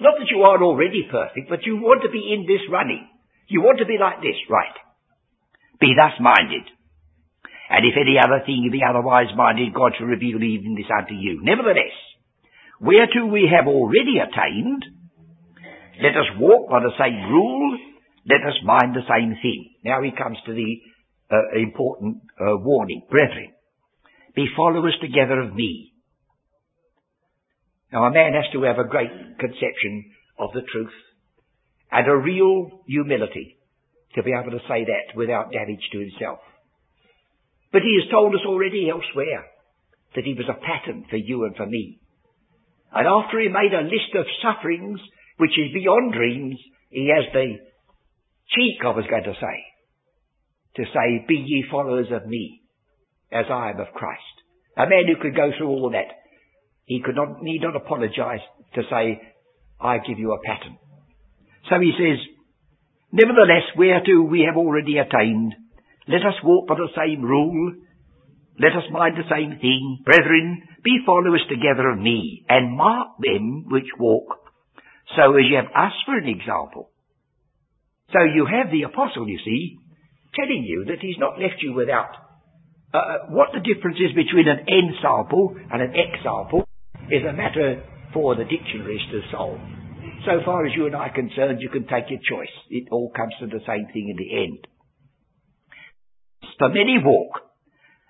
Not 0.00 0.16
that 0.18 0.30
you 0.30 0.42
are 0.42 0.62
already 0.62 1.04
perfect, 1.10 1.48
but 1.48 1.66
you 1.66 1.76
want 1.76 2.02
to 2.02 2.10
be 2.10 2.32
in 2.32 2.46
this 2.48 2.64
running. 2.70 3.06
You 3.48 3.60
want 3.60 3.78
to 3.78 3.86
be 3.86 3.98
like 4.00 4.22
this, 4.22 4.38
right? 4.48 4.76
Be 5.80 5.92
thus 5.92 6.16
minded. 6.20 6.64
And 7.68 7.86
if 7.86 7.94
any 7.94 8.18
other 8.18 8.42
thing 8.46 8.62
you 8.62 8.70
be 8.70 8.82
otherwise 8.82 9.30
minded, 9.36 9.74
God 9.74 9.92
shall 9.96 10.06
reveal 10.06 10.42
even 10.42 10.74
this 10.74 10.90
unto 10.90 11.14
you. 11.14 11.40
Nevertheless, 11.42 11.94
whereto 12.80 13.26
we 13.26 13.46
have 13.46 13.68
already 13.68 14.18
attained, 14.18 14.82
let 16.02 16.16
us 16.16 16.32
walk 16.38 16.70
by 16.70 16.80
the 16.80 16.96
same 16.98 17.30
rule, 17.30 17.78
let 18.26 18.40
us 18.40 18.56
mind 18.64 18.96
the 18.96 19.06
same 19.06 19.36
thing. 19.42 19.74
Now 19.84 20.02
he 20.02 20.10
comes 20.10 20.38
to 20.46 20.52
the 20.54 20.80
uh, 21.30 21.60
important 21.60 22.24
uh, 22.40 22.56
warning. 22.58 23.02
Brethren, 23.08 23.52
be 24.40 24.48
followers 24.56 24.96
together 25.00 25.40
of 25.40 25.54
me. 25.54 25.92
Now 27.92 28.04
a 28.04 28.12
man 28.12 28.32
has 28.32 28.50
to 28.52 28.62
have 28.62 28.78
a 28.78 28.88
great 28.88 29.10
conception 29.38 30.12
of 30.38 30.50
the 30.54 30.62
truth 30.72 30.96
and 31.92 32.08
a 32.08 32.16
real 32.16 32.82
humility 32.86 33.58
to 34.14 34.22
be 34.22 34.32
able 34.32 34.52
to 34.52 34.64
say 34.68 34.84
that 34.84 35.16
without 35.16 35.52
damage 35.52 35.84
to 35.92 35.98
himself. 36.00 36.38
But 37.72 37.82
he 37.82 38.00
has 38.00 38.10
told 38.10 38.34
us 38.34 38.46
already 38.46 38.88
elsewhere 38.88 39.44
that 40.14 40.24
he 40.24 40.34
was 40.34 40.48
a 40.48 40.58
pattern 40.64 41.04
for 41.10 41.16
you 41.16 41.44
and 41.44 41.54
for 41.54 41.66
me. 41.66 42.00
And 42.92 43.06
after 43.06 43.40
he 43.40 43.48
made 43.48 43.74
a 43.74 43.86
list 43.86 44.14
of 44.16 44.26
sufferings, 44.42 44.98
which 45.36 45.52
is 45.58 45.74
beyond 45.74 46.14
dreams, 46.14 46.58
he 46.90 47.12
has 47.14 47.30
the 47.32 47.58
cheek, 48.56 48.82
I 48.82 48.90
was 48.90 49.06
going 49.08 49.24
to 49.24 49.34
say, 49.34 49.58
to 50.76 50.84
say, 50.90 51.24
be 51.28 51.34
ye 51.34 51.64
followers 51.70 52.08
of 52.10 52.26
me, 52.26 52.59
as 53.32 53.46
I 53.50 53.70
am 53.70 53.80
of 53.80 53.94
Christ. 53.94 54.22
A 54.76 54.88
man 54.88 55.04
who 55.06 55.20
could 55.20 55.36
go 55.36 55.50
through 55.56 55.68
all 55.68 55.90
that, 55.90 56.14
he 56.84 57.02
could 57.04 57.16
not, 57.16 57.42
need 57.42 57.62
not 57.62 57.76
apologize 57.76 58.40
to 58.74 58.82
say, 58.90 59.20
I 59.80 59.98
give 59.98 60.18
you 60.18 60.32
a 60.32 60.40
pattern. 60.44 60.78
So 61.68 61.78
he 61.80 61.92
says, 61.96 62.18
nevertheless, 63.12 63.76
whereto 63.76 64.22
we 64.22 64.46
have 64.46 64.56
already 64.56 64.98
attained, 64.98 65.54
let 66.08 66.22
us 66.26 66.42
walk 66.42 66.68
by 66.68 66.74
the 66.74 66.88
same 66.96 67.22
rule, 67.22 67.74
let 68.58 68.72
us 68.72 68.90
mind 68.90 69.16
the 69.16 69.30
same 69.30 69.58
thing. 69.60 70.02
Brethren, 70.04 70.62
be 70.82 70.98
followers 71.06 71.42
together 71.48 71.90
of 71.90 71.98
me, 71.98 72.44
and 72.48 72.76
mark 72.76 73.08
them 73.20 73.66
which 73.70 73.88
walk, 73.98 74.36
so 75.16 75.36
as 75.36 75.44
you 75.48 75.56
have 75.56 75.72
us 75.74 75.92
for 76.04 76.16
an 76.16 76.28
example. 76.28 76.90
So 78.12 78.18
you 78.34 78.46
have 78.46 78.72
the 78.72 78.82
apostle, 78.82 79.28
you 79.28 79.38
see, 79.44 79.78
telling 80.34 80.64
you 80.66 80.86
that 80.86 81.00
he's 81.00 81.18
not 81.18 81.38
left 81.38 81.62
you 81.62 81.72
without 81.72 82.10
uh, 82.92 82.98
uh 82.98 83.18
what 83.30 83.50
the 83.52 83.60
difference 83.60 83.98
is 83.98 84.14
between 84.14 84.48
an 84.48 84.66
ensample 84.66 85.56
and 85.72 85.82
an 85.82 85.94
example 85.94 86.68
is 87.10 87.22
a 87.28 87.32
matter 87.32 87.82
for 88.12 88.34
the 88.34 88.44
dictionaries 88.44 89.02
to 89.10 89.20
solve. 89.30 89.58
So 90.26 90.40
far 90.44 90.66
as 90.66 90.72
you 90.76 90.86
and 90.86 90.94
I 90.94 91.08
are 91.08 91.14
concerned, 91.14 91.60
you 91.60 91.70
can 91.70 91.86
take 91.86 92.10
your 92.10 92.20
choice. 92.20 92.52
It 92.68 92.88
all 92.90 93.10
comes 93.14 93.32
to 93.40 93.46
the 93.46 93.64
same 93.66 93.86
thing 93.92 94.12
in 94.12 94.16
the 94.16 94.30
end. 94.36 94.66
For 96.58 96.68
many 96.68 96.98
walk, 97.02 97.40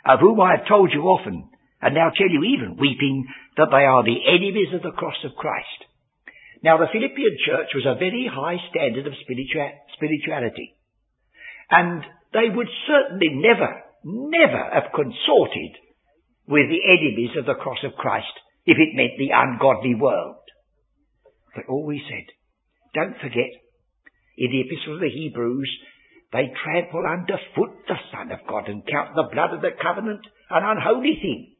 of 0.04 0.18
whom 0.20 0.40
I 0.40 0.56
have 0.56 0.66
told 0.66 0.90
you 0.92 1.02
often, 1.02 1.50
and 1.80 1.94
now 1.94 2.10
tell 2.10 2.28
you 2.28 2.42
even 2.42 2.76
weeping, 2.80 3.26
that 3.56 3.68
they 3.70 3.84
are 3.84 4.02
the 4.02 4.26
enemies 4.26 4.74
of 4.74 4.82
the 4.82 4.96
cross 4.96 5.16
of 5.24 5.36
Christ. 5.36 5.86
Now 6.62 6.76
the 6.76 6.92
Philippian 6.92 7.36
church 7.46 7.72
was 7.74 7.86
a 7.86 7.98
very 7.98 8.28
high 8.28 8.58
standard 8.70 9.06
of 9.06 9.14
spirituality. 9.24 10.76
And 11.70 12.02
they 12.32 12.50
would 12.52 12.68
certainly 12.86 13.30
never, 13.32 13.86
never 14.04 14.70
have 14.72 14.94
consorted 14.94 15.72
with 16.48 16.66
the 16.68 16.82
enemies 16.82 17.36
of 17.38 17.46
the 17.46 17.60
cross 17.60 17.78
of 17.84 17.94
Christ 17.94 18.32
if 18.66 18.76
it 18.78 18.96
meant 18.96 19.18
the 19.18 19.34
ungodly 19.34 19.94
world. 19.94 20.42
They 21.56 21.62
always 21.68 22.00
said, 22.08 22.26
don't 22.94 23.16
forget, 23.20 23.50
in 24.38 24.50
the 24.50 24.62
Epistle 24.66 24.94
of 24.94 25.00
the 25.00 25.10
Hebrews, 25.10 25.70
they 26.32 26.52
trample 26.62 27.04
underfoot 27.06 27.74
the 27.86 27.98
Son 28.12 28.30
of 28.30 28.46
God 28.48 28.68
and 28.68 28.86
count 28.86 29.14
the 29.14 29.28
blood 29.32 29.54
of 29.54 29.62
the 29.62 29.74
covenant 29.82 30.22
an 30.50 30.62
unholy 30.64 31.18
thing. 31.20 31.54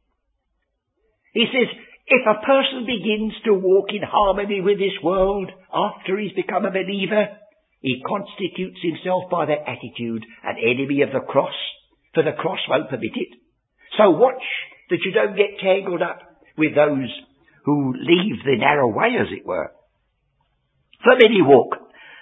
He 1.33 1.47
says, 1.47 1.71
if 2.07 2.23
a 2.27 2.45
person 2.45 2.87
begins 2.87 3.35
to 3.45 3.55
walk 3.55 3.91
in 3.91 4.03
harmony 4.03 4.61
with 4.61 4.79
this 4.79 4.99
world 5.03 5.51
after 5.73 6.19
he's 6.19 6.33
become 6.33 6.65
a 6.65 6.75
believer, 6.75 7.39
he 7.81 8.03
constitutes 8.07 8.79
himself 8.83 9.31
by 9.31 9.47
that 9.47 9.63
attitude 9.67 10.27
an 10.43 10.57
enemy 10.59 11.03
of 11.03 11.13
the 11.13 11.27
cross, 11.27 11.55
for 12.15 12.23
the 12.23 12.33
cross 12.39 12.61
won't 12.69 12.91
permit 12.91 13.15
it. 13.15 13.39
So 13.99 14.11
watch 14.11 14.43
that 14.91 15.01
you 15.05 15.13
don't 15.13 15.37
get 15.37 15.61
tangled 15.63 16.03
up 16.03 16.21
with 16.57 16.75
those 16.75 17.11
who 17.65 17.95
leave 17.95 18.43
the 18.45 18.59
narrow 18.59 18.89
way, 18.89 19.15
as 19.21 19.29
it 19.31 19.47
were. 19.47 19.71
For 21.05 21.15
many 21.17 21.43
walk, 21.43 21.77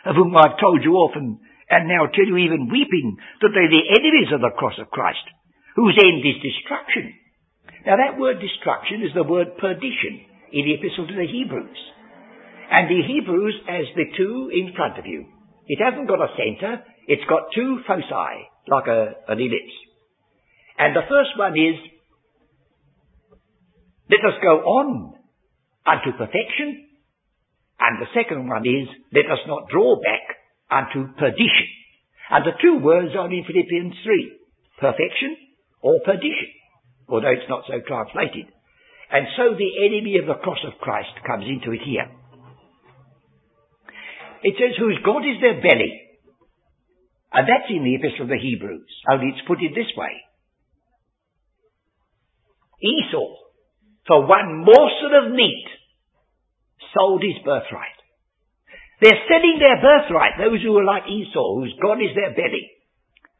of 0.05 0.16
whom 0.16 0.36
I've 0.36 0.61
told 0.61 0.84
you 0.84 0.95
often, 0.95 1.41
and 1.70 1.89
now 1.89 2.07
tell 2.07 2.26
you 2.26 2.36
even 2.36 2.70
weeping 2.70 3.16
that 3.41 3.51
they're 3.53 3.68
the 3.68 3.89
enemies 3.93 4.32
of 4.32 4.41
the 4.41 4.57
cross 4.57 4.78
of 4.80 4.91
Christ, 4.91 5.24
whose 5.76 5.99
end 6.01 6.24
is 6.24 6.41
destruction. 6.41 7.14
Now 7.84 7.97
that 7.97 8.18
word 8.18 8.41
destruction 8.41 9.03
is 9.03 9.12
the 9.14 9.24
word 9.24 9.57
perdition 9.59 10.24
in 10.53 10.64
the 10.64 10.74
epistle 10.74 11.07
to 11.07 11.14
the 11.14 11.28
Hebrews. 11.28 11.80
And 12.70 12.89
the 12.89 13.01
Hebrews 13.05 13.57
has 13.66 13.86
the 13.97 14.09
two 14.16 14.51
in 14.53 14.72
front 14.76 14.99
of 14.99 15.07
you. 15.07 15.26
It 15.66 15.80
hasn't 15.80 16.09
got 16.09 16.24
a 16.24 16.32
centre, 16.36 16.84
it's 17.07 17.24
got 17.28 17.53
two 17.55 17.80
foci, 17.86 18.36
like 18.71 18.87
a, 18.87 19.14
an 19.29 19.39
ellipse. 19.39 19.77
And 20.79 20.95
the 20.95 21.07
first 21.09 21.37
one 21.37 21.59
is, 21.59 21.77
let 24.09 24.25
us 24.25 24.39
go 24.43 24.62
on 24.62 25.14
unto 25.85 26.16
perfection. 26.16 26.87
And 27.81 28.03
the 28.03 28.11
second 28.14 28.49
one 28.49 28.62
is, 28.66 28.89
let 29.12 29.27
us 29.31 29.43
not 29.47 29.69
draw 29.69 29.97
back 29.97 30.39
unto 30.71 31.12
perdition. 31.14 31.69
And 32.31 32.45
the 32.45 32.57
two 32.61 32.79
words 32.85 33.16
are 33.19 33.27
in 33.27 33.45
Philippians 33.45 33.95
3. 34.05 34.33
Perfection 34.81 35.37
or 35.81 36.01
perdition. 36.05 36.53
Although 37.09 37.33
it's 37.33 37.49
not 37.49 37.64
so 37.66 37.81
translated. 37.87 38.53
And 39.11 39.27
so 39.37 39.57
the 39.57 39.73
enemy 39.89 40.19
of 40.19 40.27
the 40.27 40.41
cross 40.43 40.61
of 40.66 40.79
Christ 40.81 41.16
comes 41.27 41.45
into 41.49 41.73
it 41.73 41.81
here. 41.85 42.07
It 44.43 44.55
says, 44.55 44.77
whose 44.79 44.99
God 45.05 45.25
is 45.25 45.41
their 45.41 45.61
belly. 45.61 46.07
And 47.33 47.47
that's 47.47 47.70
in 47.70 47.85
the 47.85 47.95
Epistle 47.97 48.24
of 48.24 48.29
the 48.29 48.41
Hebrews. 48.41 48.89
Only 49.11 49.29
it's 49.29 49.47
put 49.47 49.61
in 49.61 49.74
this 49.74 49.93
way. 49.97 50.24
Esau, 52.81 53.35
for 54.07 54.26
one 54.26 54.64
morsel 54.64 55.26
of 55.26 55.35
meat, 55.35 55.66
sold 56.97 57.22
his 57.22 57.43
birthright. 57.45 57.99
They're 59.01 59.26
selling 59.29 59.59
their 59.61 59.76
birthright, 59.83 60.39
those 60.39 60.62
who 60.62 60.76
are 60.79 60.85
like 60.85 61.05
Esau, 61.07 61.61
whose 61.61 61.74
God 61.83 61.99
is 62.01 62.14
their 62.14 62.35
belly, 62.35 62.70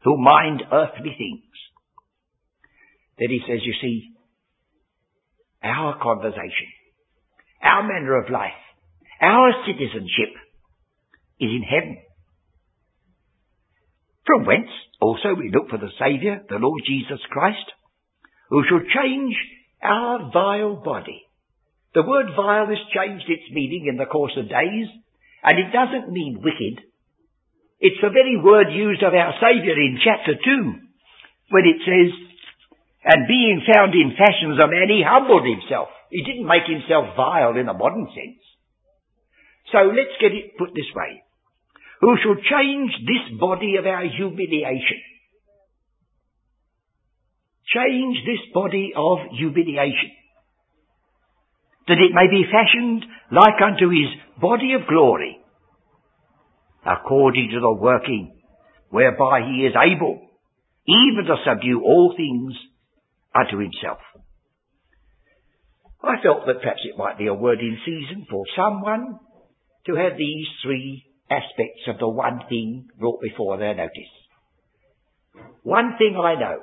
who 0.03 0.17
mind 0.17 0.61
earthly 0.71 1.15
things. 1.17 1.43
Then 3.17 3.29
he 3.29 3.41
says, 3.47 3.59
you 3.63 3.73
see, 3.81 4.13
our 5.63 5.97
conversation, 6.01 6.67
our 7.61 7.83
manner 7.83 8.21
of 8.23 8.29
life, 8.31 8.59
our 9.21 9.51
citizenship 9.65 10.31
is 11.39 11.49
in 11.49 11.63
heaven. 11.63 11.97
From 14.29 14.45
whence 14.45 14.69
also 15.01 15.33
we 15.33 15.49
look 15.49 15.73
for 15.73 15.81
the 15.81 15.89
Saviour, 15.97 16.45
the 16.45 16.61
Lord 16.61 16.85
Jesus 16.85 17.17
Christ, 17.33 17.65
who 18.53 18.61
shall 18.69 18.85
change 18.85 19.33
our 19.81 20.29
vile 20.29 20.77
body. 20.85 21.25
The 21.97 22.05
word 22.05 22.37
vile 22.37 22.69
has 22.69 22.93
changed 22.93 23.25
its 23.25 23.49
meaning 23.49 23.89
in 23.89 23.97
the 23.97 24.05
course 24.05 24.37
of 24.37 24.45
days 24.45 24.85
and 25.41 25.57
it 25.57 25.73
doesn't 25.73 26.13
mean 26.13 26.45
wicked. 26.45 26.85
It's 27.81 27.97
the 28.05 28.13
very 28.13 28.37
word 28.37 28.69
used 28.69 29.01
of 29.01 29.17
our 29.17 29.33
Saviour 29.41 29.73
in 29.73 29.97
chapter 29.97 30.37
2, 30.37 30.77
when 31.49 31.65
it 31.65 31.81
says, 31.81 32.13
and 33.09 33.25
being 33.25 33.65
found 33.65 33.97
in 33.97 34.13
fashions 34.13 34.61
a 34.61 34.69
man, 34.69 34.93
he 34.93 35.01
humbled 35.01 35.47
himself. 35.47 35.89
He 36.11 36.21
didn't 36.21 36.45
make 36.45 36.69
himself 36.69 37.17
vile 37.17 37.57
in 37.57 37.65
a 37.65 37.73
modern 37.73 38.05
sense. 38.13 38.45
So 39.71 39.89
let's 39.89 40.13
get 40.21 40.37
it 40.37 40.53
put 40.59 40.75
this 40.77 40.93
way. 40.93 41.23
Who 42.01 42.15
shall 42.23 42.35
change 42.35 42.91
this 43.05 43.39
body 43.39 43.75
of 43.77 43.85
our 43.85 44.05
humiliation? 44.07 45.01
Change 47.67 48.17
this 48.25 48.53
body 48.53 48.93
of 48.95 49.19
humiliation 49.37 50.11
that 51.89 51.97
it 51.97 52.13
may 52.13 52.29
be 52.29 52.45
fashioned 52.45 53.03
like 53.31 53.59
unto 53.65 53.89
his 53.89 54.13
body 54.39 54.73
of 54.73 54.87
glory, 54.87 55.39
according 56.85 57.49
to 57.51 57.59
the 57.59 57.71
working 57.71 58.39
whereby 58.89 59.41
he 59.41 59.65
is 59.65 59.73
able 59.75 60.21
even 60.87 61.25
to 61.25 61.35
subdue 61.45 61.81
all 61.83 62.13
things 62.15 62.53
unto 63.35 63.57
himself. 63.57 63.99
I 66.01 66.21
felt 66.23 66.45
that 66.45 66.61
perhaps 66.61 66.81
it 66.85 66.97
might 66.97 67.17
be 67.17 67.27
a 67.27 67.33
word 67.33 67.59
in 67.59 67.77
season 67.85 68.25
for 68.29 68.45
someone 68.55 69.19
to 69.87 69.95
have 69.95 70.17
these 70.17 70.47
three 70.63 71.05
aspects 71.29 71.85
of 71.87 71.99
the 71.99 72.09
one 72.09 72.41
thing 72.49 72.89
brought 72.99 73.21
before 73.21 73.57
their 73.57 73.75
notice. 73.75 74.13
One 75.63 75.95
thing 75.97 76.17
I 76.17 76.35
know, 76.39 76.59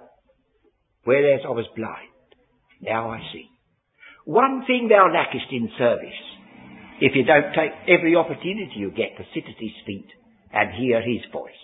whereas 1.04 1.40
I 1.46 1.50
was 1.50 1.66
blind, 1.76 2.10
now 2.82 3.10
I 3.10 3.20
see. 3.32 3.48
One 4.24 4.64
thing 4.66 4.88
thou 4.88 5.06
lackest 5.12 5.46
in 5.52 5.70
service, 5.78 6.20
if 7.00 7.14
you 7.14 7.24
don't 7.24 7.54
take 7.54 7.72
every 7.86 8.16
opportunity 8.16 8.74
you 8.76 8.90
get 8.90 9.16
to 9.16 9.24
sit 9.32 9.44
at 9.44 9.60
his 9.60 9.76
feet 9.86 10.08
and 10.52 10.74
hear 10.74 11.00
his 11.00 11.22
voice. 11.32 11.62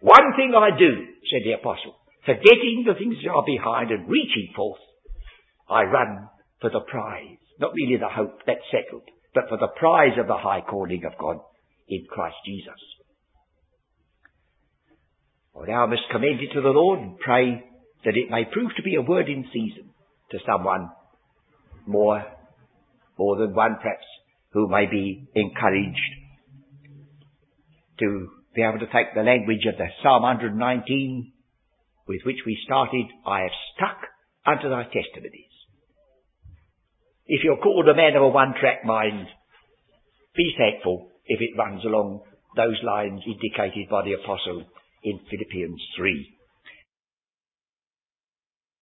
One 0.00 0.34
thing 0.36 0.52
I 0.56 0.76
do, 0.76 1.06
said 1.30 1.42
the 1.44 1.58
apostle, 1.58 1.94
forgetting 2.24 2.84
the 2.86 2.98
things 2.98 3.16
that 3.22 3.30
are 3.30 3.44
behind 3.46 3.90
and 3.90 4.08
reaching 4.08 4.50
forth, 4.56 4.80
I 5.70 5.82
run 5.82 6.28
for 6.60 6.70
the 6.70 6.80
prize, 6.80 7.38
not 7.60 7.72
merely 7.74 7.98
the 7.98 8.08
hope 8.08 8.40
that's 8.46 8.66
settled, 8.70 9.04
but 9.34 9.48
for 9.48 9.58
the 9.58 9.74
prize 9.78 10.18
of 10.18 10.26
the 10.26 10.38
high 10.38 10.62
calling 10.62 11.04
of 11.04 11.18
God 11.18 11.38
in 11.88 12.06
Christ 12.08 12.36
Jesus. 12.44 12.80
Well, 15.54 15.66
now 15.66 15.84
I 15.84 15.86
must 15.86 16.02
commend 16.10 16.40
it 16.40 16.52
to 16.54 16.60
the 16.60 16.68
Lord 16.68 17.00
and 17.00 17.18
pray 17.18 17.64
that 18.04 18.16
it 18.16 18.30
may 18.30 18.44
prove 18.44 18.70
to 18.76 18.82
be 18.82 18.94
a 18.94 19.02
word 19.02 19.28
in 19.28 19.44
season 19.52 19.90
to 20.30 20.38
someone 20.46 20.90
more, 21.86 22.24
more 23.18 23.36
than 23.38 23.54
one 23.54 23.76
perhaps, 23.82 24.06
who 24.52 24.68
may 24.68 24.86
be 24.86 25.28
encouraged 25.34 25.98
to 27.98 28.28
be 28.54 28.62
able 28.62 28.78
to 28.78 28.86
take 28.86 29.14
the 29.14 29.22
language 29.22 29.66
of 29.66 29.76
the 29.76 29.86
Psalm 30.02 30.22
119 30.22 31.32
with 32.06 32.20
which 32.24 32.38
we 32.46 32.58
started, 32.64 33.06
I 33.26 33.40
have 33.40 33.50
stuck 33.74 33.98
unto 34.46 34.68
thy 34.70 34.84
testimonies. 34.84 35.52
If 37.26 37.44
you're 37.44 37.58
called 37.58 37.88
a 37.88 37.94
man 37.94 38.16
of 38.16 38.22
a 38.22 38.28
one-track 38.28 38.84
mind, 38.84 39.26
be 40.34 40.54
thankful 40.56 41.10
if 41.28 41.40
it 41.40 41.56
runs 41.56 41.84
along 41.84 42.20
those 42.56 42.80
lines 42.82 43.22
indicated 43.26 43.88
by 43.90 44.02
the 44.04 44.14
apostle 44.14 44.64
in 45.04 45.20
Philippians 45.30 45.80
3. 45.96 46.37